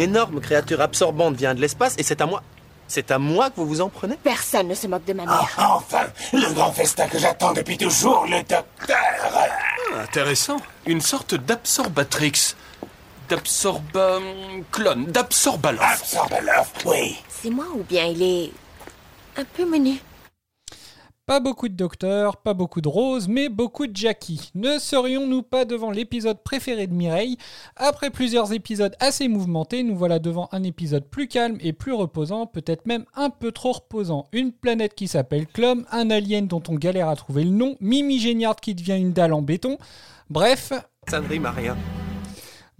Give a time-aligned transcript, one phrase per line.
[0.00, 2.42] une énorme créature absorbante vient de l'espace et c'est à moi.
[2.88, 4.16] C'est à moi que vous vous en prenez?
[4.16, 5.48] Personne ne se moque de ma mère.
[5.58, 8.96] Ah, enfin, le grand festin que j'attends depuis toujours, le docteur.
[10.02, 10.56] Intéressant.
[10.86, 12.54] Une sorte d'absorbatrix.
[13.28, 14.18] D'absorba...
[14.72, 15.04] clone.
[15.06, 15.82] D'absorbalof.
[15.82, 17.16] Absorbaloff, oui.
[17.28, 18.52] C'est moi ou bien il est
[19.36, 20.00] un peu menu?
[21.30, 24.50] Pas beaucoup de docteurs, pas beaucoup de Rose, mais beaucoup de Jackie.
[24.56, 27.36] Ne serions-nous pas devant l'épisode préféré de Mireille?
[27.76, 32.46] Après plusieurs épisodes assez mouvementés, nous voilà devant un épisode plus calme et plus reposant,
[32.46, 34.26] peut-être même un peu trop reposant.
[34.32, 38.18] Une planète qui s'appelle Clom, un alien dont on galère à trouver le nom, Mimi
[38.18, 39.78] Géniard qui devient une dalle en béton.
[40.30, 40.72] Bref,
[41.08, 41.76] Ça ne rime à rien.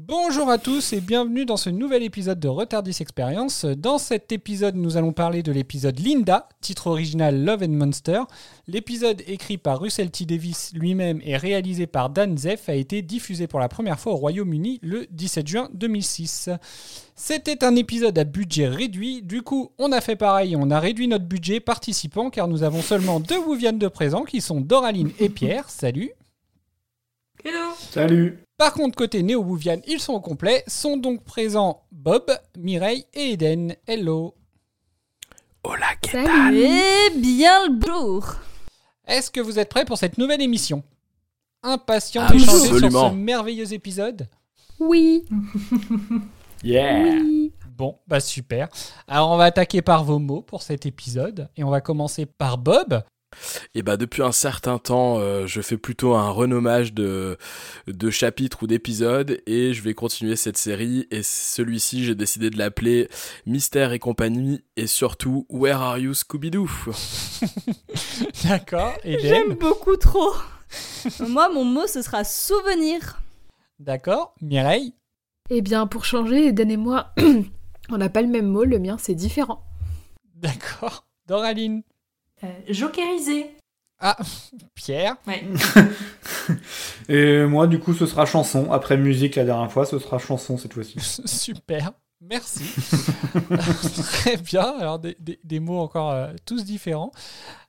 [0.03, 3.67] Bonjour à tous et bienvenue dans ce nouvel épisode de Retardis Experience.
[3.67, 8.23] Dans cet épisode, nous allons parler de l'épisode Linda, titre original Love and Monster.
[8.67, 10.25] L'épisode écrit par Russell T.
[10.25, 14.17] Davis lui-même et réalisé par Dan Zeff a été diffusé pour la première fois au
[14.17, 16.48] Royaume-Uni le 17 juin 2006.
[17.14, 21.09] C'était un épisode à budget réduit, du coup on a fait pareil, on a réduit
[21.09, 25.29] notre budget participant car nous avons seulement deux Wouvianes de présent qui sont Doraline et
[25.29, 25.69] Pierre.
[25.69, 26.12] Salut
[27.91, 30.62] Salut Par contre, côté Néo-Bouviane, ils sont au complet.
[30.66, 33.75] Sont donc présents Bob, Mireille et Eden.
[33.86, 34.34] Hello.
[35.64, 38.34] Hola, Salut et bien le jour
[39.06, 40.83] Est-ce que vous êtes prêts pour cette nouvelle émission?
[41.62, 44.28] Impatient Ah, d'échanger sur ce merveilleux épisode?
[44.79, 45.24] Oui,
[46.62, 47.55] Yeah oui.
[47.79, 48.68] Bon, bah super.
[49.08, 51.48] Alors on va attaquer par vos mots pour cet épisode.
[51.56, 53.02] Et on va commencer par Bob.
[53.74, 57.39] Et bah depuis un certain temps, euh, je fais plutôt un renommage de,
[57.86, 61.07] de chapitres ou d'épisodes et je vais continuer cette série.
[61.11, 63.08] Et celui-ci, j'ai décidé de l'appeler
[63.46, 66.68] Mystère et compagnie et surtout Where Are You Scooby-Doo?
[68.45, 68.95] D'accord.
[69.05, 70.35] J'aime beaucoup trop.
[71.29, 73.20] Moi, mon mot, ce sera souvenir.
[73.79, 74.35] D'accord.
[74.41, 74.95] Mireille?
[75.48, 77.12] Eh bien, pour changer, Eden et moi,
[77.89, 79.64] on n'a pas le même mot, le mien c'est différent.
[80.36, 81.07] D'accord.
[81.27, 81.83] Doraline?
[82.45, 83.51] Euh, jokerisé.
[84.01, 84.17] Ah,
[84.74, 85.17] Pierre.
[85.27, 85.45] Ouais.
[87.08, 88.73] Et moi, du coup, ce sera chanson.
[88.73, 90.96] Après musique la dernière fois, ce sera chanson cette fois-ci.
[91.27, 91.92] Super,
[92.23, 92.64] merci.
[94.02, 97.11] Très bien, alors des, des- des mots encore euh, tous différents.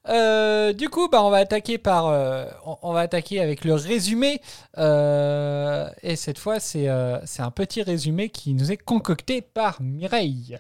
[0.09, 3.73] Euh, du coup, bah, on va attaquer par, euh, on, on va attaquer avec le
[3.73, 4.41] résumé.
[4.77, 9.81] Euh, et cette fois, c'est euh, c'est un petit résumé qui nous est concocté par
[9.81, 10.57] Mireille.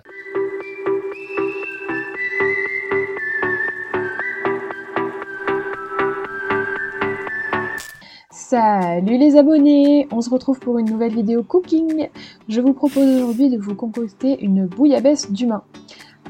[8.51, 12.09] Salut les abonnés On se retrouve pour une nouvelle vidéo cooking.
[12.49, 15.63] Je vous propose aujourd'hui de vous concocter une bouillabaisse d'humain.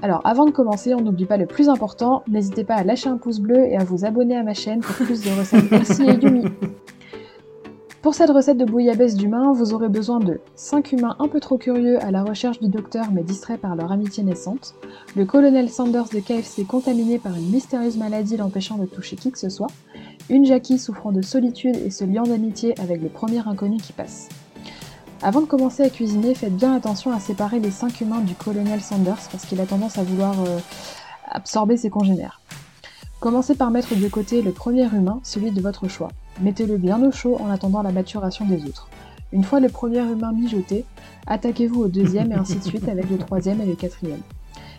[0.03, 3.17] Alors avant de commencer, on n'oublie pas le plus important, n'hésitez pas à lâcher un
[3.17, 6.23] pouce bleu et à vous abonner à ma chaîne pour plus de recettes healthy et
[6.23, 6.43] yummy.
[8.01, 11.59] Pour cette recette de bouillabaisse d'humain, vous aurez besoin de 5 humains un peu trop
[11.59, 14.73] curieux à la recherche du docteur mais distraits par leur amitié naissante,
[15.15, 19.37] le colonel Sanders de KFC contaminé par une mystérieuse maladie l'empêchant de toucher qui que
[19.37, 19.69] ce soit,
[20.31, 24.29] une Jackie souffrant de solitude et se liant d'amitié avec le premier inconnu qui passe.
[25.21, 28.81] Avant de commencer à cuisiner, faites bien attention à séparer les 5 humains du colonel
[28.81, 30.57] Sanders parce qu'il a tendance à vouloir euh,
[31.29, 32.41] absorber ses congénères.
[33.19, 36.09] Commencez par mettre de côté le premier humain, celui de votre choix.
[36.39, 38.89] Mettez-le bien au chaud en attendant la maturation des autres.
[39.31, 40.85] Une fois le premier humain mijoté,
[41.27, 44.21] attaquez-vous au deuxième et ainsi de suite avec le troisième et le quatrième.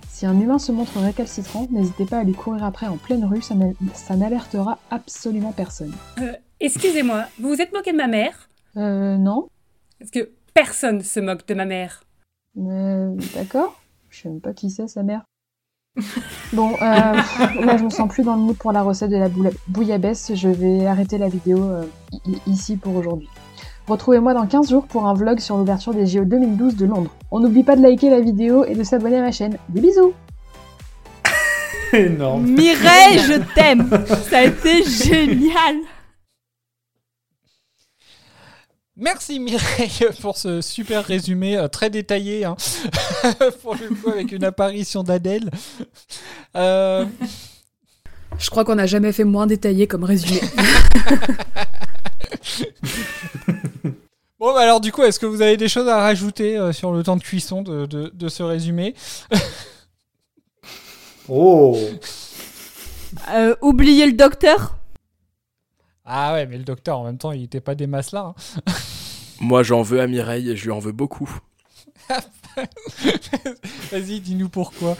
[0.09, 3.43] Si un humain se montre récalcitrant, n'hésitez pas à lui courir après en pleine rue,
[3.43, 5.93] ça n'a- ça n'alertera absolument personne.
[6.21, 8.49] Euh, Excusez-moi, vous vous êtes moqué de ma mère?
[8.77, 9.49] Euh, non
[9.99, 12.05] Parce que personne se moque de ma mère.
[12.59, 13.81] Euh, D'accord
[14.11, 15.25] Je sais même pas qui c'est, sa mère.
[16.53, 19.29] Bon, euh, là je me sens plus dans le mood pour la recette de la
[19.69, 21.85] bouillabaisse, je vais arrêter la vidéo euh,
[22.47, 23.29] ici pour aujourd'hui.
[23.89, 27.11] Retrouvez-moi dans 15 jours pour un vlog sur l'ouverture des JO 2012 de Londres.
[27.31, 29.59] On n'oublie pas de liker la vidéo et de s'abonner à ma chaîne.
[29.69, 30.13] Des bisous
[31.93, 32.45] Énorme.
[32.45, 33.89] Mireille, je t'aime.
[34.31, 35.77] Ça a été génial.
[39.03, 42.57] Merci Mireille pour ce super résumé euh, très détaillé, hein.
[43.63, 45.51] pour le coup avec une apparition d'Adèle.
[46.57, 47.05] Euh,
[48.39, 50.41] Je, crois qu'on n'a jamais fait moins détaillé comme résumé.
[54.39, 56.91] Bon, bah alors du coup, est-ce que vous avez des choses à rajouter euh, sur
[56.93, 58.95] le temps de cuisson de, de- de ce résumé?
[61.29, 61.79] Oh
[63.31, 64.79] Euh, oubliez le docteur?
[66.05, 68.35] Ah ouais, mais le docteur, en même temps, il était pas des masses là.
[68.35, 68.73] hein.
[69.43, 71.31] Moi, j'en veux à Mireille et je lui en veux beaucoup.
[73.91, 74.97] Vas-y, dis-nous pourquoi.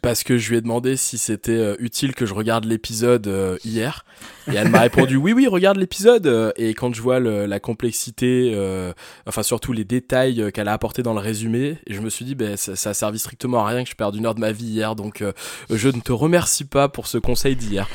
[0.00, 3.56] Parce que je lui ai demandé si c'était euh, utile que je regarde l'épisode euh,
[3.64, 4.04] hier.
[4.50, 6.26] Et elle m'a répondu oui, oui, regarde l'épisode.
[6.26, 8.92] Euh, Et quand je vois le- la complexité, euh,
[9.26, 12.56] enfin surtout les détails qu'elle a apportés dans le résumé, je me suis dit, ben,
[12.56, 14.66] ça, ça a servi strictement à rien que je perde une heure de ma vie
[14.66, 14.96] hier.
[14.96, 15.32] Donc euh,
[15.70, 17.88] je ne te remercie pas pour ce conseil d'hier.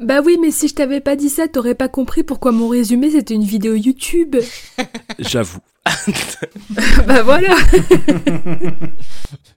[0.00, 3.10] Bah oui, mais si je t'avais pas dit ça, t'aurais pas compris pourquoi mon résumé
[3.10, 4.36] c'était une vidéo YouTube.
[5.18, 5.60] J'avoue.
[7.06, 7.54] bah voilà.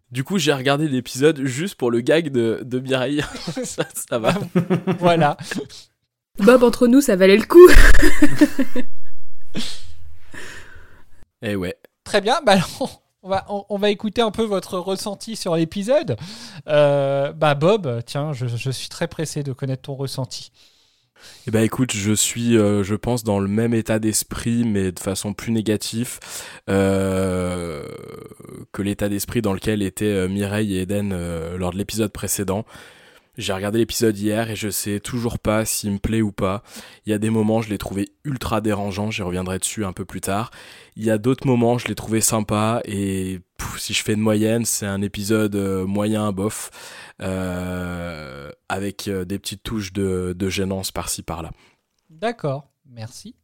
[0.09, 3.25] Du coup, j'ai regardé l'épisode juste pour le gag de, de Mireille.
[3.65, 4.33] ça, ça va.
[4.99, 5.35] voilà.
[6.39, 7.67] Bob, entre nous, ça valait le coup.
[11.41, 11.75] Eh ouais.
[12.05, 16.15] Très bien, bah alors, on va, on, va écouter un peu votre ressenti sur l'épisode.
[16.67, 20.51] Euh, bah Bob, tiens, je, suis très pressé de connaître ton ressenti.
[21.47, 24.99] Eh ben écoute, je suis, euh, je pense, dans le même état d'esprit, mais de
[24.99, 26.19] façon plus négative
[26.69, 27.83] euh,
[28.71, 31.13] que l'état d'esprit dans lequel étaient Mireille et Eden
[31.57, 32.65] lors de l'épisode précédent.
[33.37, 36.63] J'ai regardé l'épisode hier et je sais toujours pas s'il me plaît ou pas.
[37.05, 40.05] Il y a des moments, je l'ai trouvé ultra dérangeant, j'y reviendrai dessus un peu
[40.05, 40.49] plus tard.
[40.95, 43.41] Il y a d'autres moments, je l'ai trouvé sympa et
[43.77, 49.37] si je fais une moyenne, c'est un épisode euh, moyen bof euh, avec euh, des
[49.37, 51.51] petites touches de, de gênance par-ci par-là.
[52.09, 53.35] D'accord, merci.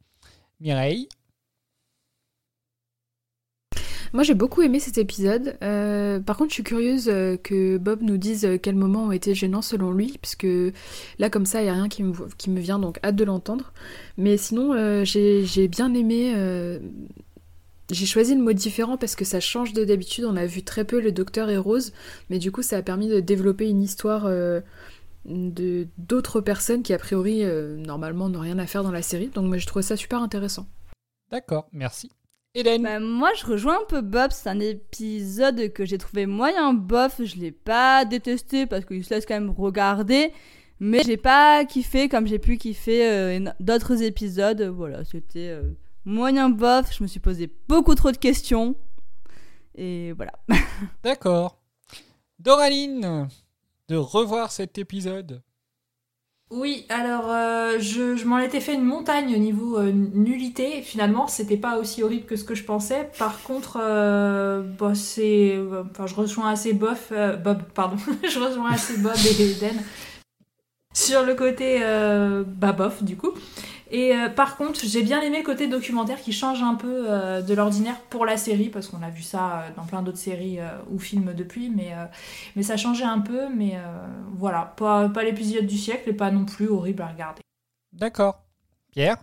[0.58, 1.08] Mireille
[4.14, 5.58] Moi, j'ai beaucoup aimé cet épisode.
[5.62, 9.12] Euh, par contre, je suis curieuse euh, que Bob nous dise euh, quels moments ont
[9.12, 10.46] été gênants selon lui, puisque
[11.18, 13.72] là, comme ça, il n'y a rien qui me, vient, donc hâte de l'entendre.
[14.16, 16.32] Mais sinon, j'ai j'ai bien aimé.
[17.90, 20.26] j'ai choisi le mot différent parce que ça change de d'habitude.
[20.26, 21.92] On a vu très peu le docteur et Rose,
[22.30, 26.98] mais du coup, ça a permis de développer une histoire de d'autres personnes qui, a
[26.98, 27.42] priori,
[27.78, 29.26] normalement, n'ont rien à faire dans la série.
[29.28, 30.68] Donc, moi, je trouve ça super intéressant.
[31.32, 32.10] D'accord, merci.
[32.54, 34.30] Hélène Bah, moi, je rejoins un peu Bob.
[34.30, 37.20] C'est un épisode que j'ai trouvé moyen bof.
[37.22, 40.32] Je l'ai pas détesté parce qu'il se laisse quand même regarder.
[40.78, 44.62] Mais j'ai pas kiffé comme j'ai pu kiffer euh, d'autres épisodes.
[44.62, 45.62] Voilà, c'était euh,
[46.04, 46.92] moyen bof.
[46.96, 48.76] Je me suis posé beaucoup trop de questions.
[49.74, 50.32] Et voilà.
[51.02, 51.60] D'accord.
[52.38, 53.28] Doraline,
[53.88, 55.42] de revoir cet épisode.
[56.56, 60.82] Oui, alors euh, je, m'en étais fait une montagne au niveau euh, nullité.
[60.82, 63.10] Finalement, c'était pas aussi horrible que ce que je pensais.
[63.18, 66.96] Par contre, euh, bah, je rejoins assez Bob,
[67.74, 69.82] pardon, je rejoins assez Bob et Eden
[70.94, 73.32] sur le côté bah, du coup.
[73.90, 77.42] Et euh, par contre, j'ai bien aimé le côté documentaire qui change un peu euh,
[77.42, 80.58] de l'ordinaire pour la série, parce qu'on a vu ça euh, dans plein d'autres séries
[80.58, 82.06] euh, ou films depuis, mais, euh,
[82.56, 83.80] mais ça changeait un peu, mais euh,
[84.32, 87.42] voilà, pas, pas l'épisode du siècle et pas non plus horrible à regarder.
[87.92, 88.40] D'accord.
[88.92, 89.18] Pierre?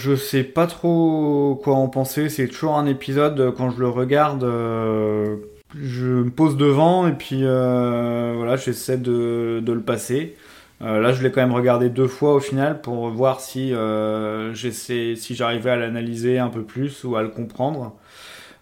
[0.00, 2.28] Je sais pas trop quoi en penser.
[2.28, 5.36] C'est toujours un épisode, quand je le regarde, euh,
[5.74, 10.36] je me pose devant et puis euh, voilà, j'essaie de, de le passer.
[10.82, 14.54] Euh, là, je l'ai quand même regardé deux fois au final pour voir si euh,
[14.54, 17.96] si j'arrivais à l'analyser un peu plus ou à le comprendre.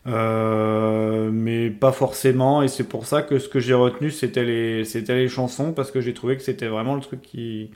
[0.06, 4.84] Euh, mais pas forcément, et c'est pour ça que ce que j'ai retenu, c'était les,
[4.84, 7.70] les chansons, parce que j'ai trouvé que c'était vraiment le truc qui,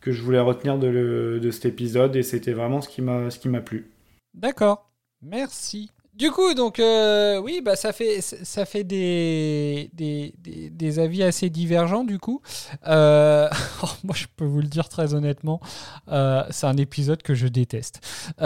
[0.00, 3.02] que je voulais retenir de, le- de cet épisode, et c'était vraiment ce qui
[3.48, 3.90] m'a plu.
[4.34, 4.90] D'accord.
[5.22, 5.90] Merci.
[6.16, 10.32] Du coup, donc, euh, oui, bah, ça fait, ça fait des, des,
[10.70, 12.40] des, avis assez divergents, du coup.
[12.86, 13.50] Euh,
[13.82, 15.60] oh, moi, je peux vous le dire très honnêtement,
[16.08, 18.00] euh, c'est un épisode que je déteste.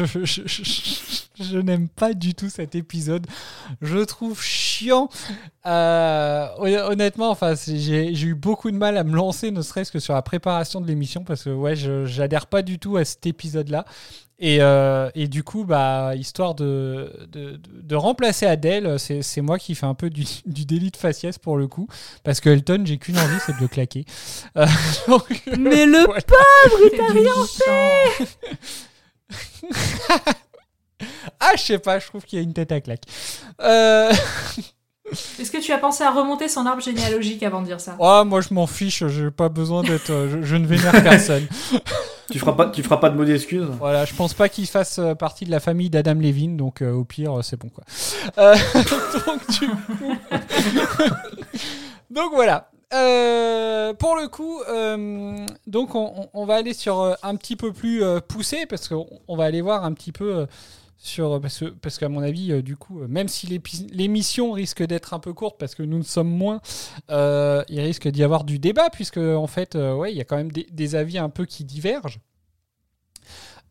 [0.00, 0.42] Je je-
[1.42, 3.26] je- n'aime pas du tout cet épisode.
[3.82, 4.40] Je trouve.
[5.66, 9.98] Euh, hon- honnêtement, enfin, j'ai eu beaucoup de mal à me lancer, ne serait-ce que
[9.98, 13.84] sur la préparation de l'émission, parce que ouais, j'adhère pas du tout à cet épisode-là.
[14.42, 19.42] Et, euh, et du coup, bah, histoire de, de, de- de remplacer Adèle, c'est c'est
[19.42, 21.88] moi qui fais un peu du, du délit de faciès pour le coup.
[22.24, 24.06] Parce que Elton, j'ai qu'une envie, c'est de le claquer.
[24.56, 24.64] Euh,
[25.08, 26.22] donc, Mais le voilà.
[26.22, 28.26] pauvre, il t'a rien fait
[31.40, 33.02] Ah, je sais pas, je trouve qu'il y a une tête à claque.
[33.62, 34.10] Euh...
[35.40, 37.96] Est-ce que tu as pensé à remonter son arbre généalogique avant de dire ça?
[37.98, 40.10] Oh, moi je m'en fiche, j'ai pas besoin d'être.
[40.10, 41.48] euh, Je, je ne vénère personne.
[42.30, 45.00] Tu feras pas, tu feras pas de mots d'excuses Voilà, je pense pas qu'il fasse
[45.00, 47.82] euh, partie de la famille d'Adam Levine, donc euh, au pire, c'est bon quoi.
[48.38, 48.54] Euh,
[49.26, 50.14] donc, du coup-
[52.10, 52.70] donc voilà.
[52.92, 58.02] Euh, pour le coup, euh, donc on, on- va aller sur un petit peu plus
[58.28, 60.46] poussé parce qu'on on va aller voir un petit peu euh,
[61.02, 63.60] sur parce que parce qu'à mon avis, euh, du coup, euh, même si
[63.92, 66.60] l'émission risque d'être un peu courte parce que nous ne sommes moins,
[67.10, 70.24] euh, il risque d'y avoir du débat puisque en fait, euh, ouais, il y a
[70.24, 72.20] quand même des, avis un peu qui divergent.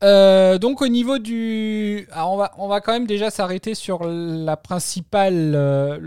[0.02, 5.52] Euh, donc au niveau du, alors on va quand même déjà s'arrêter sur la principale
[5.56, 6.00] euh,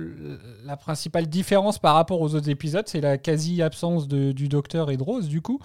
[1.26, 5.28] différence par rapport aux autres épisodes, c'est la quasi absence du docteur et de Rose
[5.28, 5.60] du coup,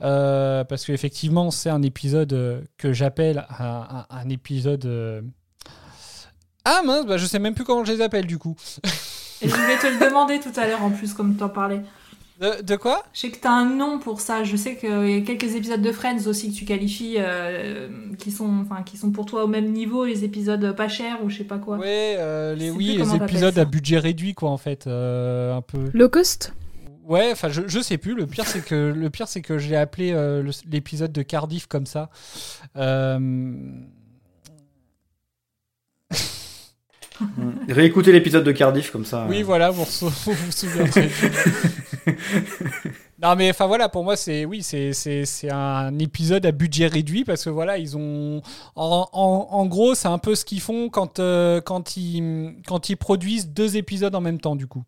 [0.00, 4.86] Euh, parce qu'effectivement c'est un épisode euh, que j'appelle un, un- un épisode.
[4.86, 5.20] euh,
[6.64, 8.56] Ah mince, bah, je sais même plus comment je les appelle du coup.
[9.42, 11.80] Et je vais te le demander tout à l'heure en plus, comme t'en parlais.
[12.40, 13.02] De, de quoi?
[13.12, 14.44] Je sais que t'as un nom pour ça.
[14.44, 17.88] Je sais qu'il y a quelques épisodes de Friends aussi que tu qualifies, euh,
[18.18, 21.30] qui, sont, enfin, qui sont pour toi au même niveau, les épisodes pas chers ou
[21.30, 21.78] je sais pas quoi.
[21.78, 25.90] Ouais, euh, les, oui, les épisodes à budget réduit quoi en fait, euh, un peu.
[25.94, 26.52] Low cost?
[27.08, 28.14] Ouais, enfin je, je sais plus.
[28.14, 31.66] Le pire c'est que le pire c'est que je l'ai appelé euh, l'épisode de Cardiff
[31.66, 32.10] comme ça.
[32.76, 33.48] Euh,
[37.68, 39.26] Réécoutez l'épisode de Cardiff comme ça.
[39.26, 39.44] Oui, euh.
[39.44, 41.10] voilà, vous vous, souviendrez.
[43.22, 47.42] non, mais enfin voilà, pour moi, c'est oui, c'est un épisode à budget réduit parce
[47.42, 48.42] que voilà, ils ont
[48.76, 52.90] en, en, en gros, c'est un peu ce qu'ils font quand euh, quand ils quand
[52.90, 54.84] ils produisent deux épisodes en même temps, du coup.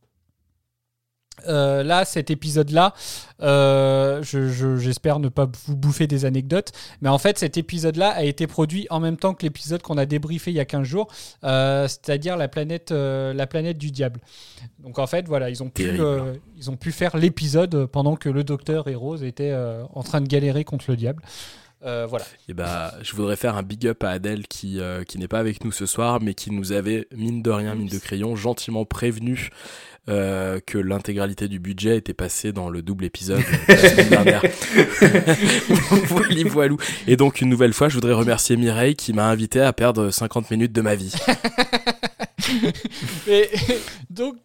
[1.49, 2.95] Euh, là, cet épisode-là,
[3.43, 8.11] euh, je- je- j'espère ne pas vous bouffer des anecdotes, mais en fait, cet épisode-là
[8.11, 10.87] a été produit en même temps que l'épisode qu'on a débriefé il y a 15
[10.87, 11.09] jours,
[11.45, 14.21] euh, c'est-à-dire la planète, la planète du diable.
[14.79, 18.29] Donc en fait, voilà, ils ont pu, euh, ils ont pu faire l'épisode pendant que
[18.29, 19.57] le docteur et Rose étaient
[19.95, 21.23] en train de galérer contre le diable.
[21.83, 22.27] Euh, voilà.
[22.47, 25.39] Et bah, je voudrais faire un big up à Adèle qui, euh, qui n'est pas
[25.39, 28.85] avec nous ce soir, mais qui nous avait, mine de rien, mine de crayon, gentiment
[28.85, 29.49] prévenu
[30.09, 33.39] euh, que l'intégralité du budget était passée dans le double épisode
[33.69, 34.43] de la semaine dernière.
[36.51, 36.79] Voilou.
[37.07, 40.51] Et donc, une nouvelle fois, je voudrais remercier Mireille qui m'a invité à perdre 50
[40.51, 41.15] minutes de ma vie.
[43.29, 43.49] Et
[44.09, 44.37] donc,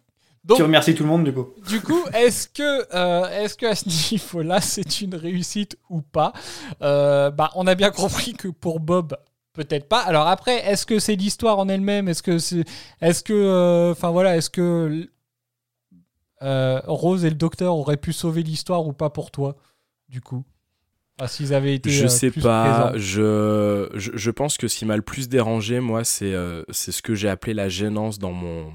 [0.44, 1.48] donc Tu remercies tout le monde du coup.
[1.68, 6.32] Du coup, est-ce que, euh, est-ce que à ce niveau-là, c'est une réussite ou pas?
[6.82, 9.16] Euh, Bah, on a bien compris que pour Bob,
[9.54, 10.00] peut-être pas.
[10.00, 12.08] Alors après, est-ce que c'est l'histoire en elle-même?
[12.08, 12.62] Est-ce que c'est,
[13.00, 15.08] est-ce que, euh, enfin voilà, est-ce que
[16.46, 19.56] euh, Rose et le Docteur auraient pu sauver l'histoire ou pas pour toi,
[20.08, 20.44] du coup?
[21.18, 21.90] Ah, S'ils avaient été.
[21.90, 22.92] Je euh, sais plus pas.
[22.96, 26.92] Je, je, je pense que ce qui m'a le plus dérangé, moi, c'est euh, c'est
[26.92, 28.70] ce que j'ai appelé la gênance dans mon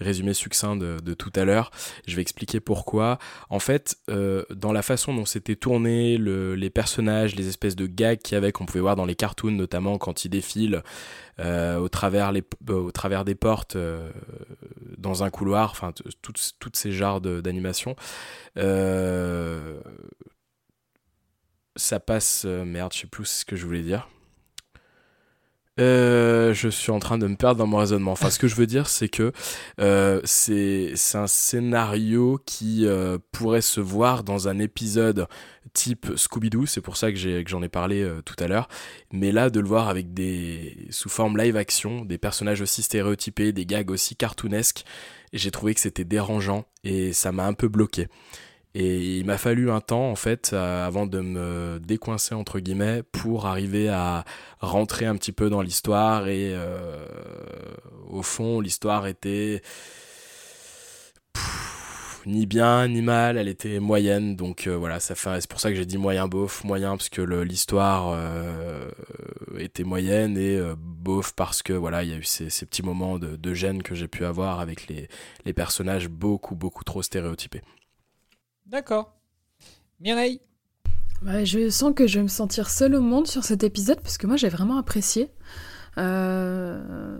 [0.00, 1.70] résumé succinct de, tout à l'heure.
[2.06, 3.18] Je vais expliquer pourquoi.
[3.50, 7.86] En fait, euh, dans la façon dont c'était tourné, le, les personnages, les espèces de
[7.86, 10.82] gags qu'il y avait, qu'on pouvait voir dans les cartoons, notamment quand ils défilent
[11.40, 13.76] euh, au, travers les, euh, au travers des portes
[14.96, 17.20] dans un couloir, enfin, toutes, ces genres.
[18.56, 19.80] Euh,
[21.76, 22.44] ça passe.
[22.44, 24.08] merde, je sais plus ce que je voulais dire.
[25.80, 28.12] Euh, je suis en train de me perdre dans mon raisonnement.
[28.12, 29.32] Enfin, ce que je veux dire, c'est que
[29.80, 35.26] euh, c'est un scénario qui euh, pourrait se voir dans un épisode
[35.72, 36.66] type Scooby-Doo.
[36.66, 38.68] C'est pour ça que j'en ai parlé euh, tout à l'heure.
[39.12, 43.52] Mais là, de le voir avec des sous forme live action, des personnages aussi stéréotypés,
[43.52, 44.84] des gags aussi cartoonesques,
[45.32, 48.08] j'ai trouvé que c'était dérangeant et ça m'a un peu bloqué.
[48.74, 53.04] Et il m'a fallu un temps, en fait, euh, avant de me décoincer, entre guillemets,
[53.04, 54.24] pour arriver à
[54.60, 56.26] rentrer un petit peu dans l'histoire.
[56.26, 57.06] Et euh,
[58.08, 59.62] au fond, l'histoire était
[62.26, 64.34] ni bien ni mal, elle était moyenne.
[64.34, 65.14] Donc euh, voilà, c'est
[65.48, 68.18] pour ça que j'ai dit moyen bof, moyen parce que l'histoire
[69.58, 73.18] était moyenne et bof parce que voilà, il y a eu ces, ces petits moments
[73.20, 75.08] de, de gêne que j'ai pu avoir avec les,
[75.44, 77.62] les personnages beaucoup, beaucoup trop stéréotypés.
[78.66, 79.14] D'accord.
[80.00, 80.40] Mireille
[81.24, 84.18] Ouais, je sens que je vais me sentir seule au monde sur cet épisode parce
[84.18, 85.30] que moi j'ai vraiment apprécié.
[85.96, 87.18] Euh,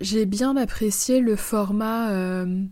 [0.00, 2.62] j'ai bien apprécié le format, euh,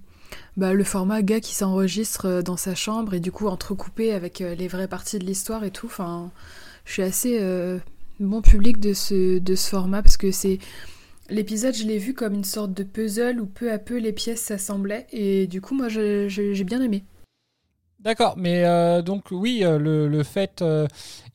[0.57, 4.41] bah, le format gars qui s'enregistre euh, dans sa chambre et du coup entrecoupé avec
[4.41, 5.87] les vraies parties de l'histoire et tout.
[5.87, 6.31] Enfin,
[6.85, 7.41] je suis assez
[8.21, 10.59] bon public de ce, format parce que c'est
[11.31, 14.41] l'épisode, je l'ai vu comme une sorte de puzzle où peu à peu les pièces
[14.41, 17.05] s'assemblaient et du coup moi j'ai bien aimé.
[18.01, 20.87] D'accord, mais euh, donc oui, euh, le, le fait, euh,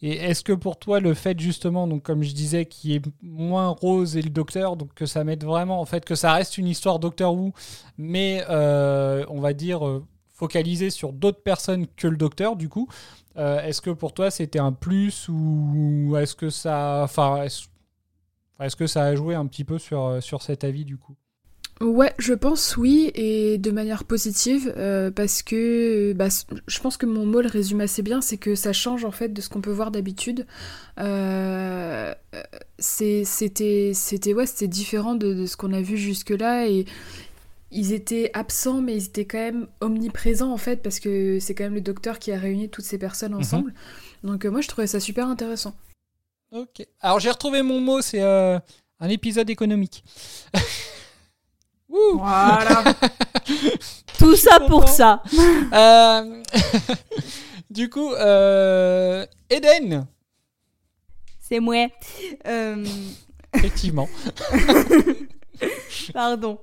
[0.01, 3.01] et est-ce que pour toi le fait justement, donc comme je disais, qu'il y ait
[3.21, 6.57] moins Rose et le Docteur, donc que ça mette vraiment, en fait, que ça reste
[6.57, 7.51] une histoire Docteur Who,
[7.97, 10.01] mais on va dire
[10.33, 12.87] focalisée sur d'autres personnes que le Docteur, du coup,
[13.35, 17.45] est-ce que pour toi c'était un plus ou est-ce que ça, enfin,
[18.77, 21.15] que ça a joué un petit peu sur cet avis du coup?
[21.81, 26.95] Ouais, je pense oui, et de manière positive, euh, parce que bah, c- je pense
[26.97, 29.49] que mon mot le résume assez bien, c'est que ça change en fait de ce
[29.49, 30.45] qu'on peut voir d'habitude.
[30.99, 32.43] Euh, euh,
[32.79, 36.85] c'était, c'était, ouais, c'était différent de, de ce qu'on a vu jusque-là, et
[37.71, 41.63] ils étaient absents, mais ils étaient quand même omniprésents en fait, parce que c'est quand
[41.65, 43.73] même le docteur qui a réuni toutes ces personnes ensemble.
[44.23, 45.75] Donc euh, moi, je trouvais ça super intéressant.
[46.51, 46.85] Ok.
[47.01, 48.59] Alors j'ai retrouvé mon mot, c'est euh,
[48.99, 50.03] un épisode économique.
[51.93, 52.83] Wouh Voilà.
[54.17, 55.21] Tout ça pour ça.
[55.73, 56.43] Euh,
[57.69, 60.05] du coup, euh, Eden,
[61.39, 61.87] C'est moi.
[62.47, 62.85] Euh,
[63.53, 64.07] effectivement.
[66.13, 66.59] Pardon.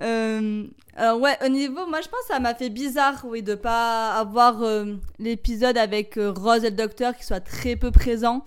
[0.00, 3.54] Euh, alors ouais, au niveau, moi je pense que ça m'a fait bizarre, oui, de
[3.54, 8.42] pas avoir euh, l'épisode avec euh, Rose et le docteur qui soit très peu présent.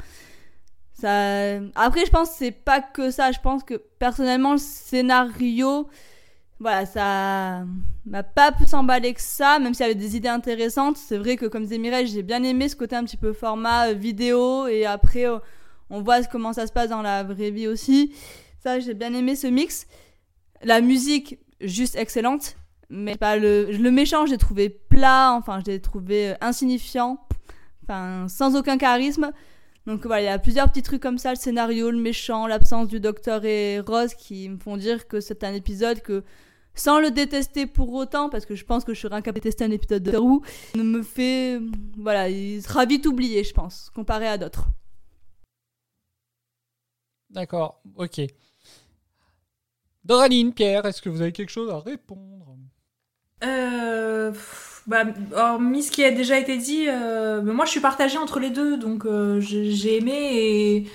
[1.00, 1.60] Ça...
[1.76, 3.32] Après, je pense que c'est pas que ça.
[3.32, 5.88] Je pense que personnellement, le scénario,
[6.60, 7.64] voilà, ça
[8.06, 10.98] m'a pas plus emballé que ça, même s'il y avait des idées intéressantes.
[10.98, 13.90] C'est vrai que, comme disait Mireille, j'ai bien aimé ce côté un petit peu format
[13.90, 15.40] euh, vidéo et après, euh,
[15.90, 18.14] on voit comment ça se passe dans la vraie vie aussi.
[18.62, 19.88] Ça, j'ai bien aimé ce mix.
[20.62, 22.58] La musique, juste excellente.
[22.90, 27.20] Mais pas le, le méchant, j'ai trouvé plat, enfin, je l'ai trouvé euh, insignifiant,
[27.84, 29.32] enfin, sans aucun charisme.
[29.86, 32.88] Donc voilà, il y a plusieurs petits trucs comme ça, le scénario, le méchant, l'absence
[32.88, 36.24] du docteur et Rose qui me font dire que c'est un épisode que,
[36.80, 39.66] sans le détester pour autant, parce que je pense que je serais incapable de détester
[39.66, 40.12] un épisode de
[40.78, 41.60] ne me fait,
[41.98, 44.68] voilà, il sera vite oublié, je pense, comparé à d'autres.
[47.30, 48.22] D'accord, ok.
[50.06, 52.56] Doraline, Pierre, est-ce que vous avez quelque chose à répondre?
[53.44, 54.32] Euh,
[54.88, 55.04] bah,
[55.36, 58.50] hormis ce qui a déjà été dit, euh, mais moi je suis partagée entre les
[58.50, 60.88] deux, donc euh, j'ai aimé et,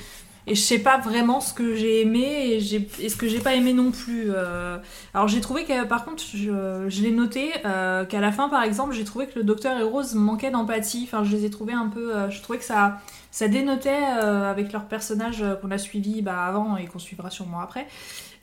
[0.47, 2.23] et je sais pas vraiment ce que j'ai aimé
[2.53, 4.27] et, j'ai- et ce que j'ai pas aimé non plus.
[4.29, 4.79] euh.
[5.15, 8.63] alors j'ai trouvé que par contre, je, je l'ai noté, euh, qu'à la fin par
[8.63, 11.73] exemple, j'ai trouvé que le docteur et Rose manquaient d'empathie, enfin je les ai trouvés
[11.73, 13.91] un peu, euh, je trouvais que ça, ça dénotait
[14.23, 17.87] euh, avec leurs personnages euh, qu'on a suivis bah, avant et qu'on suivra sûrement après.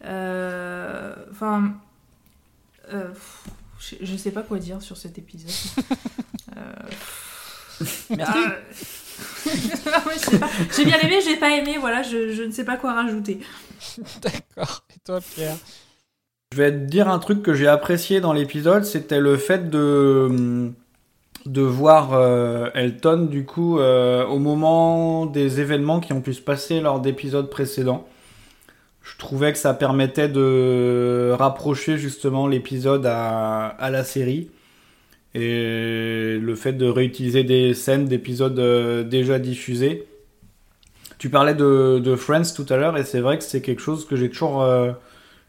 [0.03, 1.73] Enfin.
[2.93, 3.09] euh,
[3.79, 5.51] je, je sais pas quoi dire sur cet épisode.
[6.57, 6.73] Euh,
[8.09, 8.39] Merci.
[9.93, 10.03] Ah.
[10.75, 13.39] J'ai bien aimé, j'ai pas aimé, voilà, je, je ne sais pas quoi rajouter.
[14.21, 14.83] D'accord.
[14.95, 15.55] Et toi, Pierre?
[16.51, 20.71] Je vais te dire un truc que j'ai apprécié dans l'épisode, c'était le fait de
[21.45, 26.41] de voir euh, Elton du coup euh, au moment des événements qui ont pu se
[26.41, 28.07] passer lors d'épisodes précédents.
[29.01, 34.51] Je trouvais que ça permettait de rapprocher justement l'épisode à, à la série
[35.33, 40.07] et le fait de réutiliser des scènes d'épisodes euh, déjà diffusés.
[41.17, 44.05] Tu parlais de, de Friends tout à l'heure et c'est vrai que c'est quelque chose
[44.05, 44.91] que j'ai toujours euh,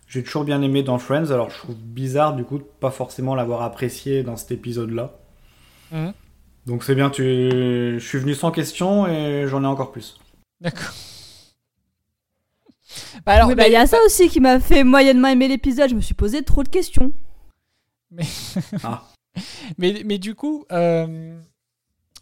[0.06, 3.34] j'ai toujours bien aimé dans Friends, alors je trouve bizarre du coup de pas forcément
[3.34, 5.18] l'avoir apprécié dans cet épisode-là.
[5.90, 6.12] Mhm.
[6.66, 7.22] Donc c'est bien, tu...
[7.22, 10.18] je suis venu sans question et j'en ai encore plus.
[10.60, 10.92] D'accord.
[13.26, 15.90] Bah alors, Oui, bah, il y a ça aussi qui m'a fait moyennement aimer l'épisode.
[15.90, 17.12] Je me suis posé trop de questions.
[18.10, 18.24] Mais,
[18.84, 19.02] Ah.
[19.78, 21.38] mais, mais du coup, euh,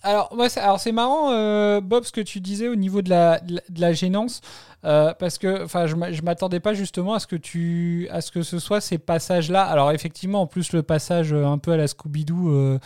[0.03, 3.11] alors, moi, c'est- alors c'est marrant, euh, Bob, ce que tu disais au niveau de
[3.11, 4.41] la, de la, gênance,
[4.85, 8.43] euh, parce que je je m'attendais pas justement à ce que tu, à ce que
[8.43, 9.63] ce soit ces passages-là.
[9.65, 12.79] Alors effectivement, en plus le passage un peu à la Scooby-Doo,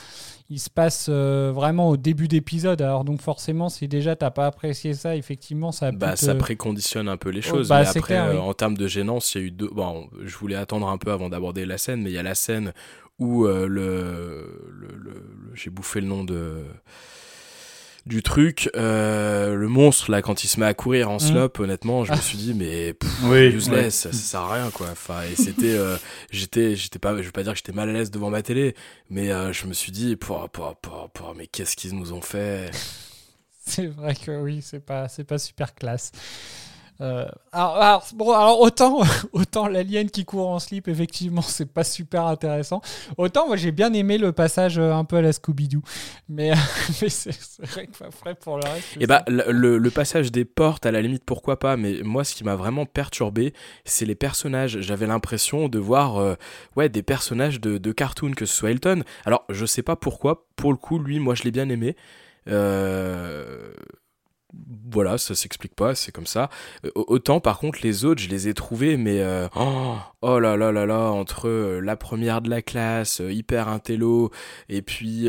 [0.51, 2.83] il se passe euh, vraiment au début d'épisode.
[2.83, 7.09] Alors donc forcément, si déjà t'as pas apprécié ça, effectivement, ça Bah, te- ça préconditionne
[7.09, 7.69] un peu les Oh, choses.
[7.69, 8.37] bah, mais après, clair, oui.
[8.37, 9.71] euh, en termes de gênance, il y a eu deux.
[9.73, 12.35] Bon, je voulais attendre un peu avant d'aborder la scène, mais il y a la
[12.35, 12.73] scène
[13.19, 16.65] où euh, le, le- le- le- j'ai bouffé le nom de
[18.07, 21.21] du truc, euh, le monstre là quand il se met à courir en Mm.
[21.21, 23.91] slope, honnêtement, je me suis dit mais pff, Oui, useless, ouais.
[23.91, 24.89] ça, ça sert à rien quoi.
[24.93, 25.97] Enfin et c'était, euh,
[26.31, 28.75] j'étais, j'étais pas, je veux pas dire que j'étais mal à l'aise devant ma télé,
[29.09, 32.21] mais euh, je me suis dit pour, pour, pour, pour, mais qu'est-ce qu'ils nous ont
[32.21, 32.71] fait?
[33.67, 36.13] C'est vrai que oui, c'est pas, c'est pas super classe.
[37.01, 39.01] Euh, alors, alors, bon, alors autant,
[39.33, 42.83] autant l'alien qui court en slip, effectivement, c'est pas super intéressant.
[43.19, 45.83] Autant moi j'ai bien aimé le passage euh, un peu à la Scooby-Doo,
[46.29, 46.55] mais, euh,
[47.03, 47.33] mais c'est
[47.67, 48.97] vrai que après pour le reste.
[49.01, 52.23] Et bah, le, le- le passage des portes, à la limite, pourquoi pas, mais moi,
[52.23, 53.55] ce qui m'a vraiment perturbé,
[53.85, 54.81] c'est les personnages.
[54.81, 56.35] J'avais l'impression de voir euh,
[56.77, 59.03] ouais, des personnages de, de cartoon, que ce soit Elton.
[59.25, 61.97] Alors, je sais pas pourquoi, pour le coup, lui, moi, je l'ai bien aimé.
[62.49, 63.73] Euh,
[64.91, 66.51] voilà, ça s'explique pas, c'est comme ça.
[66.85, 70.57] Euh, autant par contre les autres, je les ai trouvés, mais euh, oh, oh, là
[70.57, 74.31] là là là, entre euh, la première de la classe, hyper intello,
[74.69, 75.29] et puis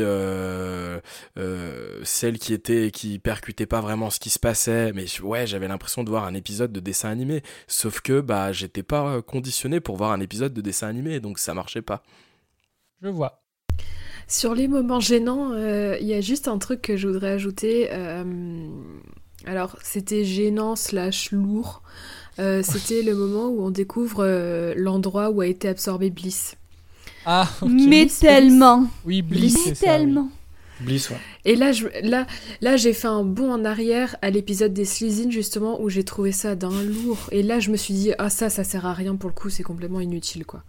[2.04, 6.04] celle qui était qui percutait pas vraiment ce qui se passait, mais ouais, j'avais l'impression
[6.04, 7.42] de voir un épisode de dessin animé.
[7.66, 11.54] Sauf que bah j'étais pas conditionné pour voir un épisode de dessin animé, donc ça
[11.54, 12.02] marchait pas.
[13.02, 13.45] Je vois.
[14.28, 17.90] Sur les moments gênants, il y a juste un truc que je voudrais ajouter.
[19.46, 21.82] Alors, c'était gênant slash lourd.
[22.38, 26.56] Euh, c'était le moment où on découvre euh, l'endroit où a été absorbé Bliss.
[27.24, 30.28] Ah, Mais tellement Oui, Bliss, Mais tellement
[30.80, 31.16] Bliss, ouais.
[31.46, 32.26] Et là, je, là,
[32.60, 36.32] là j'ai fait un bond en arrière à l'épisode des Slizines, justement, où j'ai trouvé
[36.32, 37.28] ça d'un lourd.
[37.30, 39.48] Et là, je me suis dit, ah ça, ça sert à rien pour le coup,
[39.48, 40.62] c'est complètement inutile, quoi.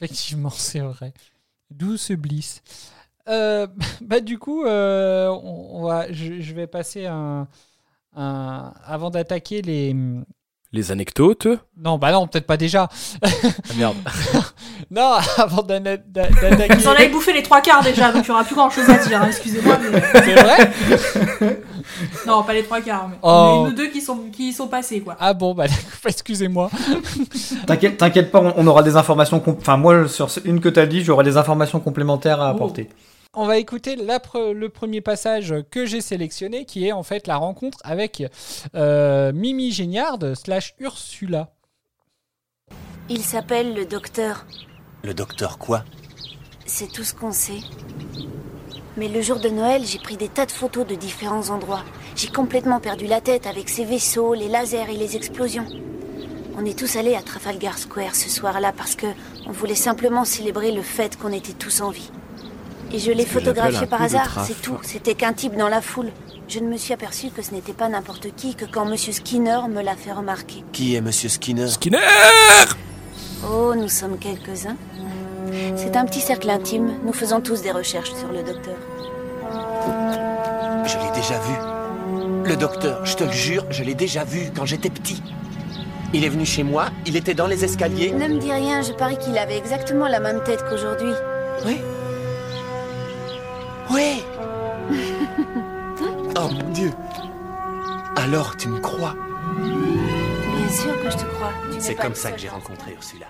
[0.00, 1.12] Effectivement, c'est vrai.
[1.70, 2.62] D'où ce Bliss.
[3.28, 3.66] Euh,
[4.00, 7.48] bah du coup, on, va, je, je, vais passer un
[8.14, 9.94] avant d'attaquer les.
[10.74, 12.88] Les anecdotes Non, bah non, peut-être pas déjà.
[13.22, 13.28] Ah
[13.76, 13.94] merde.
[14.90, 16.74] non, avant d'attaquer.
[16.74, 18.90] Vous en avez bouffé les trois quarts déjà, donc il n'y aura plus grand chose
[18.90, 19.78] à dire, hein, excusez-moi.
[19.92, 20.02] Mais...
[20.14, 21.60] C'est vrai?
[22.26, 23.28] Non, pas les trois quarts, mais oh.
[23.28, 25.16] il y en a deux qui sont, qui sont passés, quoi.
[25.20, 25.66] Ah bon, bah
[26.04, 26.70] excusez-moi.
[27.66, 29.40] T'inquiète, t'inquiète pas, on aura des informations.
[29.46, 32.88] Enfin, moi, sur une que t'as dit, j'aurai des informations complémentaires à apporter.
[32.90, 37.36] Oh on va écouter le premier passage que j'ai sélectionné, qui est en fait la
[37.36, 38.22] rencontre avec
[38.74, 41.50] euh, Mimi Géniard slash Ursula.
[43.08, 44.46] Il s'appelle le docteur.
[45.02, 45.84] Le docteur quoi?
[46.66, 47.60] C'est tout ce qu'on sait.
[48.96, 51.84] Mais le jour de Noël, j'ai pris des tas de photos de différents endroits.
[52.16, 55.66] J'ai complètement perdu la tête avec ces vaisseaux, les lasers et les explosions.
[56.56, 59.08] On est tous allés à Trafalgar Square ce soir-là parce que
[59.46, 62.10] on voulait simplement célébrer le fait qu'on était tous en vie.
[62.94, 64.78] Et je l'ai photographié par hasard, c'est tout.
[64.82, 66.12] C'était qu'un type dans la foule.
[66.46, 69.62] Je ne me suis aperçu que ce n'était pas n'importe qui que quand Monsieur Skinner
[69.68, 70.62] me l'a fait remarquer.
[70.70, 71.66] Qui est Monsieur Skinner?
[71.66, 71.98] Skinner
[73.50, 74.76] Oh, nous sommes quelques-uns.
[75.74, 76.92] C'est un petit cercle intime.
[77.04, 78.76] Nous faisons tous des recherches sur le docteur.
[80.86, 82.48] Je l'ai déjà vu.
[82.48, 85.20] Le docteur, je te le jure, je l'ai déjà vu quand j'étais petit.
[86.12, 88.12] Il est venu chez moi, il était dans les escaliers.
[88.12, 91.12] Ne me dis rien, je parie qu'il avait exactement la même tête qu'aujourd'hui.
[91.66, 91.78] Oui,
[93.94, 94.22] oui
[96.36, 96.90] Oh mon Dieu
[98.16, 99.14] Alors tu me crois?
[99.56, 101.52] Bien sûr que je te crois.
[101.78, 103.26] C'est comme ça que j'ai rencontré Ursula.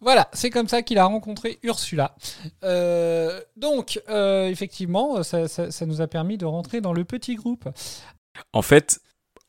[0.00, 2.14] Voilà, c'est comme ça qu'il a rencontré Ursula.
[2.64, 5.46] Euh, donc, euh, effectivement, ça,
[5.86, 7.68] nous a permis de rentrer dans le petit groupe.
[8.54, 9.00] En fait,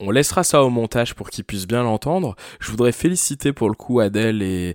[0.01, 2.35] on laissera ça au montage pour qu'ils puissent bien l'entendre.
[2.59, 4.73] Je voudrais féliciter pour le coup Adèle et,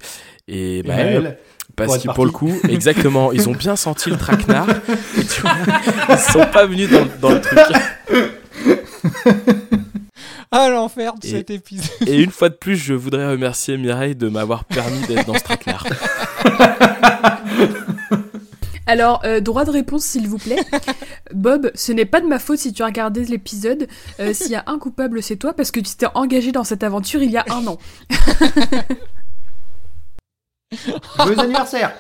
[0.48, 0.82] et,
[1.76, 4.68] parce que pour le coup, exactement, ils ont bien senti le traquenard.
[5.18, 5.52] et tu vois,
[6.08, 6.88] ils sont pas venus
[7.20, 7.58] dans, le truc.
[10.50, 12.08] Ah l'enfer de cet épisode.
[12.08, 15.44] Et une fois de plus, je voudrais remercier Mireille de m'avoir permis d'être dans ce
[15.44, 15.84] traquenard.
[18.86, 20.60] Alors, euh, droit de réponse, s'il vous plaît.
[21.34, 23.88] Bob, ce n'est pas de ma faute si tu as regardé l'épisode.
[24.20, 26.84] Euh, s'il y a un coupable, c'est toi, parce que tu t'es engagé dans cette
[26.84, 27.78] aventure il y a un an.
[31.16, 31.94] Joyeux anniversaire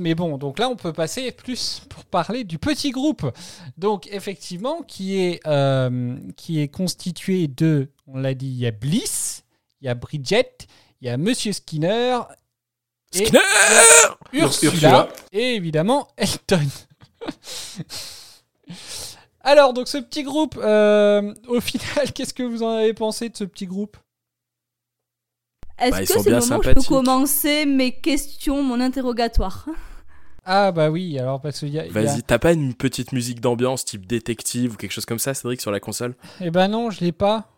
[0.00, 3.30] mais bon, donc là, on peut passer plus pour parler du petit groupe.
[3.76, 8.70] Donc, effectivement, qui est, euh, qui est constitué de, on l'a dit, il y a
[8.70, 9.44] Bliss,
[9.80, 10.66] il y a Bridget,
[11.00, 12.20] il y a Monsieur Skinner,
[13.12, 13.42] et Skinner
[14.32, 16.66] Ursula, et évidemment Elton.
[19.42, 23.36] Alors, donc ce petit groupe, euh, au final, qu'est-ce que vous en avez pensé de
[23.36, 23.96] ce petit groupe?
[25.82, 29.66] Est-ce bah, que c'est le moment où je peux commencer mes questions, mon interrogatoire?
[30.44, 31.84] Ah bah oui, alors parce qu'il y a...
[31.88, 35.60] Vas-y, t'as pas une petite musique d'ambiance type détective ou quelque chose comme ça, Cédric,
[35.60, 36.14] sur la console?
[36.40, 37.48] Eh ben non, je l'ai pas.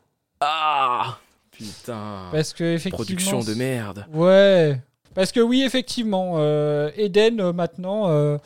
[0.40, 1.18] Ah
[1.50, 2.96] Putain Parce que effectivement...
[2.96, 4.06] Production de merde.
[4.12, 4.78] Ouais.
[5.14, 8.08] Parce que oui, effectivement, euh, Eden, euh, maintenant...
[8.08, 8.36] Euh,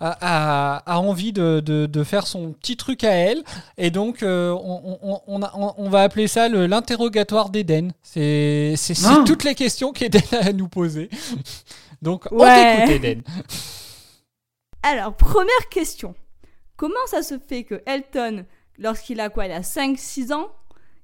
[0.00, 3.42] a, envie de, faire son petit truc à elle.
[3.78, 7.92] Et donc, euh, on, va appeler ça l'interrogatoire d'Eden.
[8.02, 9.24] C'est ah.
[9.26, 11.10] toutes les questions qu'Eden a à nous poser.
[12.02, 13.22] Donc, on t'écoute, Eden.
[14.82, 16.14] Alors, première question.
[16.76, 18.44] Comment ça se fait que Elton,
[18.78, 20.48] lorsqu'il a quoi Il a 5-6 ans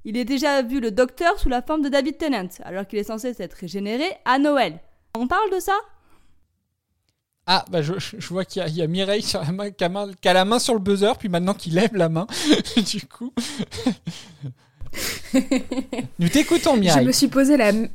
[0.04, 3.04] il a déjà vu le docteur sous la forme de David Tennant, alors qu'il est
[3.04, 4.80] censé s'être régénéré à Noël?
[5.16, 5.74] On parle de ça?
[7.46, 7.92] Ah, bah je,
[8.28, 11.16] vois qu'il y, a Mireille sur la main, qui, a la main sur le buzzer,
[11.18, 12.26] puis maintenant qu'il lève la main,
[12.76, 13.32] du coup.
[16.18, 17.06] Nous t'écoutons, Je Mireille.
[17.06, 17.88] me suis posé la m-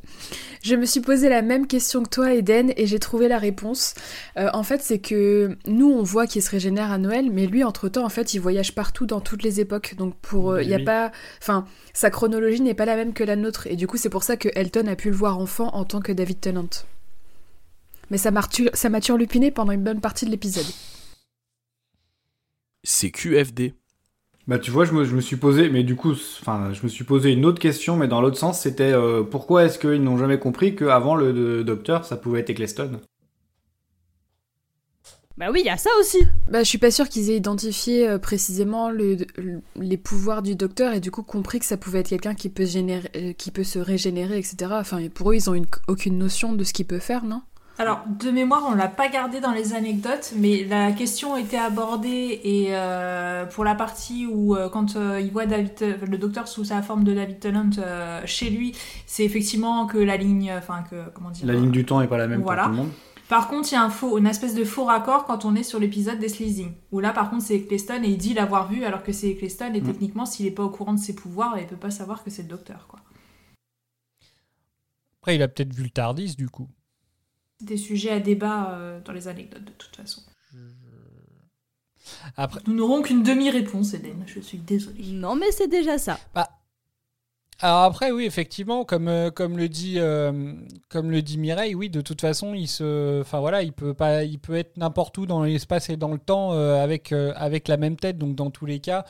[0.64, 3.94] je me suis posé la même question que toi, Eden, et j'ai trouvé la réponse.
[4.38, 7.64] Euh, en fait, c'est que nous, on voit qu'il se régénère à Noël, mais lui,
[7.64, 9.94] entre-temps, en fait, il voyage partout dans toutes les époques.
[9.98, 10.84] Donc, pour, euh, il y a Oui.
[10.84, 14.10] pas, enfin, sa chronologie n'est pas la même que la nôtre, et du coup, c'est
[14.10, 16.70] pour ça que Elton a pu le voir enfant en tant que David Tennant.
[18.12, 20.66] Mais ça m'a tu- ça m'a turlupiné pendant une bonne partie de l'épisode.
[22.84, 23.74] C'est QFD.
[24.48, 26.88] Bah tu vois, je me, je me suis posé, mais du coup, enfin, je me
[26.88, 30.18] suis posé une autre question, mais dans l'autre sens, c'était euh, pourquoi est-ce qu'ils n'ont
[30.18, 33.02] jamais compris qu'avant le, le docteur, ça pouvait être Eccleston?
[35.38, 36.18] Bah oui, il y a ça aussi.
[36.50, 40.56] Bah, je suis pas sûre qu'ils aient identifié euh, précisément le, le- les pouvoirs du
[40.56, 43.52] docteur et du coup compris que ça pouvait être quelqu'un qui peut générer, euh, qui
[43.52, 44.80] peut se régénérer, etc.
[44.80, 47.44] Enfin, pour eux, ils ont une- aucune notion de ce qu'il peut faire, non?
[47.80, 52.42] Alors, de mémoire, on l'a pas gardé dans les anecdotes, mais la question était abordée
[52.44, 56.48] et euh, pour la partie où euh, quand euh, il voit David, euh, le docteur
[56.48, 60.84] sous sa forme de David Tennant euh, chez lui, c'est effectivement que la ligne, enfin
[60.90, 62.64] que comment dire, La ligne du temps est pas la même Voilà.
[62.64, 62.92] pour tout le monde.
[63.30, 65.62] Par contre, il y a un faux, une espèce de faux raccord quand on est
[65.62, 66.72] sur l'épisode des Sleezing.
[66.92, 69.74] Où là, par contre, c'est Eccleston et il dit l'avoir vu alors que c'est Eccleston
[69.76, 69.86] et Mm.
[69.86, 72.42] techniquement, s'il est pas au courant de ses pouvoirs, il peut pas savoir que c'est
[72.44, 73.00] le docteur, quoi.
[75.22, 76.70] Après, il a peut-être vu le Tardis, du coup.
[77.62, 80.22] Des sujets à débat euh, dans les anecdotes, de toute façon.
[82.36, 84.24] Après, Nous n'aurons qu'une demi-réponse, Eden.
[84.28, 85.04] Je suis désolée.
[85.12, 86.20] Non, mais c'est déjà ça.
[87.60, 90.54] Alors après, oui, effectivement, comme, euh, comme, le dit, euh,
[90.90, 94.24] comme le dit Mireille, oui, de toute façon, il, se, enfin, voilà, il, peut pas,
[94.24, 97.68] il peut être n'importe où dans l'espace et dans le temps euh, avec, euh, avec
[97.68, 98.20] la même tête.
[98.20, 99.06] Donc, dans tous les cas,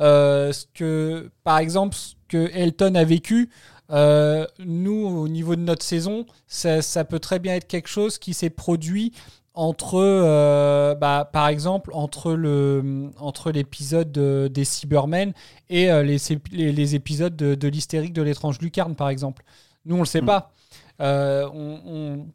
[0.00, 3.50] euh, ce que, par exemple, ce que Elton a vécu,
[3.92, 8.18] euh, nous, au niveau de notre saison, ça, ça peut très bien être quelque chose
[8.18, 9.12] qui s'est produit
[9.54, 15.32] entre, euh, bah, par exemple, entre le entre l'épisode de- des Cybermen
[15.68, 16.18] et euh, les,
[16.52, 19.42] les, les épisodes de, de l'hystérique de l'étrange lucarne, par exemple.
[19.86, 20.26] Nous, on le sait Mm.
[20.26, 20.52] pas.
[21.00, 22.26] Euh, on, on-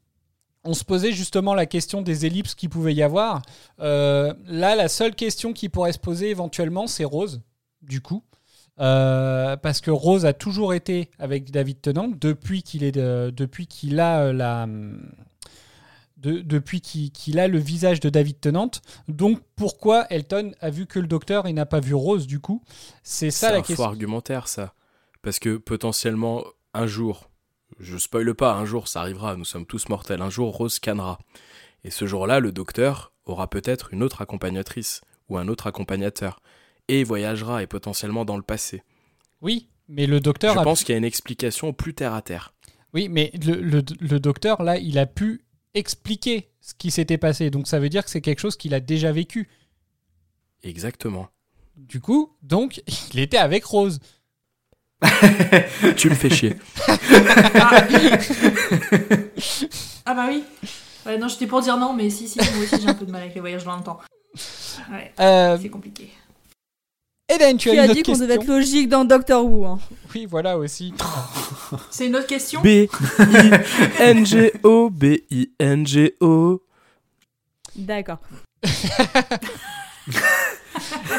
[0.67, 3.43] on se posait justement la question des ellipses qu'il pouvait y avoir.
[3.77, 4.33] Là,
[4.75, 7.41] la seule question qui pourrait se poser éventuellement, c'est Rose,
[7.83, 8.23] du coup.
[8.79, 13.67] Euh, parce que Rose a toujours été avec David Tennant depuis qu'il est de- depuis
[13.67, 14.67] qu'il a euh, la
[16.17, 18.71] de- depuis qu'il a le visage de David Tennant.
[19.07, 22.61] Donc pourquoi Elton a vu que le docteur et n'a pas vu Rose du coup?
[23.03, 23.85] C'est ça C'est la un faux question.
[23.85, 24.73] argumentaire, ça.
[25.21, 27.29] Parce que potentiellement, un jour,
[27.79, 31.19] je spoile pas, un jour ça arrivera, nous sommes tous mortels, un jour Rose cannera.
[31.83, 36.41] Et ce jour-là, le docteur aura peut-être une autre accompagnatrice ou un autre accompagnateur.
[36.87, 38.83] Et voyagera, et potentiellement dans le passé.
[39.41, 42.21] Oui, mais le docteur Je a pense qu'il y a une explication plus terre à
[42.21, 42.53] terre.
[42.93, 47.49] Oui, mais le, le- le docteur, là, il a pu expliquer ce qui s'était passé.
[47.49, 49.49] Donc ça veut dire que c'est quelque chose qu'il a déjà vécu.
[50.63, 51.27] Exactement.
[51.75, 52.81] Du coup, donc,
[53.13, 53.99] il était avec Rose.
[55.97, 56.55] tu me fais chier.
[60.05, 60.43] Ah bah oui.
[61.05, 63.11] Ouais, non, j'étais pour dire non, mais si, si, moi aussi j'ai un peu de
[63.11, 63.99] mal avec les voyages dans le temps.
[64.91, 66.09] Ouais, Euh, c'est compliqué.
[67.27, 69.79] Eden, tu Qui as a une dit qu'on devait être logique dans Doctor Who hein.
[70.13, 70.93] Oui, voilà aussi.
[71.91, 72.89] C'est une autre question B-I-N-G-O,
[74.91, 76.61] B-I-N-G-O.
[77.75, 78.19] D'accord.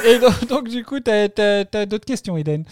[0.05, 2.65] Et donc, donc, du coup, t'as as, d'autres questions, Eden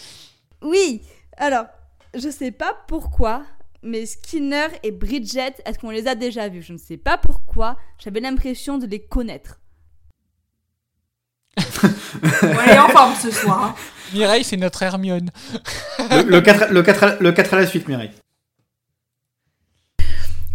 [0.61, 1.01] Oui,
[1.35, 1.65] alors,
[2.13, 3.43] je sais pas pourquoi,
[3.83, 7.77] mais Skinner et Bridget, est-ce qu'on les a déjà vus Je ne sais pas pourquoi,
[8.01, 9.59] j'avais l'impression de les connaître.
[11.57, 13.63] Ouais, en forme ce soir.
[13.63, 13.75] hein.
[14.13, 15.29] Mireille, c'est notre Hermione.
[16.11, 18.11] Le, le 4, le, 4 à, le 4 à la suite, Mireille.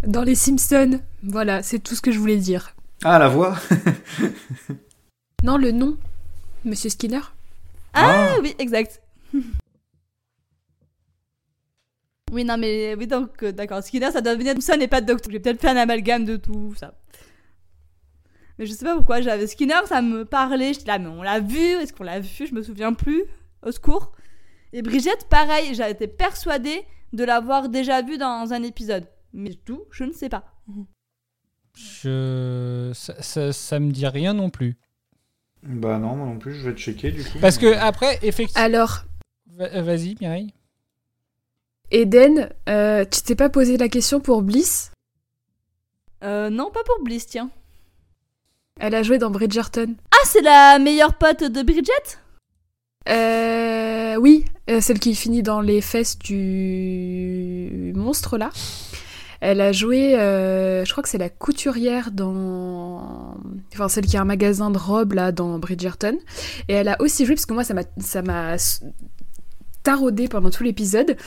[0.05, 2.73] Dans les Simpsons, voilà, c'est tout ce que je voulais dire.
[3.03, 3.55] Ah, la voix
[5.43, 5.97] Non, le nom,
[6.65, 7.21] Monsieur Skinner
[7.93, 9.01] Ah, oui, exact.
[12.31, 13.83] oui, non, mais oui, donc, euh, d'accord.
[13.83, 15.31] Skinner, ça doit venir de ça n'est pas de Doctor.
[15.31, 16.93] J'ai peut-être fait un amalgame de tout ça.
[18.61, 20.75] Mais je sais pas pourquoi, j'avais Skinner, ça me parlait.
[20.75, 23.23] J'étais là, mais on l'a vu, est-ce qu'on l'a vu Je me souviens plus.
[23.65, 24.11] Au secours.
[24.71, 29.07] Et Brigitte, pareil, j'avais été persuadée de l'avoir déjà vu dans un épisode.
[29.33, 30.43] Mais tout, je ne sais pas.
[31.75, 32.91] Je...
[32.93, 34.77] Ça, ça, ça me dit rien non plus.
[35.63, 37.39] Bah non, moi non plus, je vais te checker du coup.
[37.41, 38.63] Parce que après, effectivement...
[38.63, 39.05] Alors,
[39.47, 40.53] Va- Vas-y, Mireille.
[41.89, 44.91] Eden, euh, tu t'es pas posé la question pour Bliss?
[46.23, 47.49] Euh, non, pas pour Bliss, tiens.
[48.83, 49.93] Elle a joué dans Bridgerton.
[50.11, 52.17] Ah, c'est la meilleure pote de Bridget?
[53.09, 58.49] Euh, oui, euh, celle qui finit dans les fesses du monstre là.
[59.39, 63.37] Elle a joué, euh, je crois que c'est la couturière dans,
[63.71, 66.17] enfin celle qui a un magasin de robes là dans Bridgerton.
[66.67, 68.57] Et elle a aussi joué parce que moi ça m'a,
[69.83, 71.17] taraudée pendant tout l'épisode.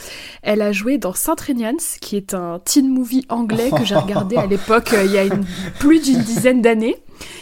[0.43, 4.37] Elle a joué dans Saint Renians, qui est un teen movie anglais que j'ai regardé
[4.37, 5.45] à l'époque, euh, il y a une,
[5.79, 6.97] plus d'une dizaine d'années.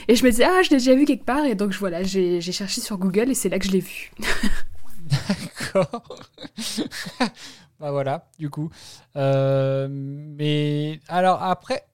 [0.09, 1.45] Et je me disais, ah, je l'ai déjà vu quelque part.
[1.45, 4.11] Et donc voilà, j'ai cherché sur Google et c'est là que je l'ai vu.
[5.07, 6.19] D'accord.
[7.81, 8.71] bah voilà, du coup.
[9.17, 11.85] Euh, mais alors après.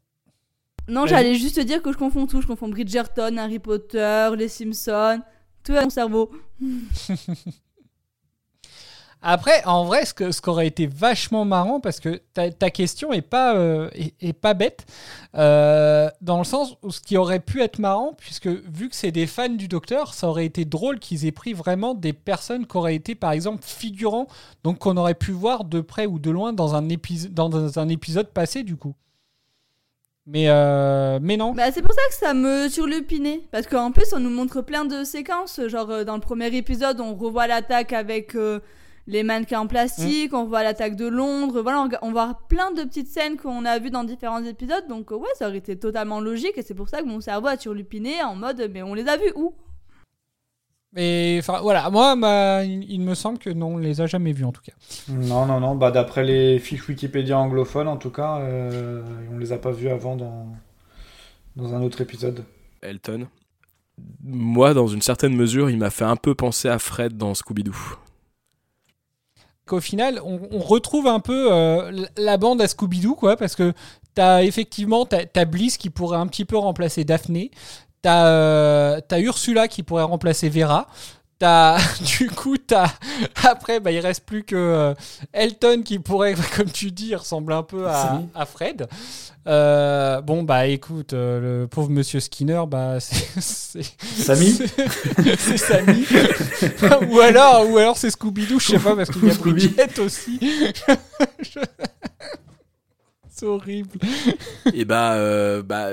[0.88, 2.40] Non, j'allais juste dire que je confonds tout.
[2.40, 5.20] Je confonds Bridgerton, Harry Potter, Les Simpsons.
[5.64, 6.30] Tout à mon cerveau.
[9.20, 13.12] Après, en vrai, ce, que, ce qui aurait été vachement marrant, parce que ta, question
[13.12, 14.86] est pas, euh, est, pas bête,
[15.34, 19.10] euh, dans le sens où ce qui aurait pu être marrant, puisque vu que c'est
[19.10, 22.76] des fans du docteur, ça aurait été drôle qu'ils aient pris vraiment des personnes qui
[22.76, 24.28] auraient été, par exemple, figurants,
[24.62, 26.86] donc qu'on aurait pu voir de près ou de loin dans un,
[27.30, 28.94] dans un épisode passé, du coup.
[30.26, 31.54] Mais, euh, mais non.
[31.54, 33.40] Bah, c'est pour ça que ça me surlupinait.
[33.50, 35.58] Parce qu'en plus, on nous montre plein de séquences.
[35.68, 38.36] Genre, dans le premier épisode, on revoit l'attaque avec
[39.08, 43.08] les mannequins en plastique, on voit l'attaque de Londres, voilà, on, voit plein de petites
[43.08, 46.62] scènes qu'on a vues dans différents épisodes, donc ouais, ça aurait été totalement logique, et
[46.62, 49.32] c'est pour ça que mon cerveau a surlupiné en mode, mais on les a vus
[49.34, 49.54] où?
[50.92, 54.62] Mais voilà, moi, il, me semble que non, on les a jamais vus en tout
[54.62, 54.72] cas.
[55.08, 55.74] Non, non, non.
[55.74, 59.90] Bah, d'après les fiches Wikipédia anglophones, en tout cas, euh, on les a pas vus
[59.90, 60.46] avant dans,
[61.56, 62.42] dans un autre épisode.
[62.80, 63.28] Elton.
[64.22, 67.98] Moi, dans une certaine mesure, il m'a fait un peu penser à Fred dans Scooby-Doo
[69.68, 73.72] qu'au final, on, retrouve un peu euh, la bande à Scooby-Doo, quoi, parce que
[74.14, 75.06] t'as effectivement,
[75.46, 77.52] Bliss qui pourrait un petit peu remplacer Daphné,
[78.02, 80.88] t'as euh, Ursula qui pourrait remplacer Vera,
[81.38, 81.78] T'as,
[82.18, 82.90] du coup, t'as,
[83.44, 84.94] après, bah, il reste plus que euh,
[85.32, 88.88] Elton qui pourrait, comme tu dis, ressembler un peu à, à Fred.
[89.46, 93.82] Euh, bon, bah, écoute, euh, le pauvre monsieur Skinner, bah, c'est.
[94.02, 94.58] Samy
[95.38, 96.04] C'est Samy.
[97.08, 100.40] ou alors, ou alors c'est Scooby-Doo, je sais pas, parce qu'il y a Bridget aussi.
[103.30, 103.96] c'est horrible.
[104.74, 105.90] Et bah, bah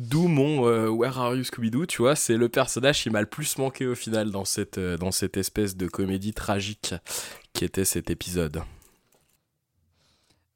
[0.00, 3.26] D'où mon euh, Where Are You Scooby-Doo, tu vois, c'est le personnage qui m'a le
[3.26, 6.94] plus manqué au final dans cette, euh, dans cette espèce de comédie tragique
[7.52, 8.62] qui était cet épisode.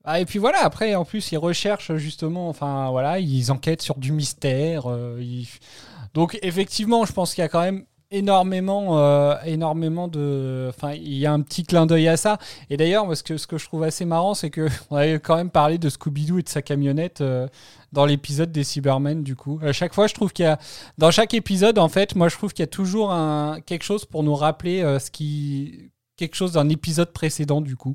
[0.05, 3.97] Ah, et puis voilà, après, en plus, ils recherchent justement, enfin voilà, ils enquêtent sur
[3.99, 4.89] du mystère.
[4.89, 5.21] Euh,
[6.15, 10.69] donc effectivement, je pense qu'il y a quand même énormément, énormément de.
[10.69, 12.39] Enfin, il y a un petit clin d'œil à ça.
[12.71, 15.51] Et d'ailleurs, ce que, ce que je trouve assez marrant, c'est qu'on avait quand même
[15.51, 17.23] parlé de Scooby-Doo et de sa camionnette
[17.93, 19.61] dans l'épisode des Cybermen du coup.
[19.63, 20.59] À chaque fois, je trouve qu'il y a
[20.99, 24.05] dans chaque épisode en fait, moi je trouve qu'il y a toujours un quelque chose
[24.05, 27.95] pour nous rappeler euh, ce qui quelque chose d'un épisode précédent du coup.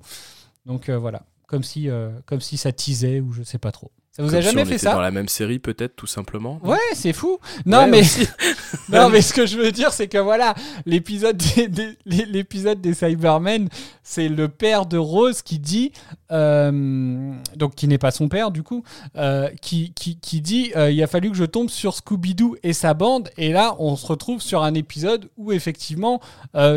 [0.65, 3.91] Donc euh, voilà, comme si euh, comme si ça teasait ou je sais pas trop.
[4.17, 6.59] Ça vous a jamais fait ça Dans la même série, peut-être, tout simplement.
[6.63, 7.37] Ouais, c'est fou.
[7.67, 8.01] Non, mais
[8.89, 10.55] non, mais ce que je veux dire, c'est que voilà,
[10.87, 13.69] l'épisode des, l'épisode des Cybermen,
[14.01, 15.91] c'est le père de Rose qui dit,
[16.31, 18.83] euh, donc qui n'est pas son père du coup,
[19.17, 22.73] euh, qui, qui, qui, dit, euh, il a fallu que je tombe sur Scooby-Doo et
[22.73, 26.21] sa bande, et là, on se retrouve sur un épisode où effectivement,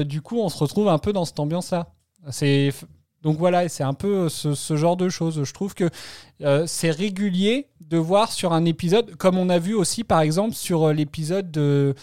[0.04, 1.86] du coup, on se retrouve un peu dans cette ambiance-là.
[2.28, 2.70] C'est
[3.22, 5.44] donc voilà, c'est un peu ce, genre de choses.
[5.44, 5.90] Je trouve que
[6.42, 10.54] euh, c'est régulier de voir sur un épisode, comme on a vu aussi par exemple
[10.54, 11.94] sur euh, l'épisode de,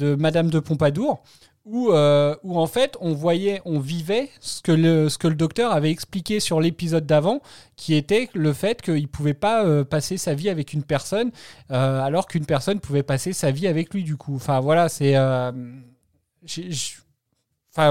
[0.00, 1.22] Madame de Pompadour,
[1.64, 5.72] où, euh, en fait on voyait, on vivait ce que le, ce que le docteur
[5.72, 7.40] avait expliqué sur l'épisode d'avant,
[7.76, 11.30] qui était le fait qu'il ne pouvait pas passer sa vie avec une personne,
[11.70, 14.34] alors qu'une personne pouvait passer sa vie avec lui du coup.
[14.34, 15.14] Enfin voilà, c'est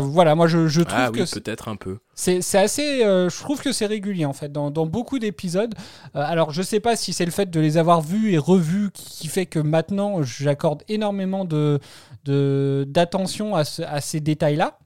[0.01, 1.97] voilà, moi je, je trouve ah, oui, peut-être un peu.
[2.13, 5.73] C'est assez, euh, je trouve que c'est régulier en fait dans, dans beaucoup d'épisodes.
[6.15, 8.89] Euh, alors je sais pas si c'est le fait de les avoir vus et revus
[8.93, 11.79] qui fait que maintenant j'accorde énormément de
[12.25, 14.79] d'attention à, à, ces détails-là.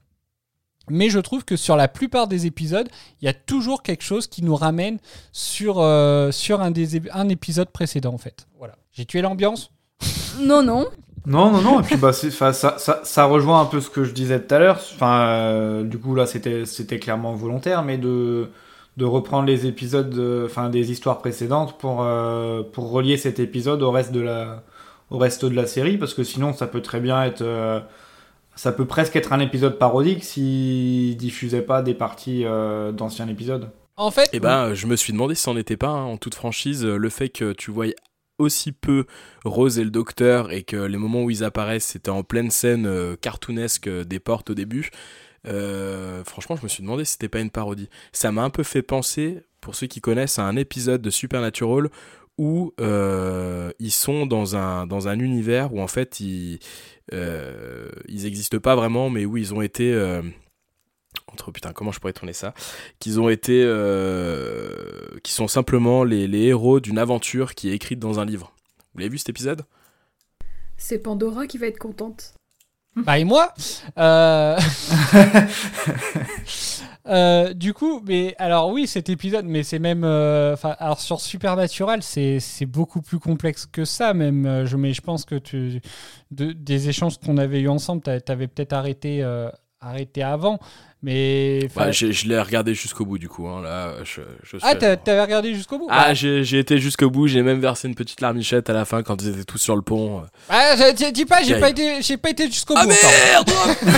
[0.88, 2.88] Mais je trouve que sur la plupart des épisodes,
[3.20, 4.98] il y a toujours quelque chose qui nous ramène
[5.32, 8.46] sur, euh, sur un, des, un épisode précédent en fait.
[8.58, 8.74] Voilà.
[8.92, 9.72] J'ai tué l'ambiance
[10.40, 10.86] Non, non.
[11.24, 14.12] Non, non, non, et puis bah, ça, ça, ça, rejoint un peu ce que je
[14.12, 14.80] disais tout à l'heure.
[14.94, 18.48] Enfin, euh, du coup, là, c'était clairement volontaire, mais de,
[18.96, 23.92] de reprendre les épisodes, enfin, des histoires précédentes pour, euh, pour relier cet épisode au
[23.92, 24.64] reste, de la,
[25.10, 27.42] au reste de la série, parce que sinon, ça peut très bien être.
[27.42, 27.80] Euh,
[28.54, 32.44] ça peut presque être un épisode parodique s'il diffusait pas des parties
[32.92, 33.70] d'anciens épisodes.
[33.96, 36.34] En fait, eh ben, je me suis demandé si c'en était pas, hein, en toute
[36.34, 37.94] franchise, le fait que tu voyais
[38.42, 39.06] aussi peu
[39.44, 42.86] Rose et le docteur et que les moments où ils apparaissent c'était en pleine scène
[42.86, 44.90] euh, cartoonesque euh, des portes au début,
[45.46, 47.88] euh, franchement je me suis demandé si c'était pas une parodie.
[48.12, 51.88] Ça m'a un peu fait penser, pour ceux qui connaissent, à un épisode de Supernatural
[52.38, 56.58] où ils sont dans un, dans un univers où en fait ils,
[57.12, 59.92] ils existent pas vraiment mais où ils ont été
[61.32, 62.54] contre putain comment je pourrais tourner ça?
[63.00, 67.98] Qu'ils ont été euh, qui sont simplement les, les héros d'une aventure qui est écrite
[67.98, 68.52] dans un livre
[68.94, 69.62] vous l'avez vu cet épisode?
[70.76, 72.34] C'est Pandora qui va être contente.
[72.94, 73.54] Bah et moi?
[73.98, 74.58] Euh...
[77.06, 81.20] euh, Du coup, mais alors oui, cet épisode, mais c'est même, euh, enfin, alors sur
[81.20, 84.46] Supernatural, c'est c'est beaucoup plus complexe que ça même.
[84.46, 85.80] euh, Je mais je pense que tu,
[86.30, 90.58] de- des échanges qu'on avait eu ensemble, t'a- t'avais peut-être arrêté euh, arrêté avant,
[91.02, 94.74] mais Bah, je l'ai regardé jusqu'au bout du coup hein, là je, je suis ah
[94.74, 95.88] t'avais regardé jusqu'au bout?
[95.90, 99.02] Ah, Bah, j'ai été jusqu'au bout, j'ai même versé une petite larmichette à la fin
[99.02, 100.22] quand ils étaient tous sur le pont.
[100.48, 100.74] Ah,
[101.12, 102.92] dis- pas, j'ai pas été, j'ai pas été jusqu'au Ah bout.
[103.40, 103.68] encore.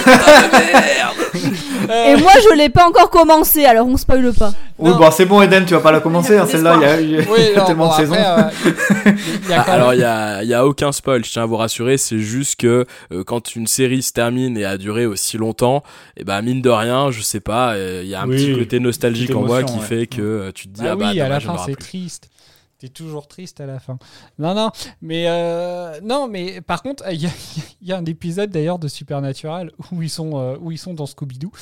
[2.07, 4.53] Et moi, je l'ai pas encore commencé, alors on spoile pas.
[4.79, 7.01] Oui, bah c'est bon, Eden, tu vas pas la commencer, hein, celle-là, il y a,
[7.01, 8.15] il y a- Oui, il y a non, tellement bon, de saisons.
[8.15, 9.13] après, euh,
[9.45, 11.43] il y a Ah, alors il y a, il y a aucun spoil, je tiens
[11.43, 15.07] à vous rassurer, c'est juste que euh, quand une série se termine et a duré
[15.07, 15.83] aussi longtemps,
[16.17, 18.59] et ben mine de rien, je sais pas, euh, il y a un Oui, petit
[18.59, 19.85] côté nostalgique en moi qui ouais.
[19.87, 22.29] fait que euh, tu te dis Bah ah bah oui, à la fin c'est triste.
[22.79, 23.99] T'es toujours triste à la fin.
[24.39, 24.71] Non, non,
[25.01, 27.31] mais euh, non, mais par contre, il y, a-
[27.81, 31.07] il y a un épisode d'ailleurs de Supernatural où ils sont où ils sont dans
[31.07, 31.53] Scooby Doo.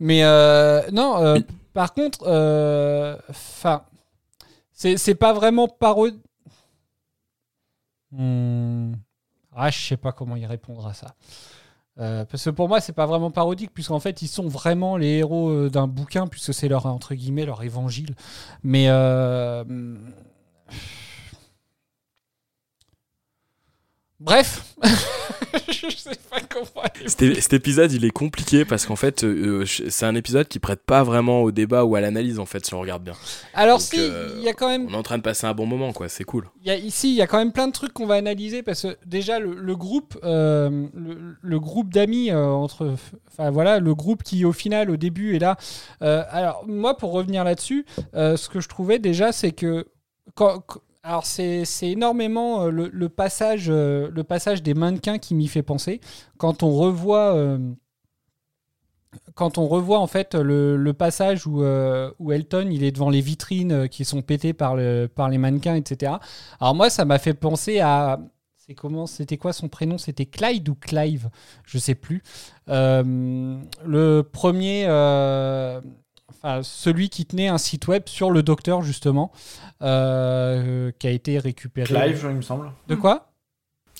[0.00, 1.38] Mais euh, non, euh,
[1.72, 2.18] par contre,
[3.30, 3.84] enfin,
[4.72, 6.20] c'est c'est pas vraiment parodique.
[9.58, 11.14] Ah, je sais pas comment y répondre à ça.
[11.98, 15.18] Euh, parce que pour moi, c'est pas vraiment parodique, puisqu'en fait, ils sont vraiment les
[15.18, 18.14] héros euh, d'un bouquin, puisque c'est leur, entre guillemets, leur évangile.
[18.62, 18.86] Mais.
[18.88, 19.64] euh,
[24.18, 24.74] Bref,
[25.68, 26.82] je sais pas comment.
[27.06, 30.58] Cet, cet épisode, il est compliqué parce qu'en fait, euh, euh, c'est un épisode qui
[30.58, 33.12] prête pas vraiment au débat ou à l'analyse en fait, si on regarde bien.
[33.52, 34.86] Alors, Donc, si, euh, il y a quand même.
[34.88, 36.08] On est en train de passer un bon moment, quoi.
[36.08, 36.48] C'est cool.
[36.64, 38.82] Y a, ici, il y a quand même plein de trucs qu'on va analyser parce
[38.82, 42.94] que déjà le, le groupe, euh, le, le groupe d'amis euh, entre,
[43.28, 45.58] enfin voilà, le groupe qui au final au début est là.
[46.00, 49.86] Euh, alors moi, pour revenir là-dessus, euh, ce que je trouvais déjà, c'est que
[50.34, 50.62] quand-
[51.06, 56.00] alors c'est énormément euh, le, passage, euh, le passage des mannequins qui m'y fait penser
[56.36, 57.34] quand on revoit.
[57.36, 57.58] euh,
[59.34, 61.62] quand on revoit en fait le, passage où,
[62.18, 65.74] où Elton il est devant les vitrines qui sont pétées par, le, par les mannequins,
[65.74, 66.14] etc.
[66.60, 68.20] Alors moi, ça m'a fait penser à...
[68.76, 69.96] Comment C'était quoi son prénom?
[69.96, 71.30] C'était Clyde ou Clive?
[71.64, 72.22] Je sais plus.
[72.66, 74.84] Le premier...
[76.62, 79.32] celui qui tenait un site web sur le docteur, justement,
[79.82, 81.86] euh, qui a été récupéré.
[81.94, 82.70] Clive, il me semble.
[82.88, 83.32] De quoi?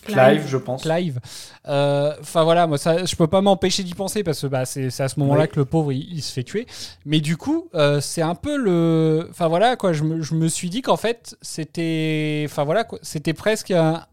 [0.05, 0.83] Clive, je pense.
[0.83, 1.19] Clive.
[1.67, 5.01] Euh, Enfin voilà, moi ça, je peux pas m'empêcher d'y penser parce que bah, c'est
[5.01, 5.49] à ce moment-là Oui.
[5.49, 6.67] que le pauvre il, il se fait tuer.
[7.05, 9.27] Mais du coup, euh, c'est un peu le.
[9.31, 12.45] Enfin voilà quoi, je me, je me suis dit qu'en fait c'était.
[12.49, 14.05] Enfin voilà quoi, c'était presque un.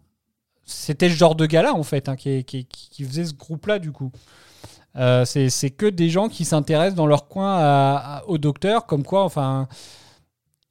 [0.65, 3.91] C'était le genre de gars-là en fait hein, qui, qui, qui faisait ce groupe-là du
[3.91, 4.11] coup.
[4.95, 9.03] Euh, c'est que des gens qui s'intéressent dans leur coin à- à- au docteur, comme
[9.03, 9.67] quoi, enfin,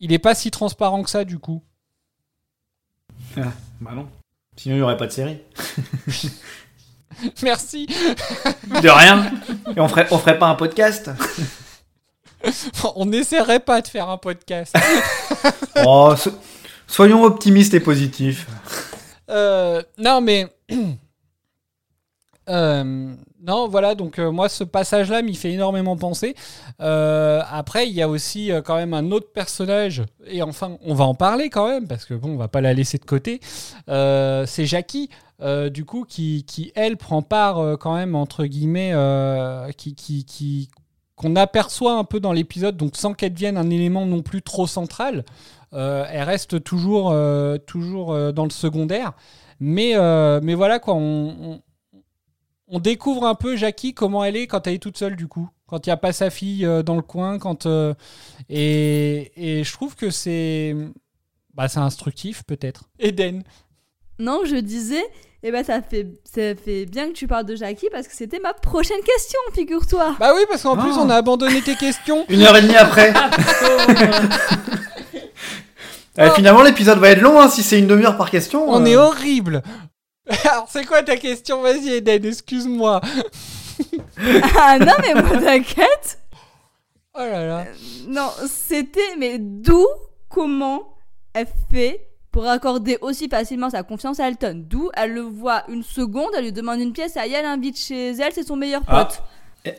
[0.00, 1.62] il est pas si transparent que ça du coup.
[3.36, 3.42] Ah,
[3.80, 4.08] bah non.
[4.56, 5.38] Sinon, il n'y aurait pas de série.
[7.42, 7.86] Merci.
[7.86, 9.30] De rien.
[9.76, 11.10] Et on ferait, on ferait pas un podcast
[12.96, 14.74] On n'essaierait pas de faire un podcast.
[15.86, 16.32] Oh, so-
[16.86, 18.46] soyons optimistes et positifs.
[19.30, 20.46] Euh, non, mais.
[22.53, 26.34] Euh, non, voilà, donc euh, moi, ce passage-là m'y fait énormément penser.
[26.80, 31.05] Euh, après, il y a aussi quand même un autre personnage, et enfin, on va
[31.05, 33.40] en parler quand même, parce que bon, on va pas la laisser de côté.
[33.86, 35.09] C'est Jackie,
[35.70, 38.92] du coup, qui, qui, elle, prend part quand même, entre guillemets,
[39.76, 39.94] qui.
[39.94, 40.70] qui, qui
[41.14, 44.66] qu'on aperçoit un peu dans l'épisode, donc sans qu'elle devienne un élément non plus trop
[44.66, 45.24] central,
[45.72, 47.14] elle reste toujours,
[47.66, 49.12] toujours dans le secondaire.
[49.61, 49.92] Mais,
[50.42, 51.61] mais voilà, quoi, on,
[52.72, 55.48] on, découvre un peu Jackie, comment elle est quand elle est toute seule, du coup.
[55.66, 57.38] Quand il n'y a pas sa fille euh, dans le coin.
[57.38, 57.94] Quand, euh,
[58.48, 60.74] et, et je trouve que c'est
[61.54, 62.84] bah, c'est instructif, peut-être.
[62.98, 63.42] Eden.
[64.18, 65.04] Non, je disais,
[65.42, 68.38] eh ben ça fait, ça fait bien que tu parles de Jackie parce que c'était
[68.38, 70.16] ma prochaine question, figure-toi.
[70.18, 71.00] Bah oui, parce qu'en plus, Ah.
[71.04, 72.24] on a abandonné tes questions.
[72.28, 73.12] Une heure et demie après.
[76.18, 78.68] Eh, finalement, l'épisode va être long hein, si c'est une demi-heure par question.
[78.68, 78.86] On euh.
[78.86, 79.62] est horrible.
[80.44, 81.62] Alors, c'est quoi ta question?
[81.62, 83.00] Vas-y, Eden, excuse-moi.
[84.58, 86.18] ah non, mais moi t'inquiète.
[87.14, 87.64] Oh là là.
[88.06, 89.86] Non, c'était, mais d'où,
[90.28, 90.96] comment
[91.34, 94.64] elle fait pour accorder aussi facilement sa confiance à Elton?
[94.66, 98.32] D'où elle le voit une seconde, elle lui demande une pièce, elle l'invite chez elle,
[98.32, 99.04] c'est son meilleur Ah.
[99.04, 99.22] pote.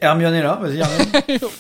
[0.01, 1.51] Hermione est là, vas-y Hermione.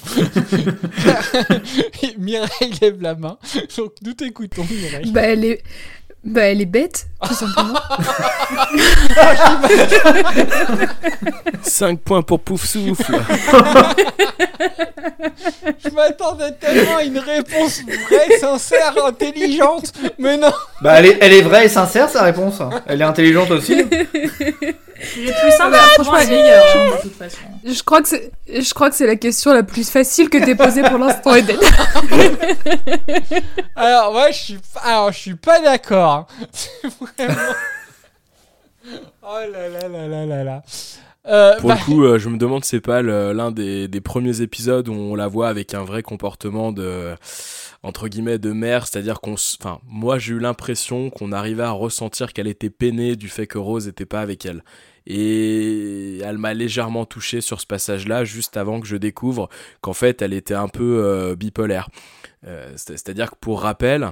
[2.19, 3.37] Mireille lève la main.
[3.77, 5.11] Donc, nous t'écoutons, Mireille.
[5.11, 5.61] Bah, les...
[6.23, 7.77] Bah, elle est bête, tout simplement.
[11.61, 13.19] 5 points pour Pouf Souffle.
[15.83, 20.53] Je m'attendais tellement à une réponse vraie, sincère, intelligente, mais non.
[20.81, 22.61] Bah, elle est, elle est vraie et sincère, sa réponse.
[22.87, 23.83] Elle est intelligente aussi.
[25.59, 27.37] Ah bah, bah, franchement, la meilleure, hein, de toute façon.
[27.65, 30.55] Je crois que c'est, je crois que c'est la question la plus facile que t'aies
[30.55, 31.57] posée pour l'instant, Eden.
[33.75, 36.11] Alors, moi, je suis, alors, je suis pas d'accord.
[36.11, 36.27] hein.
[36.53, 36.87] C'est
[37.27, 37.53] vraiment.
[39.23, 40.63] Oh là là là là là là.
[41.25, 43.87] Euh, Pour bah, le coup, euh, je me demande si c'est pas le- l'un des,
[43.87, 47.15] des premiers épisodes où on la voit avec un vrai comportement de
[47.81, 52.33] entre guillemets de mère, c'est-à-dire qu'on, enfin, moi j'ai eu l'impression qu'on arrivait à ressentir
[52.33, 54.63] qu'elle était peinée du fait que Rose était pas avec elle.
[55.07, 59.49] Et elle m'a légèrement touché sur ce passage-là, juste avant que je découvre
[59.81, 61.89] qu'en fait elle était un peu euh, bipolaire.
[62.47, 64.09] Euh, c'est- c'est-à-dire que pour rappel,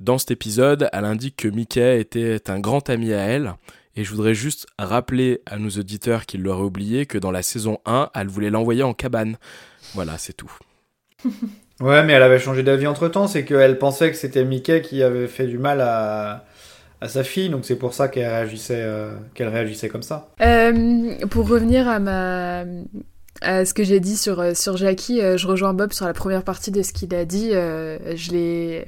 [0.00, 3.54] dans cet épisode, elle indique que Mickey était un grand ami à elle.
[3.96, 7.78] Et je voudrais juste rappeler à nos auditeurs qui l'auraient oublié que dans la saison
[7.84, 9.36] 1, elle voulait l'envoyer en cabane.
[9.94, 10.52] Voilà, c'est tout.
[11.80, 13.26] Ouais, mais elle avait changé d'avis entre temps.
[13.26, 16.44] C'est qu'elle pensait que c'était Mickey qui avait fait du mal à,
[17.00, 17.48] à sa fille.
[17.48, 20.28] Donc c'est pour ça qu'elle réagissait, euh, qu'elle réagissait comme ça.
[20.40, 22.64] Euh, pour revenir à
[23.64, 26.82] ce que j'ai dit sur euh, Jackie, je rejoins Bob sur la première partie de
[26.82, 27.50] ce qu'il a dit.
[27.50, 28.86] je l'ai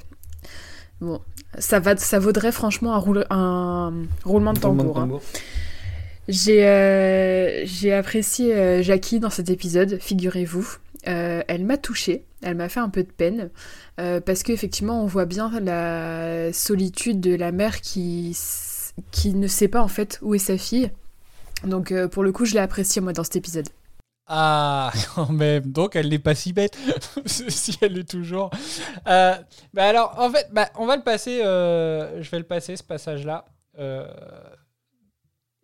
[1.00, 1.20] bon,
[1.58, 3.92] ça va, ça vaudrait franchement un, roule- un
[4.24, 4.98] roulement de tambour.
[4.98, 5.08] hein.
[6.28, 10.66] J'ai apprécié Jackie dans cet épisode, figurez-vous.
[11.04, 13.50] Elle m'a touchée, elle m'a fait un peu de peine,
[14.00, 18.36] euh, parce qu'effectivement on voit bien la solitude de la mère qui,
[19.10, 20.90] qui ne sait pas en fait où est sa fille.
[21.64, 23.68] Donc euh, pour le coup je l'ai apprécié moi dans cet épisode.
[24.26, 25.72] Ah, quand même.
[25.72, 26.78] Donc, elle n'est pas si bête,
[27.26, 28.50] si elle est toujours.
[29.08, 29.34] Euh,
[29.74, 31.42] bah alors, en fait, bah, on va le passer.
[31.42, 33.46] euh, je vais le passer ce passage-là.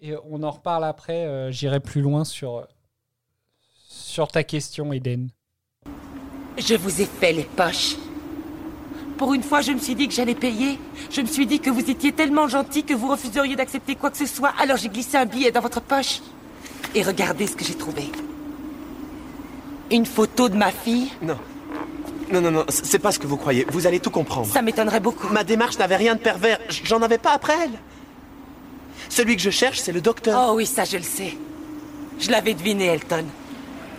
[0.01, 1.53] Et on en reparle après.
[1.53, 2.67] J'irai plus loin sur
[3.89, 5.31] sur ta question, Eden.
[6.59, 7.97] Je vous ai fait les poches.
[9.19, 10.79] Pour une fois, je me suis dit que j'allais payer.
[11.11, 14.19] Je me suis dit que vous étiez tellement gentil que vous refuseriez d'accepter quoi que
[14.19, 14.53] ce soit.
[14.61, 16.21] Alors j'ai glissé un billet dans votre poche.
[16.95, 18.11] Et regardez ce que j'ai trouvé.
[19.91, 21.11] Une photo de ma fille.
[21.23, 21.39] Non.
[22.33, 23.67] Non, non, non, c'est pas ce que vous croyez.
[23.71, 24.53] Vous allez tout comprendre.
[24.53, 25.29] Ça m'étonnerait beaucoup.
[25.29, 26.59] Ma démarche n'avait rien de pervers.
[26.85, 27.79] J'en avais pas après elle.
[29.09, 30.49] Celui que je cherche, c'est le docteur.
[30.51, 31.37] Oh oui, ça je le sais.
[32.19, 33.25] Je l'avais deviné, Elton.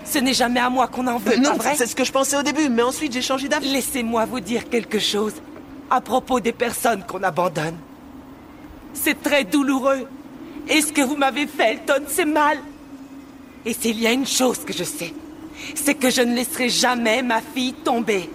[0.09, 1.75] Ce n'est jamais à moi qu'on en veut, non, pas vrai?
[1.75, 3.71] c'est ce que je pensais au début, mais ensuite j'ai changé d'avis.
[3.71, 5.33] Laissez-moi vous dire quelque chose
[5.89, 7.75] à propos des personnes qu'on abandonne.
[8.93, 10.07] C'est très douloureux.
[10.69, 12.57] Et ce que vous m'avez fait, Elton, c'est mal.
[13.65, 15.13] Et s'il y a une chose que je sais,
[15.75, 18.29] c'est que je ne laisserai jamais ma fille tomber.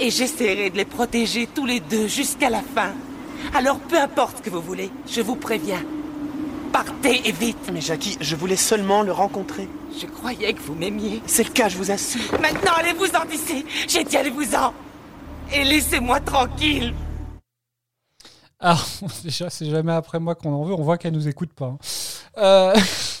[0.00, 2.92] Et j'essaierai de les protéger tous les deux jusqu'à la fin.
[3.54, 5.82] Alors peu importe ce que vous voulez, je vous préviens.
[6.74, 7.70] Partez et vite.
[7.72, 9.68] Mais Jackie, je voulais seulement le rencontrer.
[9.96, 11.22] Je croyais que vous m'aimiez.
[11.24, 12.32] C'est le cas, je vous assure.
[12.40, 13.64] Maintenant, allez-vous-en d'ici.
[13.86, 14.74] J'ai dit allez-vous-en.
[15.52, 16.92] Et laissez-moi tranquille.
[18.58, 18.84] Alors,
[19.22, 20.74] déjà, c'est jamais après moi qu'on en veut.
[20.74, 21.66] On voit qu'elle nous écoute pas.
[21.66, 21.78] hein.
[22.38, 22.74] Euh,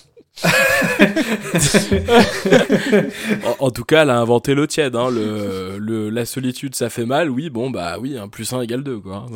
[3.60, 4.96] En, tout cas, elle a inventé l'eau tiède.
[4.96, 5.10] Hein.
[5.10, 7.30] Le, le- la solitude, ça fait mal.
[7.30, 9.26] Oui, bon, bah oui, un plus 1 égale 2, quoi.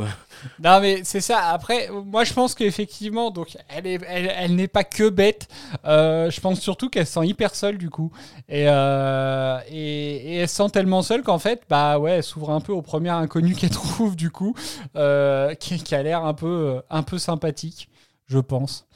[0.63, 1.47] Non mais c'est ça.
[1.49, 5.49] Après, moi je pense qu'effectivement, donc elle est, elle, elle n'est pas que bête.
[5.85, 8.13] Euh, je pense surtout qu'elle se sent hyper seule du coup,
[8.49, 12.61] et, euh, et elle se sent tellement seule qu'en fait, bah ouais, elle s'ouvre un
[12.61, 14.55] peu au premier inconnu qu'elle trouve du coup,
[14.97, 17.89] euh, qui, qui a l'air un peu, un peu sympathique,
[18.29, 18.87] je pense.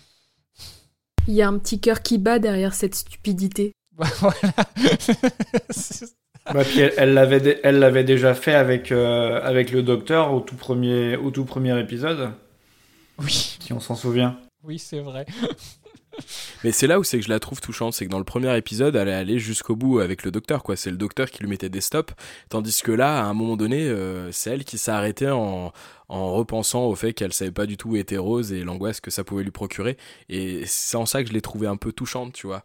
[1.29, 3.73] Il y a un petit cœur qui bat derrière cette stupidité.
[3.97, 4.35] voilà.
[6.53, 10.41] Bah, puis elle elle l'avait elle l'avait déjà fait avec, euh, avec le docteur au
[10.41, 12.33] tout premier, au tout premier épisode.
[13.21, 13.59] Oui.
[13.61, 14.39] Si on s'en souvient.
[14.65, 15.25] oui, c'est vrai.
[16.65, 18.57] Mais c'est là où c'est que je la trouve touchante, c'est que dans le premier
[18.57, 20.77] épisode, elle est allée jusqu'au bout avec le docteur, quoi.
[20.77, 22.15] C'est le docteur qui lui mettait des stops,
[22.49, 25.73] tandis que là, à un moment donné, euh, c'est elle qui s'est arrêtée en,
[26.09, 29.11] en repensant au fait qu'elle savait pas du tout où était Rose et l'angoisse que
[29.11, 29.97] ça pouvait lui procurer.
[30.29, 32.63] Et c'est en ça que je l'ai trouvée un peu touchante, tu vois.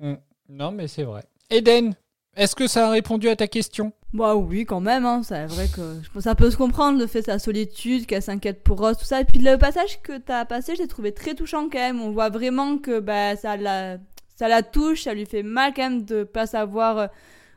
[0.00, 0.14] Mm.
[0.48, 1.24] Non mais c'est vrai.
[1.50, 1.94] Eden,
[2.36, 3.92] est-ce que ça a répondu à ta question?
[4.12, 7.06] Bah oui, quand même, hein, c'est vrai que je pense ça peut se comprendre le
[7.06, 9.20] fait de sa solitude, qu'elle s'inquiète pour Rose, tout ça.
[9.20, 12.00] Et puis le passage que t'as passé, j'ai trouvé très touchant quand même.
[12.00, 13.98] On voit vraiment que bah, ça, la,
[14.36, 17.06] ça la touche, ça lui fait mal quand même de pas savoir euh,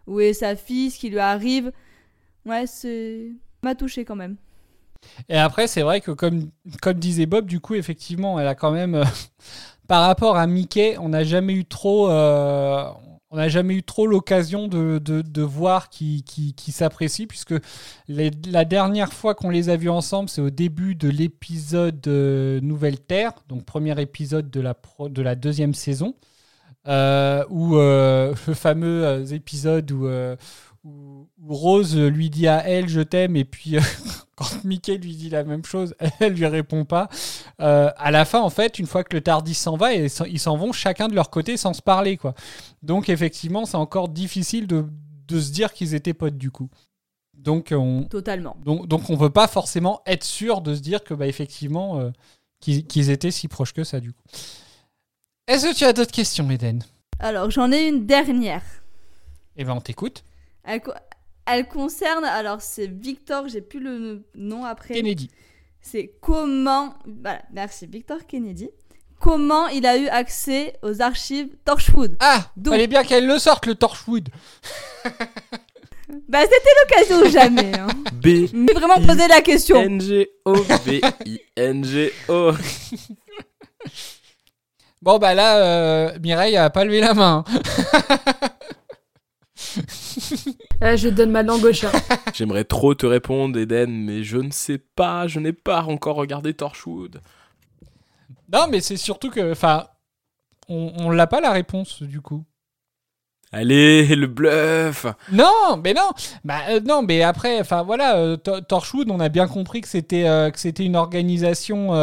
[0.07, 1.71] où est sa fille, ce qui lui arrive.
[2.45, 3.31] Ouais, c'est.
[3.63, 4.37] m'a touché quand même.
[5.29, 6.49] Et après, c'est vrai que comme,
[6.81, 9.03] comme disait Bob, du coup, effectivement, elle a quand même, euh,
[9.87, 12.85] par rapport à Mickey, on n'a jamais eu trop, euh,
[13.29, 16.53] on n'a jamais eu trop l'occasion de, voir qui, qui,
[17.27, 17.55] puisque
[18.07, 22.99] la dernière fois qu'on les a vus ensemble, c'est au début de l'épisode euh, Nouvelle
[22.99, 26.15] Terre, donc premier épisode de la, deuxième saison,
[26.87, 30.07] euh, où euh, le fameux épisode où,
[30.87, 33.81] où, où Rose lui dit à elle je t'aime, et puis euh,
[34.35, 37.09] quand Mickey lui dit la même chose, elle lui répond pas.
[37.61, 40.39] Euh, à la fin, en fait, une fois que le Tardis s'en va, et ils
[40.39, 42.33] s'en vont chacun de leur côté sans se parler, quoi.
[42.81, 44.85] Donc effectivement, c'est encore difficile de,
[45.27, 46.69] de se dire qu'ils étaient potes du coup.
[47.33, 48.57] Donc on, Totalement.
[48.63, 52.09] donc, donc on veut pas forcément être sûr de se dire que bah effectivement euh,
[52.59, 54.23] qu'ils qu'ils étaient si proches que ça du coup.
[55.47, 56.83] Est-ce que tu as d'autres questions, Eden
[57.19, 58.63] Alors, j'en ai une dernière.
[59.55, 60.23] Eh ben on t'écoute.
[60.67, 60.91] Elle, co-
[61.45, 64.93] elle concerne, alors c'est Victor, j'ai plus le nom après.
[64.93, 65.29] Kennedy.
[65.81, 66.93] C'est comment,
[67.23, 68.69] voilà, merci Victor Kennedy.
[69.19, 73.65] Comment il a eu accès aux archives Torchwood Ah, Donc- fallait bien qu'elle le sorte
[73.65, 74.29] le Torchwood.
[76.29, 77.77] Bah c'était l'occasion ou jamais.
[77.77, 77.87] Hein.
[78.13, 78.47] B.
[78.53, 79.77] Mais vraiment poser la question.
[79.81, 80.53] N-G-O.
[80.85, 82.51] B-I-N-G-O.
[85.01, 87.43] Bon bah là, euh, Mireille a pas levé la main.
[90.81, 91.91] Ah, je donne ma langue au chat.
[92.33, 96.53] J'aimerais trop te répondre, Eden, mais je ne sais pas, je n'ai pas encore regardé
[96.53, 97.21] Torchwood.
[98.51, 99.87] non, mais c'est surtout que, enfin,
[100.69, 102.43] on, on l'a pas la réponse du coup.
[103.53, 106.09] Allez, le bluff Non, mais non,
[106.43, 109.87] bah euh, non, mais après, enfin voilà, euh, To- Torchwood, on a bien compris que
[109.87, 111.93] c'était euh, que c'était une organisation,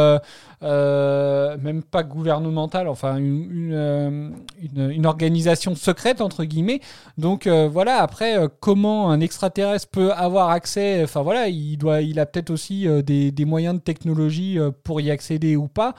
[0.65, 6.81] euh, même pas gouvernementale, enfin euh, une- organisation secrète entre guillemets.
[7.19, 12.19] Donc euh, voilà, après, comment un extraterrestre peut avoir accès, enfin voilà, il doit, il
[12.19, 15.93] a peut-être aussi des, moyens de technologie pour y accéder ou pas.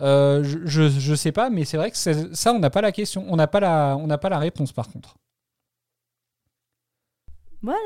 [0.00, 3.36] Je, je sais pas, mais c'est vrai que ça, on n'a pas la question, on
[3.36, 5.16] n'a pas on n'a pas la réponse par contre.
[7.62, 7.78] Voilà,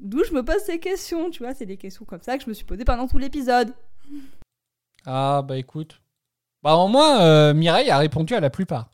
[0.00, 2.48] d'où je me pose ces questions, tu vois, c'est des questions comme ça que je
[2.48, 3.72] me suis posées pendant tout l'épisode.
[5.10, 6.02] Ah bah écoute.
[6.62, 8.90] Bah au moins euh, Mireille a répondu à la plupart.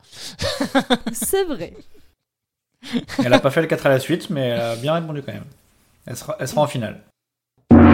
[1.12, 1.74] C'est vrai.
[3.24, 5.32] Elle a pas fait le 4 à la suite, mais elle a bien répondu quand
[5.32, 5.46] même.
[6.06, 7.02] Elle sera, elle sera en finale.
[7.70, 7.88] Comme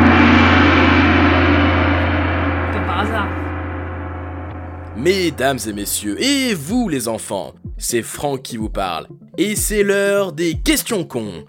[2.86, 3.28] par hasard.
[4.96, 9.06] Mesdames et messieurs, et vous les enfants, c'est Franck qui vous parle,
[9.38, 11.42] et c'est l'heure des questions cons.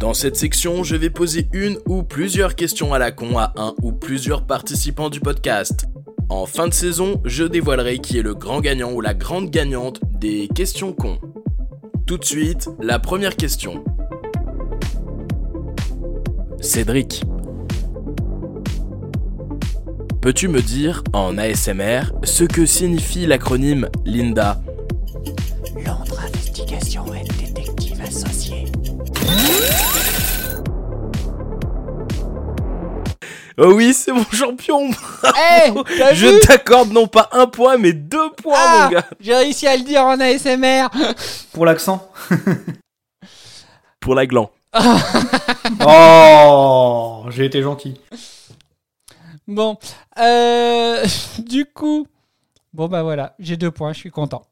[0.00, 3.74] Dans cette section, je vais poser une ou plusieurs questions à la con à un
[3.82, 5.88] ou plusieurs participants du podcast.
[6.30, 10.00] En fin de saison, je dévoilerai qui est le grand gagnant ou la grande gagnante
[10.18, 11.18] des questions cons.
[12.06, 13.84] Tout de suite, la première question.
[16.62, 17.22] Cédric,
[20.22, 24.62] Peux-tu me dire, en ASMR, ce que signifie l'acronyme Linda?
[33.62, 35.70] Oh oui, c'est mon champion Eh,
[36.14, 39.76] Je t'accorde non pas un point, mais deux points, Ah, mon gars J'ai réussi à
[39.76, 40.88] le dire en ASMR.
[41.52, 42.10] Pour l'accent.
[44.00, 44.50] Pour la gland.
[45.86, 48.00] Oh, j'ai été gentil.
[49.46, 49.78] Bon,
[50.18, 51.04] euh,
[51.38, 52.06] du coup,
[52.72, 54.42] bon bah voilà, j'ai deux points, je suis content.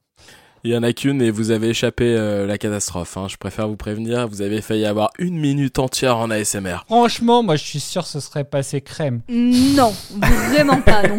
[0.64, 3.16] Il y en a qu'une et vous avez échappé euh, la catastrophe.
[3.16, 3.26] hein.
[3.28, 6.78] Je préfère vous prévenir, vous avez failli avoir une minute entière en ASMR.
[6.86, 9.20] Franchement, moi je suis sûr que ce serait passé crème.
[9.28, 11.18] Non, vraiment pas, non.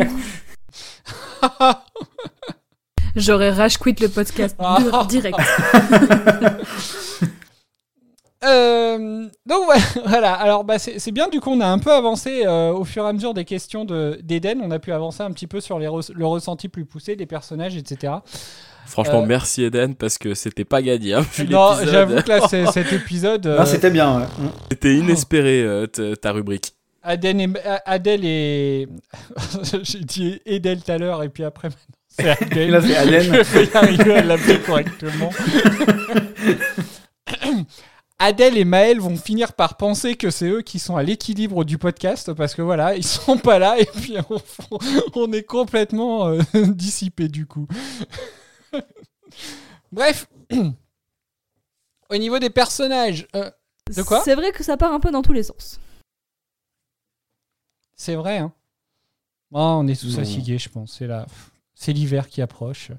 [3.16, 4.56] J'aurais rage quit le podcast
[5.10, 5.38] direct.
[8.46, 9.66] Euh, donc
[10.06, 13.04] voilà, alors bah, c'est bien, du coup on a un peu avancé euh, au fur
[13.04, 15.78] et à mesure des questions de- d'Eden, on a pu avancer un petit peu sur
[15.78, 18.14] les re- le ressenti plus poussé des personnages, etc.
[18.86, 21.14] Franchement, Euh, merci Eden, parce que c'était pas gagné.
[21.16, 23.46] hein, vu Non, j'avoue que là cet épisode...
[23.46, 24.20] euh, c'était bien.
[24.22, 24.26] ouais.
[24.38, 24.50] Mm.
[24.72, 25.86] C'était inespéré, euh,
[26.16, 26.74] ta rubrique.
[27.04, 27.50] Aden et,
[27.86, 28.88] Adèle et...
[29.84, 32.72] J'ai dit Edel tout à l'heure et puis après maintenant c'est Adèle.
[32.72, 33.22] Là, c'est Aden.
[33.24, 33.30] Je
[33.60, 35.30] vais y arriver à l'appeler correctement.
[38.20, 41.78] Adèle et Maël vont finir par penser que c'est eux qui sont à l'équilibre du
[41.78, 44.42] podcast parce que voilà, ils sont pas là et puis on,
[45.16, 47.66] on est complètement euh, dissipé du coup.
[49.92, 50.28] Bref,
[52.10, 53.50] au niveau des personnages, euh,
[53.96, 54.22] de quoi?
[54.24, 55.80] C'est vrai que ça part un peu dans tous les sens.
[57.96, 58.54] C'est vrai, hein.
[59.52, 60.98] Oh, on est tous fatigués, je pense.
[60.98, 61.10] C'est
[61.74, 62.92] c'est l'hiver qui approche.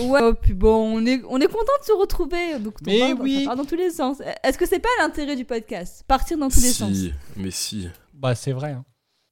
[0.00, 2.58] Ouais, oh, puis bon, on est, on est content de se retrouver.
[2.60, 3.40] Donc, on Mais oui.
[3.40, 4.18] Ça part dans tous les sens.
[4.44, 6.92] Est-ce que c'est pas l'intérêt du podcast Partir dans tous les sens?
[6.92, 7.88] Si, mais si.
[8.14, 8.72] Bah, c'est vrai.
[8.72, 8.84] hein.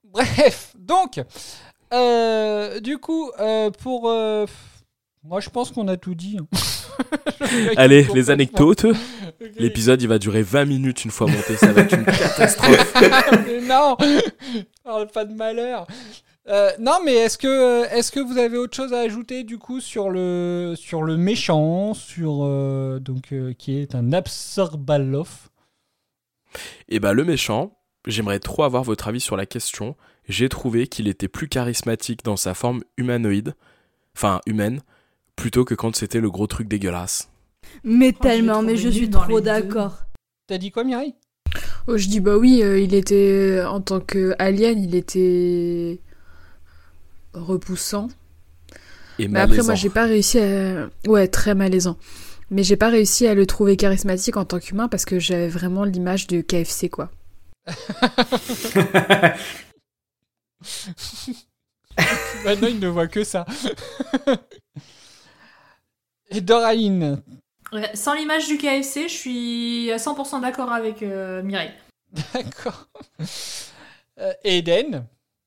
[0.04, 1.20] Bref, donc,
[1.92, 4.08] euh, du coup, euh, pour.
[4.10, 4.46] euh,
[5.22, 6.38] Moi, je pense qu'on a tout dit.
[6.40, 6.46] hein.
[7.76, 8.86] Allez, les anecdotes.
[9.58, 11.56] L'épisode, il va durer 20 minutes une fois monté.
[11.56, 12.94] Ça va être une catastrophe.
[13.46, 13.96] Mais non
[14.82, 15.86] Parle pas de malheur.
[16.48, 19.80] Euh, non, mais est-ce que, est que vous avez autre chose à ajouter du coup
[19.80, 25.50] sur le, sur le méchant, sur euh, donc euh, qui est un Absorbaloff?
[26.88, 27.76] Et bah, le méchant,
[28.06, 29.96] j'aimerais trop avoir votre avis sur la question.
[30.28, 33.54] J'ai trouvé qu'il était plus charismatique dans sa forme humanoïde,
[34.16, 34.82] enfin humaine,
[35.34, 37.28] plutôt que quand c'était le gros truc dégueulasse.
[37.82, 39.98] Mais Oh, tellement, mais je suis dans trop d'accord.
[40.46, 41.16] T'as dit quoi, Mireille?
[41.88, 46.00] Oh, je dis bah oui, euh, il était en tant que alien, il était
[47.36, 48.08] repoussant.
[49.18, 50.88] Et Mais après, moi, j'ai pas réussi à.
[51.06, 51.96] Ouais, très malaisant.
[52.50, 55.84] Mais j'ai pas réussi à le trouver charismatique en tant qu'humain parce que j'avais vraiment
[55.84, 57.10] l'image de KFC, quoi.
[62.44, 63.46] Maintenant, il ne voit que ça.
[66.30, 67.22] Et Doraline
[67.72, 71.72] Ouais, Sans l'image du KFC, je suis à 100% d'accord avec euh, Mireille.
[72.32, 72.88] D'accord.
[74.18, 75.04] Euh, et Eden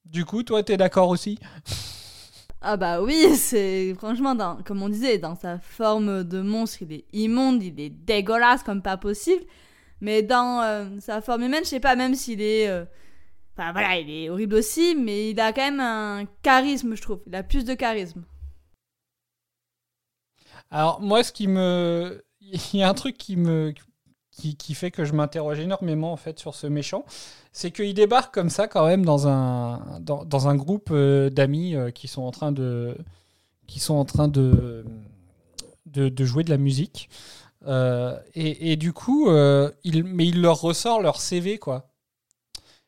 [0.09, 1.39] Du coup, toi, t'es d'accord aussi?
[2.61, 6.91] Ah bah oui, c'est franchement, dans, comme on disait, dans sa forme de monstre, il
[6.93, 9.43] est immonde, il est dégueulasse comme pas possible.
[10.01, 12.69] Mais dans euh, sa forme humaine, je sais pas, même s'il est...
[12.69, 12.85] euh,
[13.57, 17.21] Enfin voilà, il est horrible aussi, mais il a quand même un charisme, je trouve.
[17.27, 18.23] Il a plus de charisme.
[20.71, 22.23] Alors, moi, ce qui me.
[22.41, 23.73] Il y a un truc qui me.
[24.31, 27.03] Qui, qui fait que je m'interroge énormément en fait sur ce méchant,
[27.51, 31.91] c'est qu'il débarque comme ça quand même dans un, dans, un groupe euh, d'amis euh,
[31.91, 32.97] qui sont en train de
[33.67, 34.83] qui sont en train de,
[35.85, 37.07] de, jouer de la musique.
[37.67, 39.29] Euh, et, et du coup,
[39.83, 41.91] il, mais il leur ressort leur CV quoi.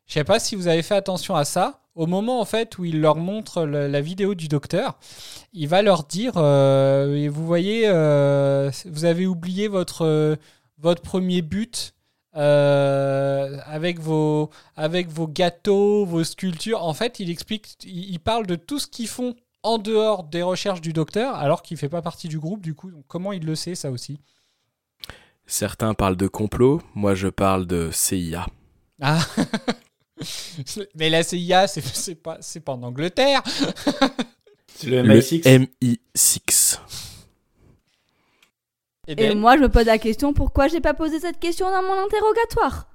[0.08, 1.82] Je sais pas si vous avez fait attention à ça.
[1.94, 4.98] Au moment en fait où il leur montre la vidéo du docteur,
[5.54, 10.38] il va leur dire vous voyez, vous avez oublié votre
[10.80, 11.94] votre premier but
[12.36, 16.84] euh, avec vos avec vos gâteaux, vos sculptures.
[16.84, 20.42] En fait, il explique, il, il parle de tout ce qu'ils font en dehors des
[20.42, 22.92] recherches du docteur, alors qu'il fait pas partie du groupe du coup.
[22.92, 24.20] Donc, comment il le sait ça aussi?
[25.46, 28.48] Certains parlent de complot, moi je parle de CIA.
[29.02, 29.20] Ah.
[30.96, 33.42] Mais la CIA, c'est pas, c'est pas en Angleterre.
[34.76, 36.80] C'est le Le MI6.
[39.08, 39.10] MI6.
[39.10, 41.70] Et Et Ben moi, je me pose la question, pourquoi j'ai pas posé cette question
[41.72, 42.88] dans mon interrogatoire?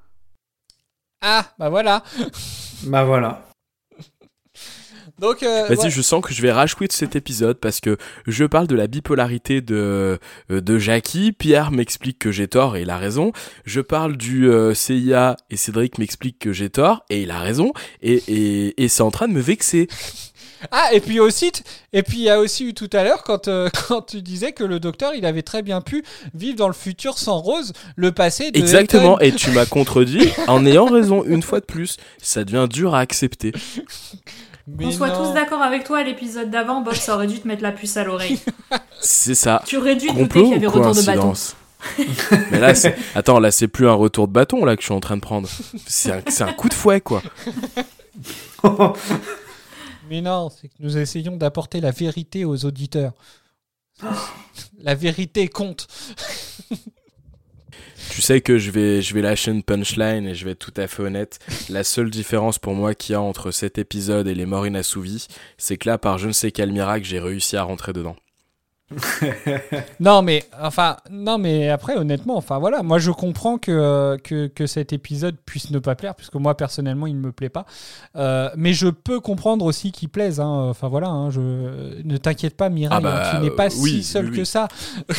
[1.22, 2.02] Ah, bah voilà.
[2.84, 3.42] Bah voilà.
[5.18, 5.90] Donc, euh, Vas-y, ouais.
[5.90, 7.96] je sens que je vais rage cet épisode parce que
[8.26, 10.18] je parle de la bipolarité de,
[10.50, 11.32] euh, de Jackie.
[11.32, 13.32] Pierre m'explique que j'ai tort et il a raison.
[13.64, 17.72] Je parle du euh, CIA et Cédric m'explique que j'ai tort et il a raison.
[18.02, 19.88] Et, et, et c'est en train de me vexer.
[20.70, 23.22] Ah, et puis aussi, t- et puis il y a aussi eu tout à l'heure
[23.22, 26.04] quand, euh, quand tu disais que le docteur, il avait très bien pu
[26.34, 29.36] vivre dans le futur sans Rose, le passé de Exactement, Elton.
[29.36, 31.96] et tu m'as contredit en ayant raison une fois de plus.
[32.22, 33.52] Ça devient dur à accepter.
[34.68, 35.26] Mais On soit non.
[35.28, 38.02] tous d'accord avec toi, l'épisode d'avant, Bob, ça aurait dû te mettre la puce à
[38.02, 38.40] l'oreille.
[39.00, 39.62] C'est ça.
[39.64, 41.34] Tu aurais dû te douter qu'il y avait ou retour de bâton.
[42.50, 42.96] Mais là, c'est...
[43.14, 45.20] attends, là, c'est plus un retour de bâton là que je suis en train de
[45.20, 45.48] prendre.
[45.86, 47.22] C'est un, c'est un coup de fouet, quoi.
[50.09, 53.14] Mais non, c'est que nous essayons d'apporter la vérité aux auditeurs.
[54.78, 55.86] la vérité compte.
[58.11, 60.80] Tu sais que je vais, je vais lâcher une punchline et je vais être tout
[60.80, 61.38] à fait honnête.
[61.68, 65.26] La seule différence pour moi qu'il y a entre cet épisode et les morts inassouvis,
[65.59, 68.16] c'est que là, par je ne sais quel miracle, j'ai réussi à rentrer dedans.
[70.01, 74.66] Non, mais enfin, non, mais après, honnêtement, enfin voilà, moi je comprends que, que, que
[74.66, 77.66] cet épisode puisse ne pas plaire, puisque moi personnellement il ne me plaît pas.
[78.14, 80.41] Euh, mais je peux comprendre aussi qu'il plaise.
[80.41, 80.68] hein.
[80.70, 81.41] Enfin voilà, hein, je...
[82.03, 84.37] ne t'inquiète pas, Mireille, Ah bah, hein, tu n'es pas euh, oui, si seul oui,
[84.39, 84.68] que ça.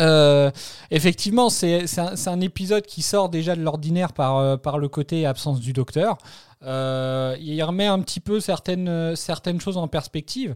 [0.00, 0.52] Euh,
[0.92, 5.26] effectivement, c'est un, un épisode qui sort déjà de l'ordinaire par, euh, par le côté
[5.26, 6.18] absence du docteur.
[6.64, 10.54] Euh, il remet un petit peu certaines, certaines choses en perspective.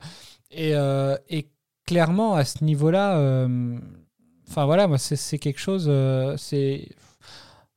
[0.53, 1.49] Et, euh, et
[1.87, 3.79] clairement, à ce niveau-là, euh,
[4.49, 5.87] enfin voilà, moi, c'est quelque chose.
[5.89, 6.89] euh, c'est.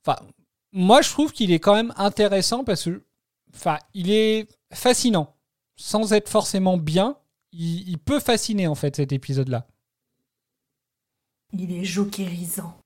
[0.05, 0.19] Enfin,
[0.71, 3.03] moi, je trouve qu'il est quand même intéressant parce que.
[3.55, 5.35] Enfin, il est fascinant.
[5.77, 7.17] Sans être forcément bien,
[7.53, 9.67] il, il peut fasciner, en fait, cet épisode-là.
[11.53, 12.77] Il est jokerisant.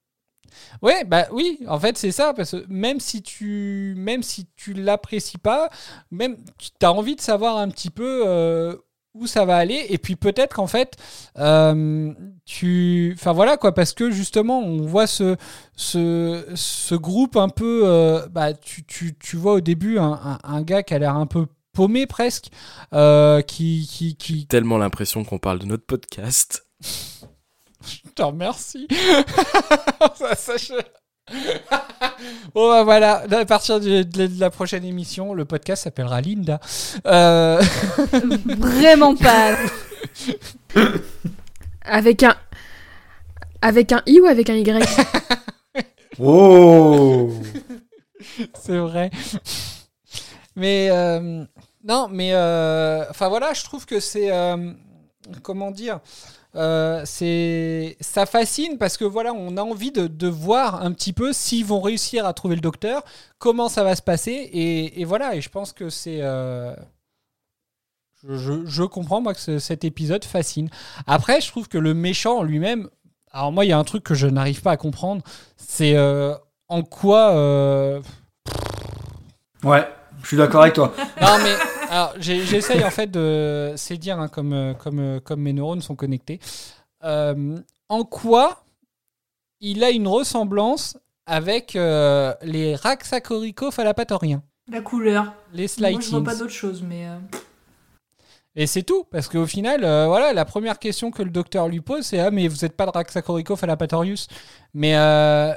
[0.82, 4.74] Ouais, bah oui, en fait c'est ça, parce que même si tu, même si tu
[4.74, 5.70] l'apprécies pas,
[6.12, 8.76] même tu as envie de savoir un petit peu euh,
[9.16, 10.96] où ça va aller, et puis peut-être qu'en fait,
[11.38, 12.14] euh,
[12.46, 15.36] tu, enfin voilà quoi, parce que justement on voit ce,
[15.76, 20.40] ce, ce groupe un peu, euh, bah tu, tu, tu vois au début un, un-
[20.44, 22.48] un gars qui a l'air un peu paumé presque,
[22.94, 24.46] euh, qui, qui, qui...
[24.48, 26.66] Tellement l'impression qu'on parle de notre podcast.
[26.84, 28.88] Je te remercie.
[30.16, 30.74] ça, ça, je-
[32.54, 36.60] bon bah voilà, à partir de, de- de la prochaine émission, le podcast s'appellera Linda.
[37.06, 37.62] Euh...
[38.58, 39.56] Vraiment pas.
[41.84, 42.36] Avec un.
[43.62, 44.70] Avec un I ou avec un Y?
[46.22, 47.32] Oh
[48.54, 49.10] C'est vrai.
[50.56, 51.46] Mais euh,
[51.84, 54.74] non, mais euh, enfin voilà, je trouve que c'est euh,
[55.42, 56.00] comment dire,
[56.56, 61.14] euh, c'est ça fascine parce que voilà, on a envie de, de voir un petit
[61.14, 63.04] peu s'ils vont réussir à trouver le docteur,
[63.38, 65.36] comment ça va se passer et, et voilà.
[65.36, 66.74] Et je pense que c'est euh,
[68.28, 70.70] je, je- je comprends moi que ce- cet épisode fascine.
[71.08, 72.90] Après, je trouve que le méchant lui-même,
[73.32, 75.22] alors moi, il y a un truc que je n'arrive pas à comprendre,
[75.58, 76.34] c'est euh,
[76.68, 77.32] en quoi.
[79.64, 79.88] Ouais,
[80.22, 80.94] je suis d'accord avec toi.
[81.22, 81.54] non mais
[81.90, 85.82] alors j'essaye en fait de c'est dire hein, comme euh, comme euh, comme mes neurones
[85.82, 86.40] sont connectés.
[87.04, 87.58] Euh,
[87.90, 88.64] en quoi
[89.62, 95.34] il a une ressemblance avec euh, les Raxacoricophalapatoriens, La couleur.
[95.54, 97.08] les Moi, je vois pas d'autre chose, mais.
[97.08, 97.18] euh,
[98.56, 101.82] Et c'est tout, parce qu'au final, euh, voilà, la première question que le docteur lui
[101.82, 104.28] pose, c'est ah mais vous n'êtes pas de Raxacoricophalapatorius,
[104.74, 105.54] mais euh,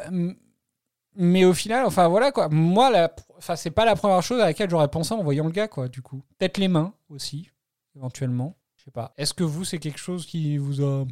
[1.16, 2.48] mais au final, enfin voilà quoi.
[2.48, 5.50] Moi, la, enfin c'est pas la première chose à laquelle j'aurais pensé en voyant le
[5.50, 5.88] gars quoi.
[5.88, 7.50] Du coup, peut-être les mains aussi,
[7.96, 8.56] éventuellement.
[8.76, 9.12] Je sais pas.
[9.16, 11.04] Est-ce que vous c'est quelque chose qui vous a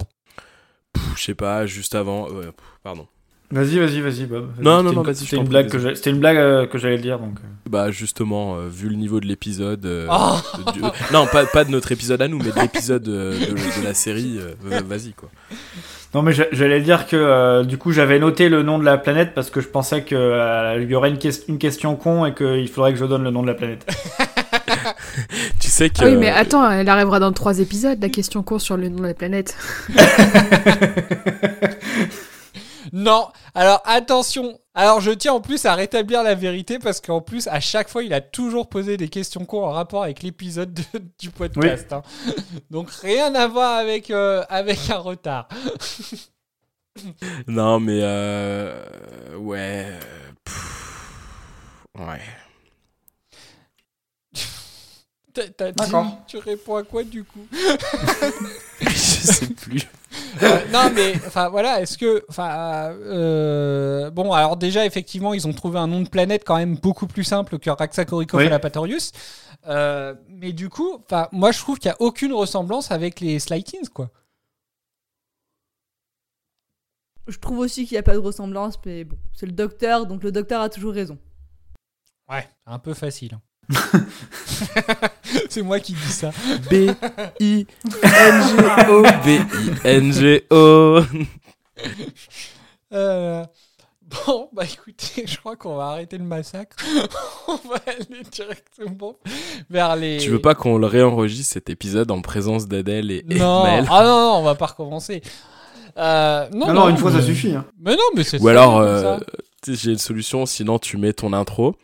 [1.17, 2.29] Je sais pas, juste avant.
[2.29, 3.07] ouais, pff, pardon.
[3.53, 4.53] Vas-y, vas-y, vas-y, Bob.
[4.61, 6.79] Non, non, non, une- vas-y, je C'était une blague que c'était une blague euh, que
[6.79, 7.39] j'allais dire donc.
[7.41, 7.49] euh.
[7.69, 10.37] Bah justement, euh, vu le niveau de l'épisode, euh, Oh
[10.73, 10.81] du-
[11.13, 13.93] non pas, pas de notre épisode à nous, mais de l'épisode euh, de, de la
[13.93, 15.31] série, euh, va- vas-y quoi.
[16.13, 18.99] Non mais j'a- j'allais dire que euh, du coup j'avais noté le nom de la
[18.99, 22.35] planète parce que je pensais que euh, il y aurait une, une question con et
[22.35, 23.87] qu'il faudrait que je donne le nom de la planète.
[25.61, 28.61] Tu sais que Ah oui, mais attends, elle arrivera dans trois épisodes, la question court
[28.61, 29.57] sur le nom de la planète.
[32.93, 34.59] Non, alors attention.
[34.75, 38.03] Alors je tiens en plus à rétablir la vérité parce qu'en plus à chaque fois
[38.05, 41.93] il a toujours posé des questions cons en rapport avec l'épisode de- du podcast.
[41.93, 42.03] hein.
[42.71, 45.49] Donc rien à voir avec euh, avec un retard.
[47.47, 49.87] non mais euh, ouais,
[51.99, 52.21] euh, ouais.
[55.33, 55.73] T'as- t'as-
[56.27, 57.47] tu, réponds à quoi du coup?
[58.81, 59.87] Je sais plus.
[60.43, 65.53] Euh, Non mais enfin voilà, est-ce que enfin euh, bon alors déjà effectivement ils ont
[65.53, 69.13] trouvé un nom de planète quand même beaucoup plus simple que Raxacoricophalapatorius.
[69.69, 73.39] Euh, mais du coup, enfin moi je trouve qu'il y a aucune ressemblance avec les
[73.39, 74.11] Slightings quoi.
[77.29, 80.25] Je trouve aussi qu'il n'y a pas de ressemblance, mais bon, c'est le docteur, donc
[80.25, 81.19] le docteur a toujours raison.
[82.29, 83.39] Ouais, un peu facile.
[85.49, 86.31] c'est moi qui dis ça.
[86.71, 86.91] B
[87.41, 87.67] I
[88.03, 91.01] N G O B I N G O.
[92.93, 93.45] Euh,
[94.27, 96.77] bon, bah écoutez, je crois qu'on va arrêter le massacre.
[97.49, 99.17] on va aller directement
[99.69, 100.19] vers les.
[100.19, 104.03] Tu veux pas qu'on le réenregistre cet épisode en présence d'Adèle et, et Non, ah
[104.03, 105.23] non, non, on va pas recommencer.
[105.97, 107.65] Euh, non, Non, non, une fois, ça suffit, hein.
[107.81, 109.25] Mais non, mais c'est Ou alors, comme euh, ça.
[109.63, 111.77] tu sais, j'ai une solution, sinon tu mets ton intro,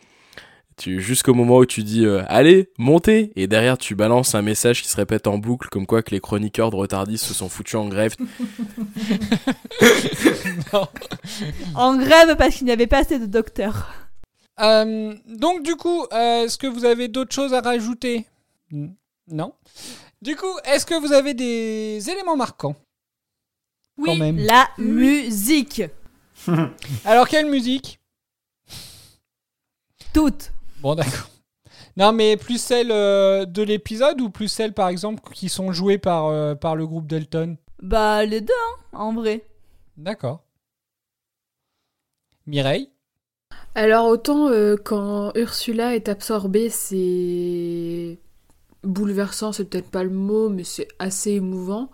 [0.77, 4.81] tu jusqu'au moment où tu dis euh, allez, montez, et derrière tu balances un message
[4.83, 7.75] qui se répète en boucle, comme quoi que les chroniqueurs de retardis se sont foutus
[7.75, 8.13] en grève.
[11.75, 13.87] En grève parce qu'il n'y avait pas assez de docteurs.
[14.59, 18.25] Euh, donc du coup, euh, est-ce que vous avez d'autres choses à rajouter?
[19.27, 19.53] Non?
[20.21, 22.75] Du coup, est-ce que vous avez des éléments marquants?
[23.97, 24.37] Oui, Quand même.
[24.37, 25.83] la musique.
[27.05, 27.99] Alors quelle musique?
[30.13, 30.51] Toutes.
[30.81, 31.29] Bon, d'accord.
[31.97, 35.97] Non, mais plus celle euh, de l'épisode ou plus celles, par exemple, qui sont jouées
[35.97, 39.43] par, euh, par le groupe Delton Bah, les deux, hein, en vrai.
[39.97, 40.43] D'accord.
[42.45, 42.89] Mireille?
[43.75, 48.19] Alors autant euh, quand Ursula est absorbée, c'est
[48.83, 51.89] bouleversant, c'est peut-être pas le mot, mais c'est assez émouvant.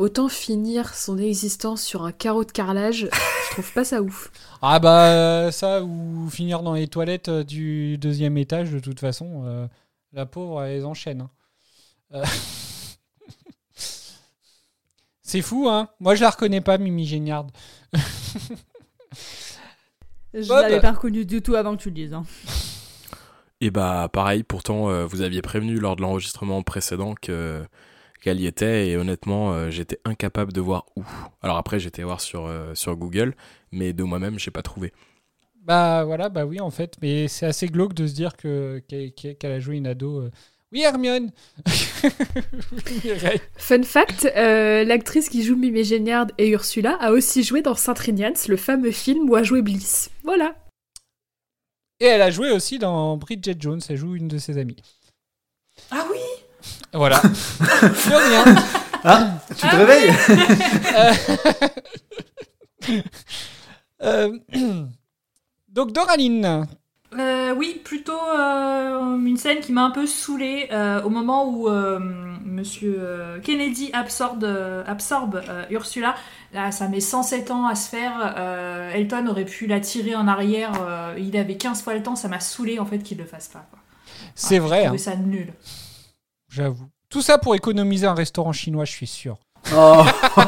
[0.00, 4.30] Autant finir son existence sur un carreau de carrelage, je trouve pas ça ouf.
[4.62, 8.98] Ah bah euh, ça, ou finir dans les toilettes euh, du deuxième étage, de toute
[8.98, 9.66] façon, euh,
[10.14, 11.20] la pauvre, elle les enchaîne.
[11.20, 11.30] hein.
[12.14, 12.24] Euh,
[15.22, 17.46] C'est fou, hein Moi, je la reconnais pas, Mimi Géniard.
[20.32, 20.62] Je Bob.
[20.62, 22.14] l'avais pas reconnu du tout avant que tu le dises.
[22.14, 22.24] hein.
[23.60, 27.62] Et bah pareil, pourtant euh, vous aviez prévenu lors de l'enregistrement précédent que
[28.20, 31.04] qu'elle y était et honnêtement euh, j'étais incapable de voir où.
[31.42, 33.34] Alors après j'étais voir sur, euh, sur Google,
[33.72, 34.92] mais de moi-même j'ai pas trouvé.
[35.62, 39.52] Bah voilà, bah oui en fait, mais c'est assez glauque de se dire que qu'elle
[39.52, 40.20] a joué une ado.
[40.20, 40.30] euh.
[40.72, 41.32] Oui Hermione.
[43.56, 47.94] Fun fact, euh, l'actrice qui joue Mimé Géniard et Ursula a aussi joué dans Saint
[47.94, 50.10] Trinians, le fameux film où a joué Bliss.
[50.22, 50.54] Voilà.
[51.98, 53.80] Et elle a joué aussi dans Bridget Jones.
[53.88, 54.76] Elle joue une de ses amies.
[55.90, 56.18] Ah oui?
[56.92, 57.20] Voilà.
[57.22, 58.44] De rien.
[59.04, 60.12] Ah, tu te réveilles
[64.02, 64.84] Euh, euh,
[65.68, 66.66] Donc Doraline.
[67.18, 71.68] Euh, oui, plutôt euh, une scène qui m'a un peu saoulée euh, au moment où
[71.68, 71.98] euh,
[72.44, 76.14] Monsieur euh, Kennedy absorbe, euh, absorbe euh, Ursula.
[76.54, 78.34] Là, ça met 107 ans à se faire.
[78.38, 80.72] Euh, Elton aurait pu la tirer en arrière.
[80.80, 82.16] euh, il avait 15 fois le temps.
[82.16, 83.66] Ça m'a saoulé en fait qu'il le fasse pas.
[83.70, 83.78] quoi.
[84.34, 84.80] C'est Ah, vrai.
[84.84, 84.98] J'ai hein.
[84.98, 85.52] ça nul.
[86.50, 86.88] J'avoue.
[87.08, 89.38] Tout ça pour économiser un restaurant chinois, je suis sûr.
[89.74, 90.04] Oh.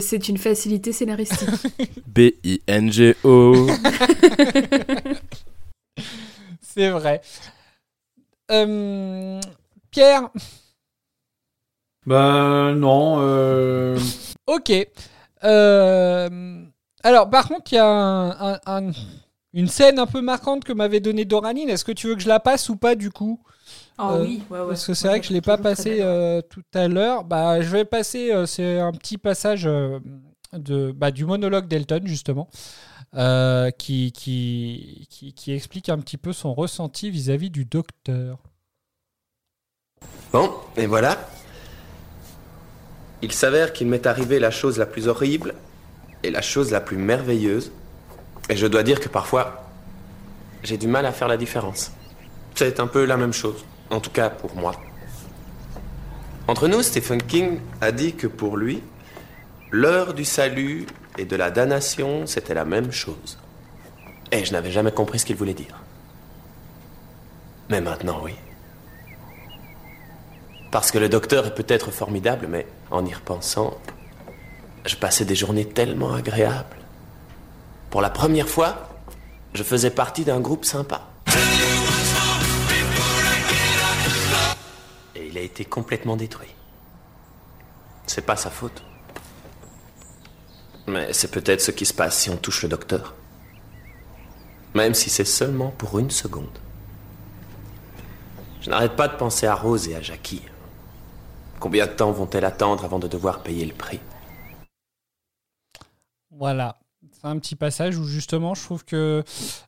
[0.00, 1.48] C'est une facilité scénaristique.
[2.06, 3.66] B-I-N-G-O.
[6.60, 7.20] C'est vrai.
[8.50, 9.40] Euh,
[9.90, 10.28] Pierre?
[12.06, 13.16] Bah non.
[13.20, 13.98] Euh...
[14.46, 14.72] Ok.
[15.44, 16.62] Euh,
[17.02, 18.90] alors, par contre, il y a un- un- un-
[19.54, 21.70] une scène un peu marquante que m'avait donnée Doraline.
[21.70, 23.40] Est-ce que tu veux que je la passe ou pas du coup?
[23.98, 24.66] Oh Euh, oui, ouais, ouais.
[24.68, 27.24] Parce que c'est Ouais, vrai que je l'ai pas passé euh, tout à l'heure.
[27.24, 28.32] Bah, je vais passer.
[28.32, 30.00] euh, c'est un petit passage euh,
[30.54, 32.48] de, bah, du monologue d'Elton justement,
[33.16, 38.38] euh, qui, qui, qui, qui explique un petit peu son ressenti vis-à-vis du docteur.
[40.32, 41.16] Bon, et voilà.
[43.22, 45.54] Il s'avère qu'il m'est arrivé la chose la plus horrible
[46.22, 47.72] et la chose la plus merveilleuse.
[48.48, 49.64] Et je dois dire que parfois,
[50.62, 51.92] j'ai du mal à faire la différence.
[52.54, 54.74] C'est un peu la même chose, en tout cas pour moi.
[56.46, 58.82] Entre nous, Stephen King a dit que pour lui,
[59.70, 60.86] l'heure du salut
[61.16, 63.38] et de la damnation, c'était la même chose.
[64.30, 65.82] Et je n'avais jamais compris ce qu'il voulait dire.
[67.70, 68.34] Mais maintenant, oui.
[70.70, 73.78] Parce que le docteur est peut-être formidable, mais en y repensant,
[74.84, 76.83] je passais des journées tellement agréables.
[77.94, 78.88] Pour la première fois,
[79.52, 81.02] je faisais partie d'un groupe sympa.
[85.14, 86.52] Et il a été complètement détruit.
[88.06, 88.82] C'est pas sa faute.
[90.88, 93.14] Mais c'est peut-être ce qui se passe si on touche le docteur.
[94.74, 96.58] Même si c'est seulement pour une seconde.
[98.60, 100.42] Je n'arrête pas de penser à Rose et à Jackie.
[101.60, 104.00] Combien de temps vont-elles attendre avant de devoir payer le prix?
[106.32, 106.76] Voilà.
[107.12, 109.22] C'est un petit passage où justement je trouve que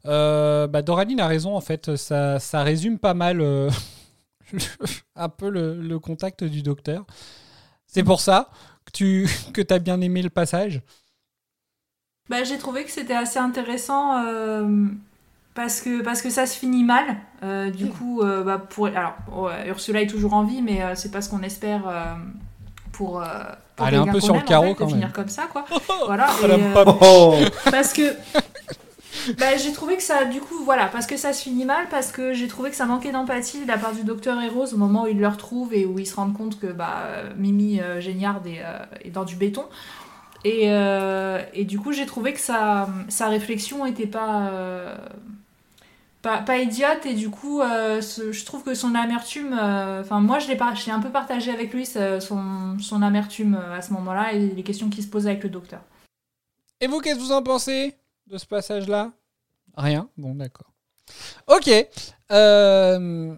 [0.07, 1.97] euh, bah, Doraline a raison en fait.
[1.97, 3.70] Ça, ça résume pas mal euh,
[5.16, 7.05] un peu le, le contact du docteur.
[7.87, 8.51] C'est pour ça
[8.84, 10.82] que tu que as bien aimé le passage.
[12.28, 14.87] Bah, j'ai trouvé que c'était assez intéressant euh,
[15.55, 17.16] parce, que, parce que ça se finit mal.
[17.43, 20.95] Euh, du coup, euh, bah, pour, alors, ouais, Ursula est toujours en vie, mais euh,
[20.97, 22.14] c'est pas ce qu'on espère euh,
[22.97, 23.21] pour.
[23.23, 23.27] euh,
[23.77, 25.13] pour un peu sur le aime, en carreau, fait, quand de finir même.
[25.13, 25.65] comme ça, quoi.
[26.07, 26.29] voilà.
[26.41, 26.93] Madame et, euh.
[27.03, 27.35] Oh.
[27.71, 28.03] parce que.
[29.39, 32.13] Bah, j'ai trouvé que ça, du coup, voilà, parce que ça se finit mal, parce
[32.13, 34.77] que j'ai trouvé que ça manquait d'empathie de la part du docteur et Rose au
[34.77, 36.99] moment où ils le retrouvent et où ils se rendent compte que bah,
[37.37, 39.65] Mimi euh, Géniard est, euh, est dans du béton.
[40.45, 44.95] Et, euh, et du coup, j'ai trouvé que sa, sa réflexion était pas, euh,
[46.27, 50.18] pas, pas idiote, et du coup, euh, ce- je trouve que son amertume, euh, enfin,
[50.20, 53.55] moi, je l'ai pas- je l'ai un peu partagé avec lui, ce- son, son amertume
[53.55, 55.83] euh, à ce moment-là, et les questions qui se posaient avec le docteur.
[56.81, 57.95] Et vous, qu'est-ce que vous en pensez
[58.27, 59.12] de ce passage-là?
[59.77, 60.72] Rien Bon, d'accord.
[61.47, 61.70] Ok.
[62.33, 63.37] Euh,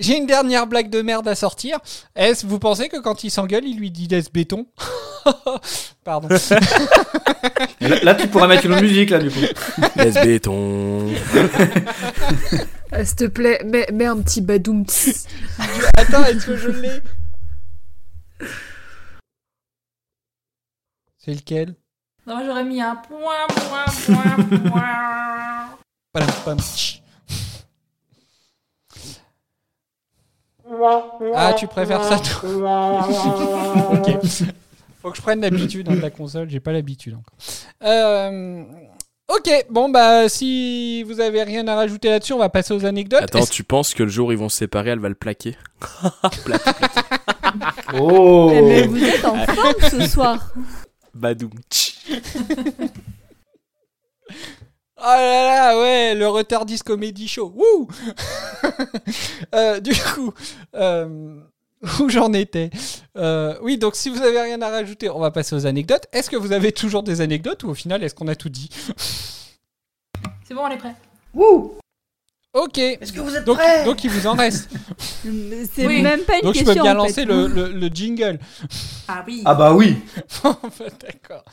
[0.00, 1.78] J'ai une dernière blague de merde à sortir.
[2.16, 4.66] Est-ce vous pensez que quand il s'engueule, il lui dit laisse béton
[6.04, 6.28] Pardon.
[7.80, 9.40] Là, là, tu pourrais mettre une autre musique là du coup.
[9.96, 11.08] Laisse béton.
[12.92, 14.84] Euh, S'il te plaît, mets, mets un petit badoum.
[14.84, 15.26] tss.
[15.96, 17.00] Attends, est-ce que je l'ai?
[21.18, 21.74] C'est lequel?
[22.26, 26.56] Non, j'aurais mis un point, point, point, point.
[31.34, 33.06] Ah, tu préfères ça toi
[33.92, 34.16] Ok.
[35.02, 37.34] Faut que je prenne l'habitude hein, de la console, j'ai pas l'habitude encore.
[37.82, 38.62] Euh,
[39.32, 43.22] Ok, bon bah si vous avez rien à rajouter là-dessus, on va passer aux anecdotes.
[43.22, 45.14] Attends, Est-ce- tu penses que le jour où ils vont se séparer, elle va le
[45.14, 45.56] plaquer
[47.94, 50.52] Oh Eh, mais vous êtes en forme ce soir.
[51.14, 51.50] Badoum.
[55.02, 57.52] Oh là là, ouais, le retardis comedy show.
[57.56, 57.88] Wouh
[59.54, 60.32] Euh, Du coup,
[60.74, 61.36] euh,
[62.00, 62.70] où j'en étais.
[63.16, 66.06] Euh, oui, donc si vous avez rien à rajouter, on va passer aux anecdotes.
[66.12, 68.68] Est-ce que vous avez toujours des anecdotes ou au final, est-ce qu'on a tout dit
[70.44, 70.94] C'est bon, on est prêt.
[71.34, 71.76] Wouh
[72.52, 72.78] Ok.
[72.78, 74.68] Est-ce que vous êtes donc, prêts donc il vous en reste.
[75.72, 76.02] C'est Oui.
[76.02, 76.74] même pas une donc je question.
[76.74, 77.24] peux bien en lancer fait.
[77.24, 78.40] le, le- le jingle.
[79.06, 79.42] Ah oui.
[79.44, 79.96] Ah bah oui.
[80.44, 81.44] D'accord.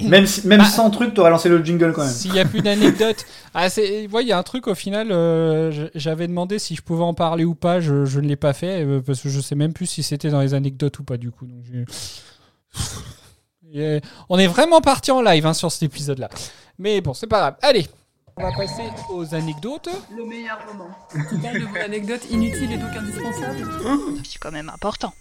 [0.00, 2.12] Même, si- même Bah, sans truc, t'aurais lancé le jingle quand même.
[2.12, 3.24] S'il n'y a plus d'anecdotes.
[3.54, 5.12] Ah, ouais, il y a un truc au final.
[5.12, 7.78] euh, j'avais demandé si je pouvais en parler ou pas.
[7.80, 10.30] Je, je ne l'ai pas fait euh, parce que je sais même plus si c'était
[10.30, 11.46] dans les anecdotes ou pas du coup.
[11.46, 11.84] Donc j'ai-
[13.72, 16.28] Et, on est vraiment parti en live hein, sur cet épisode-là.
[16.78, 17.56] Mais bon, c'est pas grave.
[17.62, 17.86] Allez,
[18.36, 19.88] on va passer aux anecdotes.
[20.16, 20.90] Le meilleur moment.
[21.40, 23.64] Parle de vos anecdotes inutiles et donc indispensables.
[24.24, 25.12] C'est quand même important.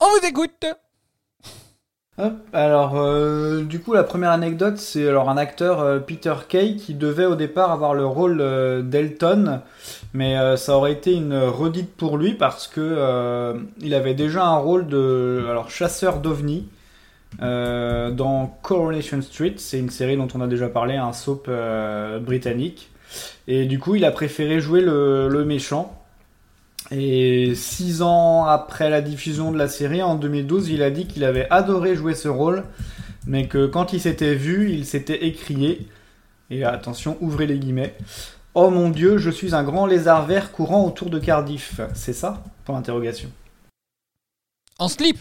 [0.00, 0.64] On vous écoute.
[2.52, 6.94] Alors, euh, du coup, la première anecdote, c'est alors un acteur, euh, Peter Kay, qui
[6.94, 9.60] devait au départ avoir le rôle euh, d'Elton,
[10.14, 14.86] mais ça aurait été une redite pour lui parce que il avait déjà un rôle
[14.86, 16.68] de chasseur d'ovnis
[17.40, 19.54] dans Coronation Street.
[19.58, 21.50] C'est une série dont on a déjà parlé, un soap
[22.22, 22.90] britannique.
[23.46, 25.97] Et du coup, il a préféré jouer le méchant.
[26.90, 31.24] Et six ans après la diffusion de la série, en 2012, il a dit qu'il
[31.24, 32.64] avait adoré jouer ce rôle,
[33.26, 35.86] mais que quand il s'était vu, il s'était écrié,
[36.50, 37.94] et attention, ouvrez les guillemets,
[38.54, 41.80] Oh mon dieu, je suis un grand lézard vert courant autour de Cardiff.
[41.94, 43.30] C'est ça Point d'interrogation.
[44.78, 45.18] En slip.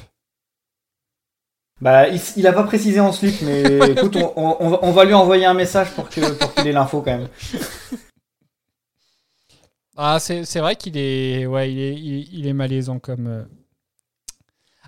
[1.80, 5.14] Bah, il, il a pas précisé en slip, mais écoute, on, on- on va, lui
[5.14, 7.28] envoyer un message pour pour qu'il ait l'info quand même.
[9.98, 13.28] Ah, c'est, vrai qu'il est, ouais, il est, il, il est malaisant comme.
[13.28, 13.44] euh.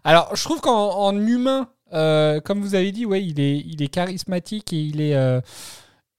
[0.04, 3.82] Alors, je trouve qu'en en humain, euh, comme vous avez dit, ouais, il est, il
[3.82, 5.42] est charismatique et il est, euh,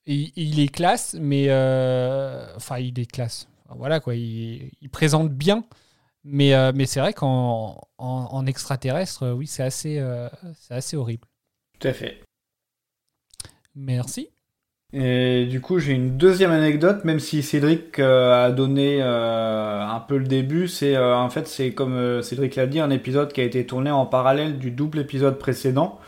[0.06, 1.44] il, il est classe, mais
[2.56, 3.48] enfin, il est classe.
[3.64, 5.64] Enfin, voilà quoi, il, il présente bien,
[6.24, 10.04] mais, mais c'est vrai qu'en en, en extraterrestre, oui, c'est assez,
[10.58, 11.26] c'est assez horrible.
[11.78, 12.22] Tout à fait.
[13.76, 14.30] Merci.
[14.92, 20.00] Et du coup, j'ai une deuxième anecdote, même si Cédric euh, a donné euh, un
[20.00, 20.66] peu le début.
[20.66, 23.90] C'est euh, en fait, c'est comme Cédric l'a dit, un épisode qui a été tourné
[23.90, 26.00] en parallèle du double épisode précédent.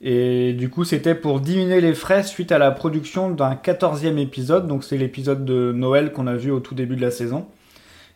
[0.00, 4.68] Et du coup, c'était pour diminuer les frais suite à la production d'un quatorzième épisode.
[4.68, 7.46] Donc, c'est l'épisode de Noël qu'on a vu au tout début de la saison.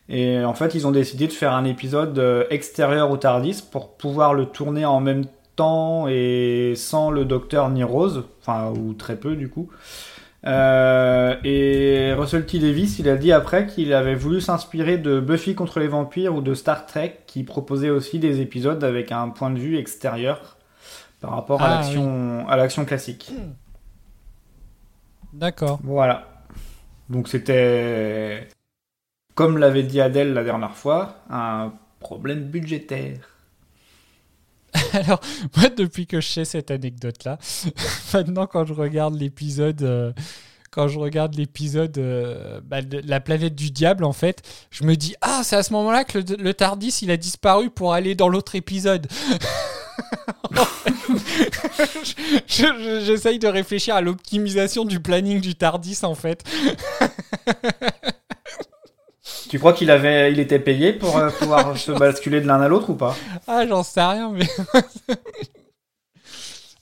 [0.09, 4.33] Et en fait, ils ont décidé de faire un épisode extérieur au Tardis pour pouvoir
[4.33, 5.31] le tourner en même temps
[6.09, 9.69] et sans le docteur ni Rose, enfin, ou très peu du coup.
[10.45, 12.59] Euh, et Russell T.
[12.59, 16.41] Davis, il a dit après qu'il avait voulu s'inspirer de Buffy contre les vampires ou
[16.41, 20.57] de Star Trek, qui proposait aussi des épisodes avec un point de vue extérieur
[21.21, 23.31] par rapport à Ah, l'action à l'action classique.
[25.33, 25.79] D'accord.
[25.83, 26.27] Voilà.
[27.09, 28.47] Donc c'était,
[29.35, 33.32] comme l'avait dit Adèle la dernière fois, un problème budgétaire.
[34.93, 35.19] Alors,
[35.57, 37.37] moi, depuis que je sais cette anecdote-là,
[38.13, 40.11] maintenant, quand je regarde l'épisode, euh,
[40.71, 45.15] quand je regarde l'épisode euh, bah, La planète du diable, en fait, je me dis
[45.21, 48.55] Ah, c'est à ce moment-là que le, Tardis, il a disparu pour aller dans l'autre
[48.55, 49.07] épisode.
[52.47, 56.43] J'essaye de réfléchir à l'optimisation du planning du Tardis, en fait.
[59.53, 62.67] Tu crois qu'il avait, il était payé pour euh, pouvoir se basculer de l'un à
[62.67, 63.15] l'autre ou pas?
[63.45, 64.47] Ah, j'en sais rien, mais.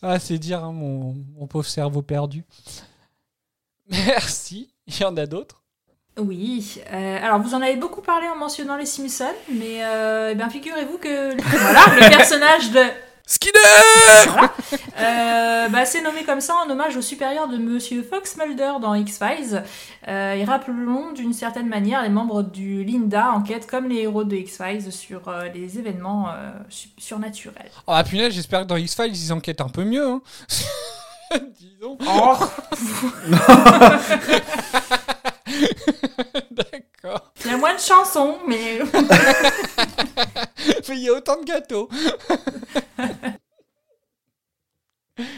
[0.01, 2.45] ah, c'est dire, hein, mon, mon pauvre cerveau perdu.
[3.89, 4.73] Merci.
[4.87, 5.63] Il y en a d'autres?
[6.17, 10.35] Oui, euh, alors vous en avez beaucoup parlé en mentionnant les Simpsons, mais euh, eh
[10.35, 12.83] bien figurez-vous que voilà, le personnage de
[13.31, 13.59] Skinner
[14.27, 14.53] Voilà.
[14.99, 18.93] Euh, bah, c'est nommé comme ça en hommage au supérieur de Monsieur Fox Mulder dans
[18.93, 19.63] X-Files.
[20.07, 24.35] Euh, et rappelons d'une certaine manière les membres du Linda enquêtent comme les héros de
[24.35, 27.71] X-Files sur euh, les événements euh, su- surnaturels.
[27.87, 30.05] Oh, ah, punaise, j'espère que dans X-Files, ils enquêtent un peu mieux.
[30.07, 30.21] Hein.
[31.59, 31.97] Disons.
[32.05, 32.37] Oh.
[36.51, 37.31] D'accord.
[37.43, 38.79] Il y a moins de chansons, mais...
[40.89, 41.89] Mais il y a autant de gâteaux.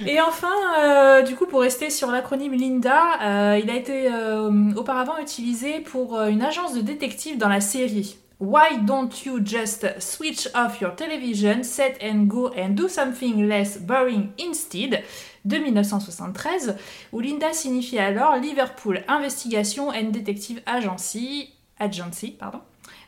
[0.06, 4.72] Et enfin, euh, du coup, pour rester sur l'acronyme Linda, euh, il a été euh,
[4.76, 10.48] auparavant utilisé pour une agence de détectives dans la série Why Don't You Just Switch
[10.54, 15.04] Off Your Television, Set and Go and Do Something Less Boring Instead?
[15.46, 16.76] De 1973,
[17.12, 21.50] où Linda signifie alors Liverpool Investigation and Detective Agency,
[21.80, 22.60] Agency pardon.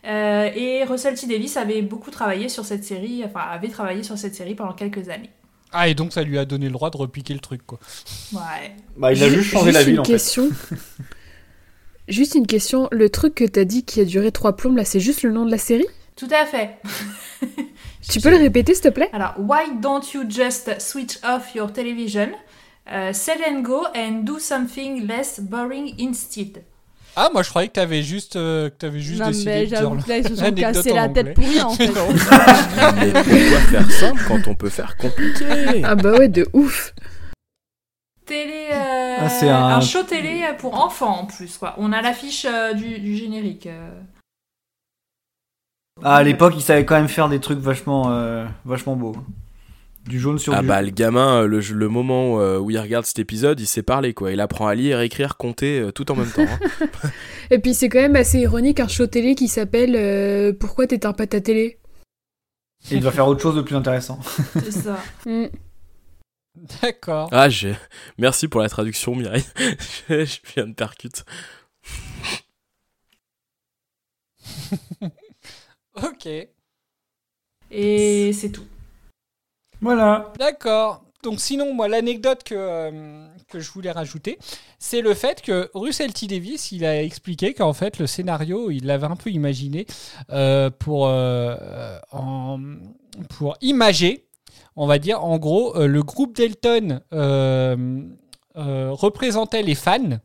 [0.05, 4.17] Euh, et Russell T Davis avait beaucoup travaillé sur cette série, enfin avait travaillé sur
[4.17, 5.31] cette série pendant quelques années.
[5.71, 7.79] Ah, et donc ça lui a donné le droit de repiquer le truc, quoi.
[8.33, 8.75] Ouais.
[8.97, 10.49] Bah, il a juste changé la Juste ville une en question.
[12.07, 14.99] Juste une question, le truc que t'as dit qui a duré trois plombes, là, c'est
[14.99, 15.87] juste le nom de la série?
[16.15, 16.77] Tout à fait.
[18.09, 19.09] Tu peux le répéter, s'il te plaît?
[19.13, 22.29] Alors, why don't you just switch off your television,
[22.87, 26.63] uh, sell and go, and do something less boring instead
[27.15, 29.65] Ah, moi je croyais que t'avais juste, euh, que t'avais juste Non, décidé mais de
[29.65, 31.87] dire j'avoue que là, ils se sont cassés la tête pour rien, en fait.
[31.87, 32.07] Non.
[32.95, 36.93] Mais pourquoi faire simple quand on peut faire compliqué Ah bah ouais, de ouf
[38.27, 39.65] Télé, euh, Ah, c'est un...
[39.77, 41.73] un- show télé pour enfants en plus, quoi.
[41.77, 43.67] On a l'affiche euh, du, du générique.
[46.03, 49.15] Ah, à l'époque, il savait quand même faire des trucs vachement, euh, vachement beaux.
[50.05, 52.77] Du jaune sur Ah du bah le gamin, euh, le, le moment euh, où il
[52.77, 54.31] regarde cet épisode, il sait parler quoi.
[54.31, 56.43] Il apprend à lire, écrire, compter euh, tout en même temps.
[56.43, 56.89] hein.
[57.49, 61.13] Et puis c'est quand même assez ironique un show télé qui s'appelle euh, Pourquoi t'éteins
[61.13, 61.79] pas ta télé?
[62.91, 64.19] Et il doit faire autre chose de plus intéressant.
[64.53, 64.99] C'est ça.
[65.25, 65.45] Mm.
[66.83, 67.29] D'accord.
[67.31, 67.75] Ah j'ai.
[68.19, 69.45] Merci pour la traduction Mireille.
[70.09, 71.23] je je viens de percute.
[76.03, 76.27] Ok.
[77.71, 78.65] Et c'est tout.
[79.81, 80.31] Voilà.
[80.39, 81.03] D'accord.
[81.23, 84.37] Donc sinon, moi, l'anecdote que, euh, que je voulais rajouter,
[84.77, 86.27] c'est le fait que Russell T.
[86.27, 89.87] Davis, il a expliqué qu'en fait, le scénario, il l'avait un peu imaginé
[90.29, 92.59] euh, pour, euh, en-
[93.29, 94.27] pour imager,
[94.75, 98.03] on va dire, en gros, euh, le groupe Delton euh,
[98.57, 100.19] euh, représentait les fans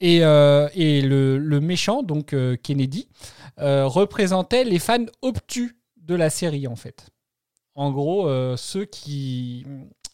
[0.00, 3.08] et, euh, et le, le méchant, donc euh, Kennedy,
[3.58, 7.08] euh, représentait les fans obtus de la série, en fait.
[7.74, 9.64] En gros, euh, ceux qui,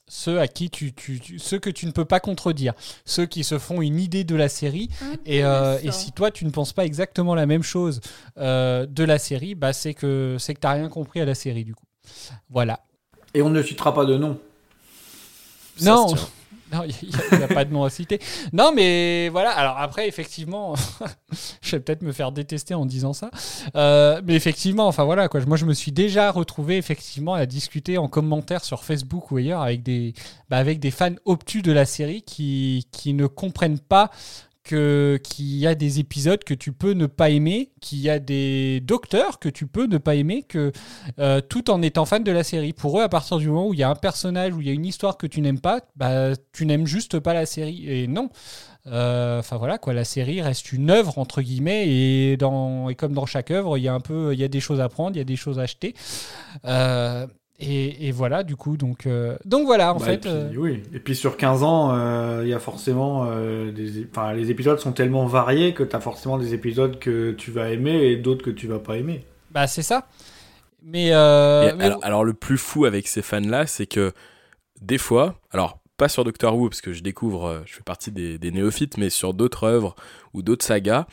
[0.09, 3.45] ceux à qui tu, tu- tu- ceux que tu ne peux pas contredire, ceux qui
[3.45, 4.89] se font une idée de la série.
[5.25, 8.01] Et, euh, et si toi tu ne penses pas exactement la même chose
[8.39, 11.65] euh, de la série, bah c'est que c'est que t'as rien compris à la série
[11.65, 11.87] du coup.
[12.51, 12.85] Voilà.
[13.35, 14.39] Et on ne citera pas de nom.
[15.77, 16.15] Ça non.
[16.73, 18.19] Non, il n'y a, pas de nom à citer.
[18.53, 19.51] Non, mais voilà.
[19.51, 20.75] Alors après, effectivement,
[21.63, 23.31] je vais peut-être me faire détester en disant ça.
[23.77, 25.41] Euh, mais effectivement, enfin voilà, quoi.
[25.47, 29.63] Moi, je me suis déjà retrouvé effectivement à discuter en commentaire sur Facebook ou ailleurs
[29.63, 30.15] avec des,
[30.51, 34.11] bah, avec des fans obtus de la série qui, qui ne comprennent pas
[34.67, 38.81] qu'il y a des épisodes que tu peux ne pas aimer, qu'il y a des
[38.81, 40.73] docteurs que tu peux ne pas aimer, que
[41.19, 42.73] euh, tout en étant fan de la série.
[42.73, 44.71] Pour eux, à partir du moment où il y a un personnage, où il y
[44.71, 47.89] a une histoire que tu n'aimes pas, bah, tu n'aimes juste pas la série.
[47.89, 48.31] Et non.
[48.87, 53.51] Euh, Enfin voilà quoi, la série reste une œuvre entre guillemets et comme dans chaque
[53.51, 55.23] œuvre, il y a un peu, il y a des choses à prendre, il y
[55.23, 55.95] a des choses à acheter.
[56.65, 57.27] Euh,
[57.59, 60.15] et, et voilà du coup donc euh, donc voilà en Bah, fait.
[60.15, 63.73] et puis, euh, Oui, et puis sur 15 ans, euh, il y a forcément euh,
[63.73, 64.07] des.
[64.11, 67.71] Enfin, les épisodes sont tellement variés que tu as forcément des épisodes que tu vas
[67.71, 69.25] aimer et d'autres que tu vas pas aimer.
[69.51, 70.07] Bah c'est ça.
[70.83, 74.13] Mais, euh, alors, alors, le plus fou avec ces fans-là, c'est que
[74.81, 78.39] des fois, alors pas sur Doctor Who, parce que je découvre, je fais partie des,
[78.39, 79.97] des néophytes, mais sur d'autres œuvres
[80.35, 81.07] ou d'autres sagas,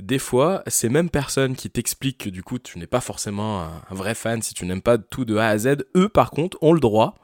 [0.00, 3.94] des fois, ces mêmes personnes qui t'expliquent que du coup, tu n'es pas forcément un,
[3.94, 6.72] vrai fan si tu n'aimes pas tout de A à Z, eux, par contre, ont
[6.72, 7.16] le droit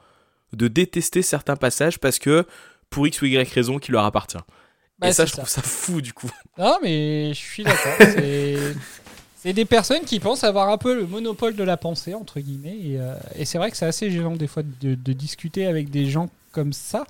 [0.53, 2.47] de détester certains passages parce que
[2.91, 4.39] pour X ou Y raison qui leur appartient.
[4.99, 5.37] Bah, Et ça, c'est je ça.
[5.39, 6.31] trouve ça fou du coup.
[6.59, 7.93] Non, mais je suis d'accord.
[7.99, 8.57] c'est...
[9.37, 12.79] c'est des personnes qui pensent avoir un peu le monopole de la pensée, entre guillemets.
[12.79, 15.91] Et, euh, et c'est vrai que c'est assez gênant des fois de, de discuter avec
[15.91, 17.05] des gens comme ça.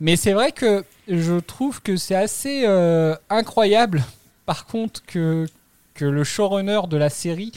[0.00, 4.02] Mais c'est vrai que je trouve que c'est assez euh, incroyable,
[4.48, 5.46] par contre, que,
[5.92, 7.52] que le showrunner de la série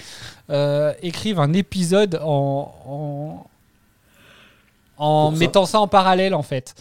[0.50, 3.48] euh, écrive un épisode en, en,
[4.98, 5.40] en Pour ça.
[5.40, 6.76] mettant ça en parallèle, en fait.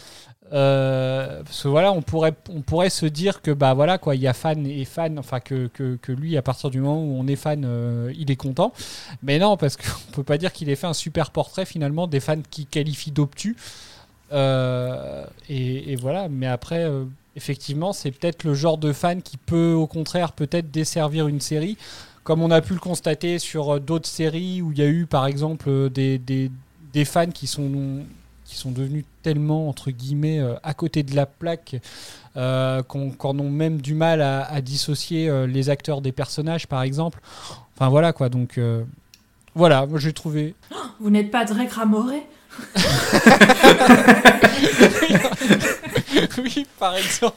[0.51, 4.21] Euh, parce que voilà, on pourrait, on pourrait se dire que bah voilà quoi, il
[4.21, 7.17] y a fan et fan, enfin que, que, que lui à partir du moment où
[7.17, 8.73] on est fan, euh, il est content.
[9.23, 12.19] Mais non, parce qu'on peut pas dire qu'il ait fait un super portrait finalement des
[12.19, 13.55] fans qui qualifient d'obtus.
[14.33, 16.83] Euh, et, et voilà, mais après,
[17.35, 21.77] effectivement, c'est peut-être le genre de fan qui peut au contraire peut-être desservir une série,
[22.23, 25.05] comme on a pu le constater sur euh, d'autres séries où il y a eu
[25.05, 26.51] par exemple euh, des, des,
[26.93, 28.03] des fans qui sont
[28.45, 31.77] qui sont devenus tellement entre guillemets euh, à côté de la plaque
[32.35, 36.67] euh, qu'on qu'on ont même du mal à, à dissocier euh, les acteurs des personnages
[36.67, 37.19] par exemple.
[37.75, 38.27] Enfin voilà quoi.
[38.27, 38.83] Donc euh,
[39.55, 39.85] voilà.
[39.85, 40.53] Moi j'ai trouvé
[40.99, 42.23] Vous n'êtes pas Drake Ramoré?
[46.37, 47.35] oui par exemple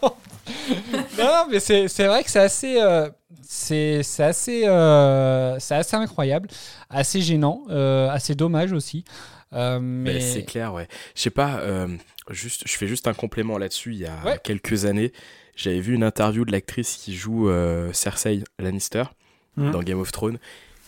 [1.19, 3.09] non, mais c'est c'est vrai que c'est assez euh,
[3.43, 6.49] c'est c'est assez euh, c'est assez incroyable
[6.91, 9.05] assez gênant euh, assez dommage aussi
[9.53, 10.89] Euh, Mais mais c'est clair, ouais.
[11.15, 11.87] Je sais pas, euh,
[12.31, 13.93] juste, je fais juste un complément là-dessus.
[13.93, 14.41] Il y a Ouais.
[14.43, 15.13] quelques années,
[15.55, 19.05] j'avais vu une interview de l'actrice qui joue euh, Cersei Lannister
[19.57, 19.71] Mhm.
[19.71, 20.39] dans Game of Thrones.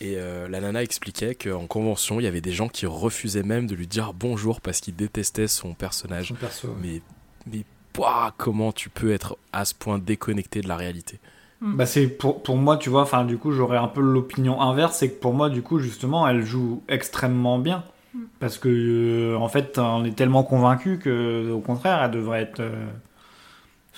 [0.01, 3.67] Et euh, la nana expliquait qu'en convention, il y avait des gens qui refusaient même
[3.67, 6.27] de lui dire bonjour parce qu'ils détestaient son personnage.
[6.27, 6.73] Son perso, ouais.
[6.81, 7.01] Mais,
[7.49, 7.63] mais
[7.97, 11.19] pouah, comment tu peux être à ce point déconnecté de la réalité
[11.61, 14.97] Bah c'est pour, pour moi, tu vois, enfin du coup j'aurais un peu l'opinion inverse,
[14.97, 17.83] c'est que pour moi du coup justement elle joue extrêmement bien.
[18.13, 18.19] Mm.
[18.39, 22.59] Parce que euh, en fait on est tellement convaincu que au contraire elle devrait être
[22.59, 22.85] euh,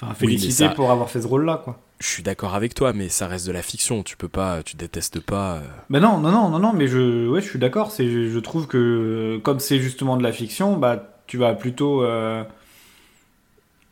[0.02, 1.80] Oui, félicitée ça- pour avoir fait ce rôle-là quoi.
[2.00, 4.04] Je suis d'accord avec toi, mais ça reste de la fiction.
[4.04, 5.56] Tu peux pas, tu détestes pas.
[5.58, 7.92] euh, Mais non, non, non, non, non, mais je, ouais, je suis d'accord.
[7.92, 11.54] C'est, je, je trouve que euh, comme c'est justement de la fiction, bah, tu vas
[11.54, 12.04] plutôt.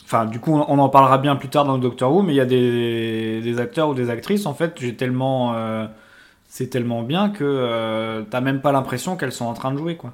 [0.08, 2.38] Enfin, du coup, on, en parlera bien plus tard dans le Doctor Who, mais il
[2.38, 5.86] y a des, acteurs ou des actrices, en fait, j'ai tellement, euh,
[6.48, 9.98] c'est tellement bien que euh, t'as même pas l'impression qu'elles sont en train de jouer,
[9.98, 10.14] quoi.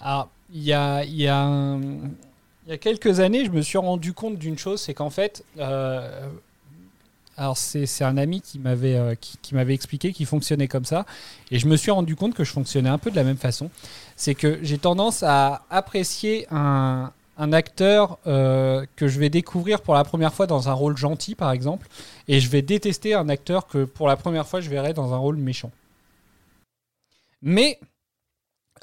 [0.00, 1.78] Alors, il y a, y, a
[2.66, 6.28] y a quelques années, je me suis rendu compte d'une chose, c'est qu'en fait, euh,
[7.36, 11.06] alors c'est un ami qui m'avait euh, qui, qui m'avait expliqué qu'il fonctionnait comme ça,
[11.50, 13.70] et je me suis rendu compte que je fonctionnais un peu de la même façon.
[14.16, 19.94] C'est que j'ai tendance à apprécier un, un acteur euh, que je vais découvrir pour
[19.94, 21.88] la première fois dans un rôle gentil, par exemple,
[22.28, 25.18] et je vais détester un acteur que pour la première fois je verrai dans un
[25.18, 25.70] rôle méchant.
[27.42, 27.78] Mais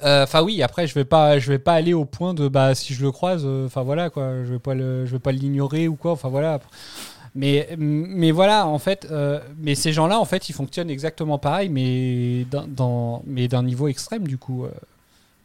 [0.02, 2.74] euh, Enfin oui, après je vais pas, je vais pas aller au point de bah
[2.74, 5.88] si je le croise, enfin voilà quoi, je vais pas le, je vais pas l'ignorer
[5.88, 6.60] ou quoi, enfin voilà.
[7.34, 11.68] Mais mais voilà en fait, euh, mais ces gens-là en fait ils fonctionnent exactement pareil,
[11.70, 14.66] mais dans- mais d'un niveau extrême du coup.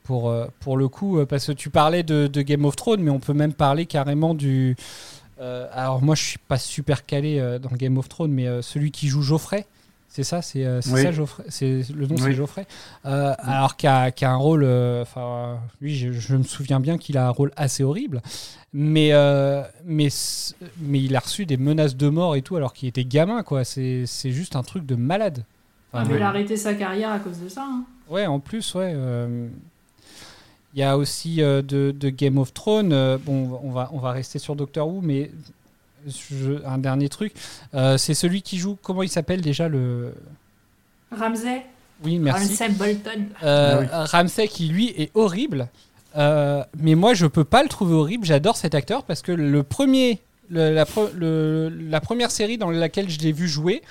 [0.10, 3.00] Pour, euh, pour le coup, euh, parce que tu parlais de, de Game of Thrones,
[3.02, 4.76] mais on peut même parler carrément du.
[5.40, 8.64] euh, alors moi je suis pas super calé euh, dans Game of Thrones, mais euh,
[8.64, 9.68] celui qui joue Geoffrey,
[10.08, 11.04] c'est ça, c'est euh, c'est Oui.
[11.04, 12.34] ça Geoffrey, c'est le nom c'est.
[12.34, 12.66] Geoffrey.
[13.06, 16.98] Euh, Alors qu'il a, a un rôle, euh, enfin lui je, je me souviens bien
[16.98, 18.24] qu'il a un rôle assez horrible,
[18.74, 20.08] mais euh, mais
[20.82, 23.64] mais il a reçu des menaces de mort et tout alors qu'il était gamin quoi.
[23.64, 25.44] C'est c'est juste un truc de malade.
[25.94, 27.62] Ah, Enfin, mais mais- il a arrêté sa carrière à cause de ça.
[27.64, 27.84] hein.
[28.10, 28.92] Ouais, en plus, ouais.
[30.76, 32.94] Il y a aussi euh, de, de Game of Thrones.
[32.94, 35.32] euh, bon, on va, on va rester sur Doctor Who, mais
[36.08, 37.34] je- un dernier truc.
[37.74, 38.78] euh, c'est celui qui joue.
[38.82, 40.14] Comment il s'appelle déjà le.
[41.12, 41.64] Ramsey
[42.04, 42.50] Oui, merci.
[42.50, 43.26] Ramsey Bolton.
[43.44, 45.68] Euh, Ramsey qui lui est horrible.
[46.18, 48.26] Euh, mais moi je peux pas le trouver horrible.
[48.26, 50.20] J'adore cet acteur parce que le premier,
[50.50, 53.82] le- la, pre- le- la première série dans laquelle je l'ai vu jouer,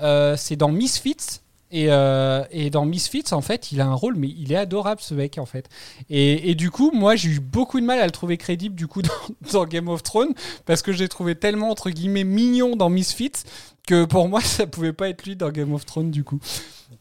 [0.00, 1.40] euh, c'est dans Misfits.
[1.74, 5.00] Et, euh, et dans Misfits, en fait, il a un rôle, mais il est adorable
[5.00, 5.70] ce mec, en fait.
[6.10, 8.86] Et, et du coup, moi, j'ai eu beaucoup de mal à le trouver crédible, du
[8.86, 9.00] coup,
[9.52, 10.34] dans, Game of Thrones,
[10.66, 13.44] parce que j'ai trouvé tellement, entre guillemets, mignon dans Misfits,
[13.86, 16.40] que pour moi, ça pouvait pas être lui dans Game of Thrones, du coup.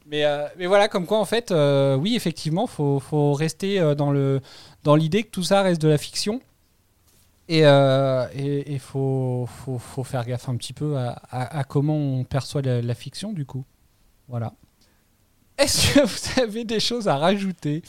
[0.05, 3.93] Mais, euh, mais voilà, comme quoi, en fait, euh, oui, effectivement, faut, faut rester euh,
[3.93, 4.13] dans
[4.83, 6.41] dans l'idée que tout ça reste de la fiction.
[7.49, 12.61] Et et faut, faut, faut faire gaffe un petit peu à, à- comment on perçoit
[12.61, 13.65] la fiction, du coup.
[14.31, 14.53] Voilà.
[15.57, 17.83] Est-ce que vous avez des choses à rajouter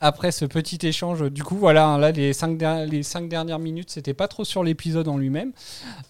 [0.00, 1.30] après ce petit échange?
[1.30, 5.16] Du coup, voilà, hein, là, les cinq, dernières minutes, c'était pas trop sur l'épisode en
[5.16, 5.52] lui-même.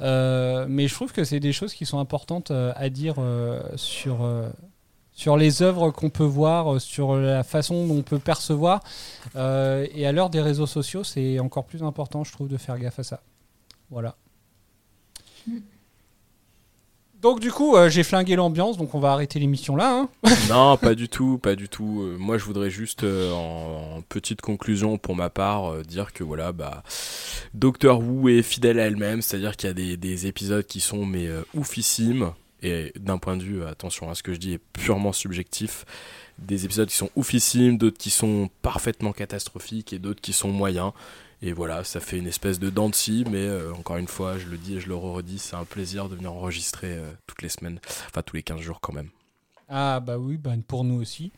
[0.00, 3.60] Euh, mais je trouve que c'est des choses qui sont importantes euh, à dire euh,
[3.76, 8.82] sur, les œuvres qu'on peut voir, sur la façon dont on peut percevoir.
[9.34, 13.00] Et à l'heure des réseaux sociaux, c'est encore plus important, je trouve, de faire gaffe
[13.00, 13.20] à ça.
[13.90, 14.16] Voilà.
[17.26, 19.90] Donc du coup, euh, j'ai flingué l'ambiance, donc on va arrêter l'émission là.
[19.92, 20.08] hein.
[20.48, 22.02] non, pas du tout, pas du tout.
[22.02, 26.52] Euh, moi, je voudrais juste, euh, en, petite conclusion pour ma part, dire que voilà,
[26.52, 26.84] bah,
[27.52, 31.04] Doctor Who est fidèle à elle-même, c'est-à-dire qu'il y a des, des épisodes qui sont
[31.04, 32.30] mais oufissimes.
[32.62, 35.84] Et d'un point de vue, attention à ce que je dis, est purement subjectif.
[36.38, 40.92] Des épisodes qui sont oufissimes, d'autres qui sont parfaitement catastrophiques et d'autres qui sont moyens.
[41.42, 42.90] Et voilà, ça fait une espèce de dent
[43.30, 46.08] mais euh, encore une fois, je le dis et je le redis, c'est un plaisir
[46.08, 49.10] de venir enregistrer euh, toutes les semaines, enfin tous les 15 jours quand même.
[49.68, 51.32] Ah bah oui, bah, pour nous aussi.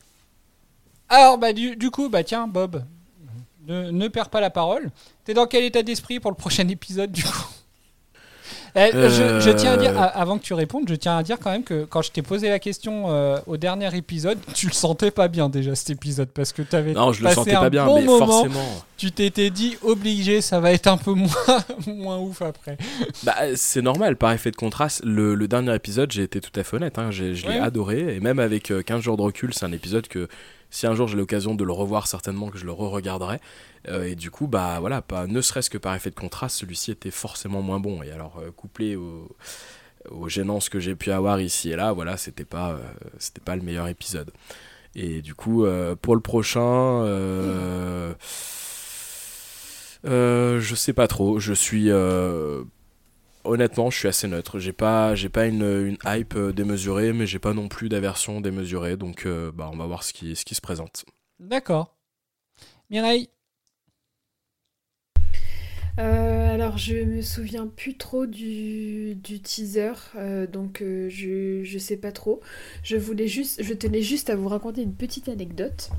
[1.08, 2.84] Alors bah du, du coup, bah tiens Bob,
[3.66, 4.90] ne, ne perds pas la parole.
[5.24, 7.48] T'es dans quel état d'esprit pour le prochain épisode du coup?
[8.74, 10.06] Eh, je, je tiens à dire, Euh.
[10.14, 12.48] avant que tu répondes, je tiens à dire quand même que quand je t'ai posé
[12.48, 16.52] la question euh, au dernier épisode, tu le sentais pas bien déjà cet épisode parce
[16.52, 18.26] que t'avais Non, je le passé sentais un pas bien, bon mais moment.
[18.26, 18.82] forcément.
[18.96, 21.28] Tu t'étais dit obligé, ça va être un peu moins,
[21.86, 22.76] moins ouf après.
[23.22, 25.02] Bah, c'est normal, par effet de contraste.
[25.04, 27.58] Le, le dernier épisode, j'ai été tout à fait honnête, hein, je l'ai Ouais.
[27.60, 28.16] adoré.
[28.16, 30.28] Et même avec euh, 15 jours de recul, c'est un épisode que
[30.70, 33.40] si un jour j'ai l'occasion de le revoir, certainement que je le re-regarderai.
[33.88, 36.90] Euh, et du coup, bah voilà, pas, ne serait-ce que par effet de contraste, celui-ci
[36.90, 38.02] était forcément moins bon.
[38.02, 39.34] Et alors, euh, couplé au-
[40.10, 42.78] aux gênances que j'ai pu avoir ici et là, voilà, c'était pas, euh,
[43.18, 44.30] c'était pas le meilleur épisode.
[44.94, 45.64] Et du coup,
[46.02, 47.04] pour le prochain,
[50.04, 51.38] je sais pas trop.
[51.38, 51.88] Je suis
[53.44, 54.58] honnêtement, je suis assez neutre.
[54.58, 58.96] J'ai pas, j'ai pas une, hype euh, démesurée, mais j'ai pas non plus d'aversion démesurée.
[58.96, 61.04] Donc, euh, bah, on va voir ce qui, ce qui se présente.
[61.38, 61.96] D'accord.
[62.90, 63.30] Mireille
[65.98, 71.78] Euh, alors je me souviens plus trop du, du teaser, euh, donc euh, je, je
[71.78, 72.40] sais pas trop.
[72.84, 75.90] Je voulais juste, je tenais juste à vous raconter une petite anecdote.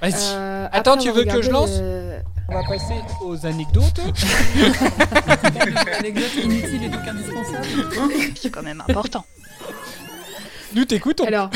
[0.00, 0.12] Vas-y.
[0.34, 2.94] Euh, Attends, tu veux que je lance le- On va passer
[3.24, 4.00] aux anecdotes.
[5.98, 7.66] Anecdote inutile et donc indispensable.
[8.36, 9.24] C'est quand même important.
[10.74, 11.24] Nous t'écoutons.
[11.24, 11.50] Alors,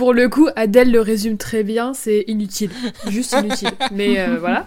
[0.00, 2.70] pour le coup, Adèle le résume très bien, c'est inutile.
[3.08, 3.68] Juste inutile.
[3.92, 4.66] Mais euh, voilà.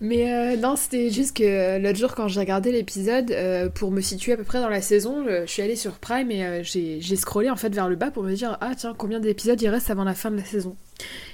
[0.00, 3.90] Mais euh, non, c'était juste que euh, l'autre jour, quand j'ai regardé l'épisode, euh, pour
[3.90, 6.62] me situer à peu près dans la saison, je, suis allée sur Prime et euh,
[6.62, 9.68] j'ai scrollé en fait vers le bas pour me dire Ah, tiens, combien d'épisodes il
[9.68, 10.76] reste avant la fin de la saison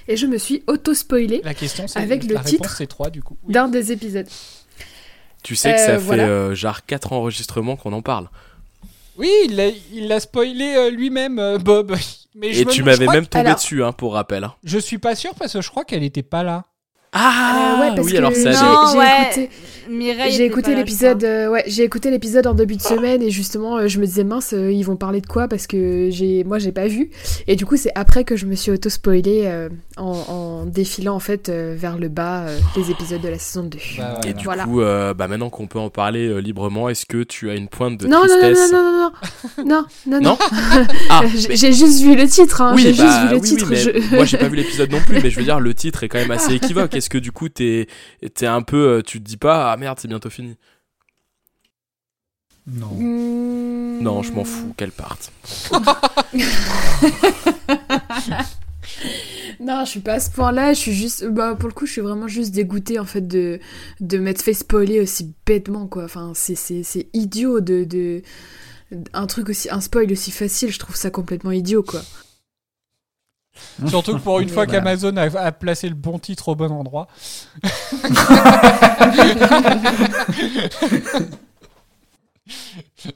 [0.07, 3.37] Et je me suis auto-spoilée La question, c'est avec le titre c'est 3 du coup.
[3.43, 3.53] Oui.
[3.53, 4.25] d'un des épisodes.
[5.43, 6.23] Tu sais que Euh, ça voilà.
[6.23, 8.27] fait euh, genre 4 enregistrements qu'on en parle.
[9.19, 11.93] Oui, il l'a il l'a spoilé euh, lui-même, euh, Bob.
[12.35, 14.13] Mais je Et me- tu je m'avais crois même que- tombé Alors- dessus, hein, pour
[14.13, 14.43] rappel.
[14.43, 14.53] hein.
[14.63, 16.65] Je suis pas sûr parce que je crois qu'elle était pas là.
[17.11, 20.45] Ah Euh, ouais, parce oui, que alors ça, j'ai ouais.
[20.45, 20.75] écouté.
[20.75, 24.05] L'épisode, euh, ouais, j'ai écouté l'épisode en début de semaine et justement, euh, je me
[24.05, 27.09] disais mince, euh, ils vont parler de quoi parce que j'ai, moi, j'ai pas vu.
[27.47, 29.49] Et du coup, c'est après que je me suis auto spoilé
[29.97, 33.63] en, en défilant en fait euh, vers le bas euh, les épisodes de la saison
[33.65, 33.77] 2.
[33.97, 34.65] Bah, Et du Voilà.
[34.65, 37.67] coup, euh, bah maintenant qu'on peut en parler euh, librement, est-ce que tu as une
[37.67, 39.11] pointe de non, non, non, tristesse non, non, non,
[39.57, 40.37] non, non, non, Non non.
[41.09, 42.73] Ah, J'ai mais- j'ai juste vu le titre, hein.
[42.75, 43.65] Oui, j'ai bah, juste vu le oui, titre.
[43.71, 45.73] oui, mais je- moi j'ai pas vu l'épisode non plus, mais je veux dire le
[45.73, 46.93] titre est quand même assez équivoque.
[46.99, 47.87] Est-ce que du coup t'es
[48.35, 50.57] t'es un peu, euh, tu te dis pas ah merde c'est bientôt fini?
[52.67, 52.91] Non.
[52.91, 54.01] Hmm.
[54.01, 55.31] Non, je m'en fous qu'elle parte.
[59.59, 61.91] Non, je suis pas à ce point-là, je suis juste bah pour le coup, je
[61.91, 63.59] suis vraiment juste dégoûtée en fait de
[63.99, 66.05] de m'être fait spoiler aussi bêtement quoi.
[66.05, 68.21] Enfin, c'est c'est c'est idiot de de
[69.13, 72.01] un truc aussi un spoil aussi facile, je trouve ça complètement idiot quoi.
[73.87, 74.79] Surtout que pour une fois voilà.
[74.79, 77.07] qu'Amazon a, a placé le bon titre au bon endroit.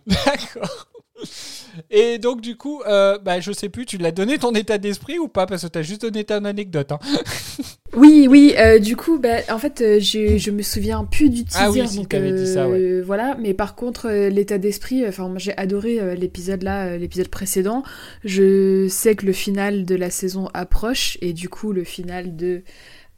[0.08, 0.88] D'accord.
[1.92, 5.18] Et donc du coup, euh, bah, je sais plus, tu l'as donné ton état d'esprit
[5.20, 5.46] ou pas?
[5.46, 6.92] Parce que t'as juste donné ton anecdote.
[6.92, 7.00] hein.
[7.96, 11.46] Oui, oui, euh, du coup, bah, en fait, euh, je, je me souviens plus du
[11.46, 11.60] teaser.
[11.62, 12.80] Ah oui, si, donc, t'avais dit ça, ouais.
[12.80, 16.98] euh, Voilà, mais par contre, euh, l'état d'esprit, enfin, j'ai adoré euh, l'épisode là, euh,
[16.98, 17.84] l'épisode précédent.
[18.24, 22.64] Je sais que le final de la saison approche, et du coup, le final de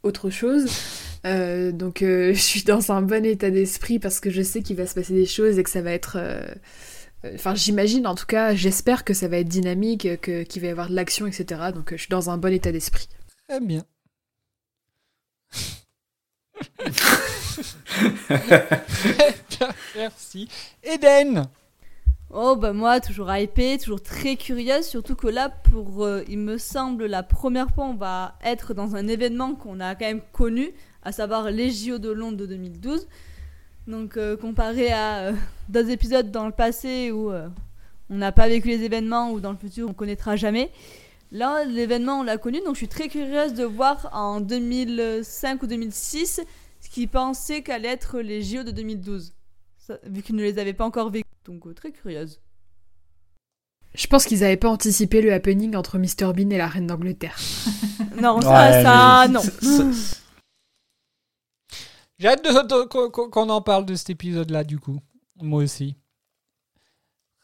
[0.02, 0.66] autre chose.
[1.24, 4.76] Euh, donc, euh, je suis dans un bon état d'esprit parce que je sais qu'il
[4.76, 6.18] va se passer des choses et que ça va être.
[6.20, 6.54] euh, euh,
[7.34, 10.70] Enfin, j'imagine, en tout cas, j'espère que ça va être dynamique, que- qu'il va y
[10.70, 11.70] avoir de l'action, etc.
[11.74, 13.08] Donc, je suis dans un bon état d'esprit.
[13.48, 13.84] Très bien.
[16.78, 16.88] Bien,
[19.96, 20.48] Merci.
[20.82, 21.46] Eden
[22.30, 26.58] Oh bah moi toujours hypée, toujours très curieuse, surtout que là pour euh, il me
[26.58, 30.70] semble la première fois on va être dans un événement qu'on a quand même connu,
[31.04, 33.06] à savoir les JO de Londres de 2012.
[33.86, 35.32] Donc euh, comparé à euh,
[35.68, 37.48] d'autres épisodes dans le passé où euh,
[38.10, 40.70] on n'a pas vécu les événements ou dans le futur on connaîtra jamais.
[41.32, 45.66] Là l'événement on l'a connu donc je suis très curieuse de voir en 2005 ou
[45.66, 46.40] 2006
[46.80, 49.32] ce qu'ils pensaient qu'allaient être les JO de 2012.
[49.78, 51.30] Ça- vu qu'ils ne les avaient pas encore vécus.
[51.44, 52.40] Donc euh, très curieuse.
[53.94, 57.38] Je pense qu'ils avaient pas anticipé le happening entre Mr Bean et la reine d'Angleterre.
[58.20, 59.42] Non, ça, ça, non.
[62.18, 62.46] J'ai hâte
[62.88, 65.00] qu'on- en parle de cet épisode-là, du coup.
[65.40, 65.96] Moi aussi.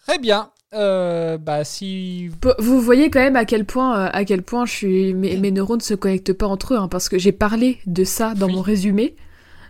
[0.06, 0.50] Très bien.
[0.74, 2.30] Euh, bah, si.
[2.58, 5.50] Vous voyez quand même à quel point, euh, à quel point je suis, mes, mes
[5.50, 8.62] neurones se connectent pas entre eux, hein, parce que j'ai parlé de ça dans mon
[8.62, 9.14] résumé,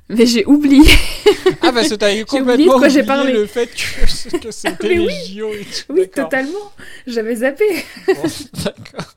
[0.08, 0.88] mais j'ai oublié.
[1.60, 3.32] Ah, t'avais J'ai complètement oublié oublié parlé.
[3.32, 5.10] le fait que, que c'était les.
[5.26, 5.92] JO et tout.
[5.92, 6.72] Oui, totalement.
[7.08, 7.64] J'avais zappé.
[8.06, 8.12] Bon,
[8.64, 9.14] d'accord.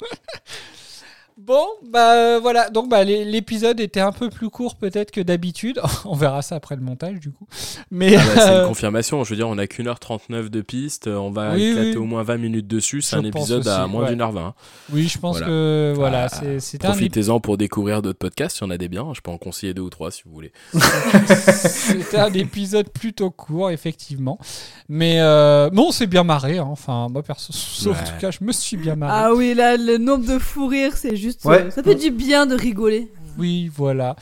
[1.37, 5.19] Bon, bah euh, voilà, donc bah, l'é- l'épisode était un peu plus court peut-être que
[5.19, 5.81] d'habitude.
[6.05, 7.45] On verra ça après le montage du coup.
[7.91, 9.21] Mais Ah bah, c'est euh, une confirmation.
[9.25, 11.07] Je veux dire, on a qu'une heure 39 de piste.
[11.07, 11.97] On va Oui, éclater oui.
[11.97, 13.01] au moins 20 minutes dessus.
[13.01, 14.11] C'est un épisode à moins ouais.
[14.11, 14.53] d'une heure 20.
[14.93, 15.47] Oui, je pense Voilà.
[15.47, 18.59] que voilà, Ah, c'est Profitez-en pour découvrir d'autres podcasts.
[18.59, 19.07] Il y en a des biens.
[19.13, 20.53] Je peux en conseiller deux ou trois si vous voulez.
[20.73, 24.39] C'était un épisode plutôt court, effectivement.
[24.87, 26.59] Mais euh, bon, on s'est bien marré.
[26.59, 26.67] hein.
[26.69, 28.05] Enfin, moi, perso, sauf en Ouais.
[28.05, 29.13] tout cas, je me suis bien marré.
[29.25, 31.24] Ah oui, là, le nombre de fous rires, c'est juste.
[31.45, 31.63] Ouais.
[31.63, 33.11] euh, ça fait du bien de rigoler.
[33.37, 34.15] Oui, voilà.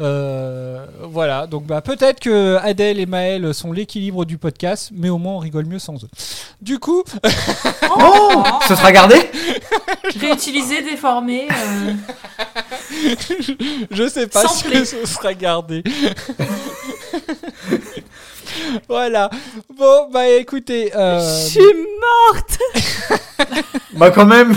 [0.00, 5.18] Euh, voilà, donc bah, peut-être que Adèle et Maël sont l'équilibre du podcast, mais au
[5.18, 6.08] moins on rigole mieux sans eux.
[6.62, 7.02] Du coup.
[7.90, 9.16] Oh Ce sera gardé
[10.20, 11.48] Réutilisé, déformé.
[11.50, 11.92] euh,
[13.90, 15.82] Je sais pas si ce sera gardé.
[18.88, 19.30] voilà.
[19.76, 20.92] Bon, bah écoutez.
[20.94, 21.60] euh, Je suis
[22.30, 22.58] morte
[23.94, 24.56] Bah quand même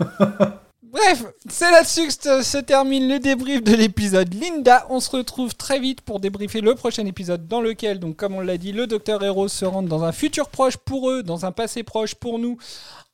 [0.82, 4.86] Bref, c'est là-dessus se- termine le débrief de l'épisode Linda.
[4.88, 8.40] On se retrouve très vite pour débriefer le prochain épisode dans lequel, donc comme on
[8.40, 11.52] l'a dit, le docteur Rose se rendent dans un futur proche pour eux, dans un
[11.52, 12.56] passé proche pour nous.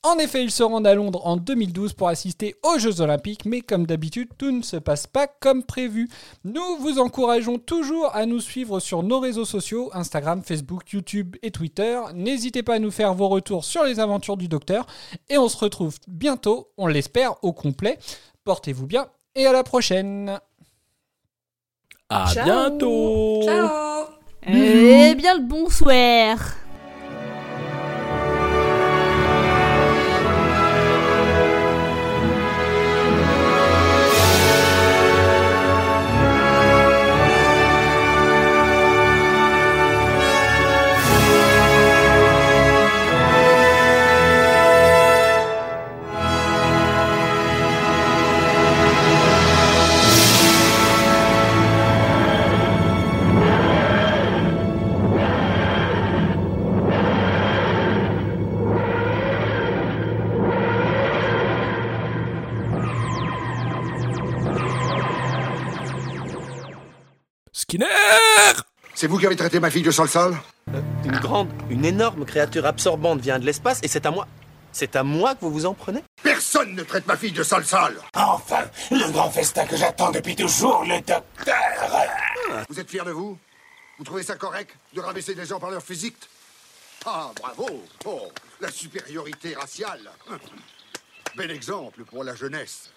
[0.05, 3.62] En effet, ils se rendent à Londres en 2012 pour assister aux Jeux Olympiques, mais
[3.62, 6.10] comme d'habitude, tout ne se passe pas comme prévu.
[6.44, 11.51] Nous vous encourageons toujours à nous suivre sur nos réseaux sociaux, Instagram, Facebook, YouTube et
[11.51, 11.98] Twitter.
[12.14, 14.86] N'hésitez pas à nous faire vos retours sur les aventures du docteur,
[15.31, 17.98] et on se retrouve bientôt, on l'espère, au complet.
[18.44, 20.39] Portez-vous bien, et à la prochaine
[22.10, 22.44] À Ciao.
[22.44, 24.06] bientôt Ciao
[24.47, 26.36] Eh bien le bonsoir
[67.64, 67.86] Skinner
[68.94, 70.36] C'est vous qui avez traité ma fille de sol-sol
[71.02, 74.28] Une grande, une énorme créature absorbante vient de l'espace et c'est à moi.
[74.70, 76.02] C'est à moi que vous vous en prenez?
[76.22, 80.84] Personne ne traite ma fille de sol-sol Enfin, le grand festin que j'attends depuis toujours,
[80.84, 81.56] le docteur.
[82.68, 83.38] Vous êtes fiers de vous?
[83.96, 86.16] Vous trouvez ça correct de rabaisser des gens par leur physique?
[87.06, 87.82] Ah, bravo!
[88.04, 88.28] Oh,
[88.60, 90.10] la supériorité raciale!
[91.34, 92.90] Bel exemple pour la jeunesse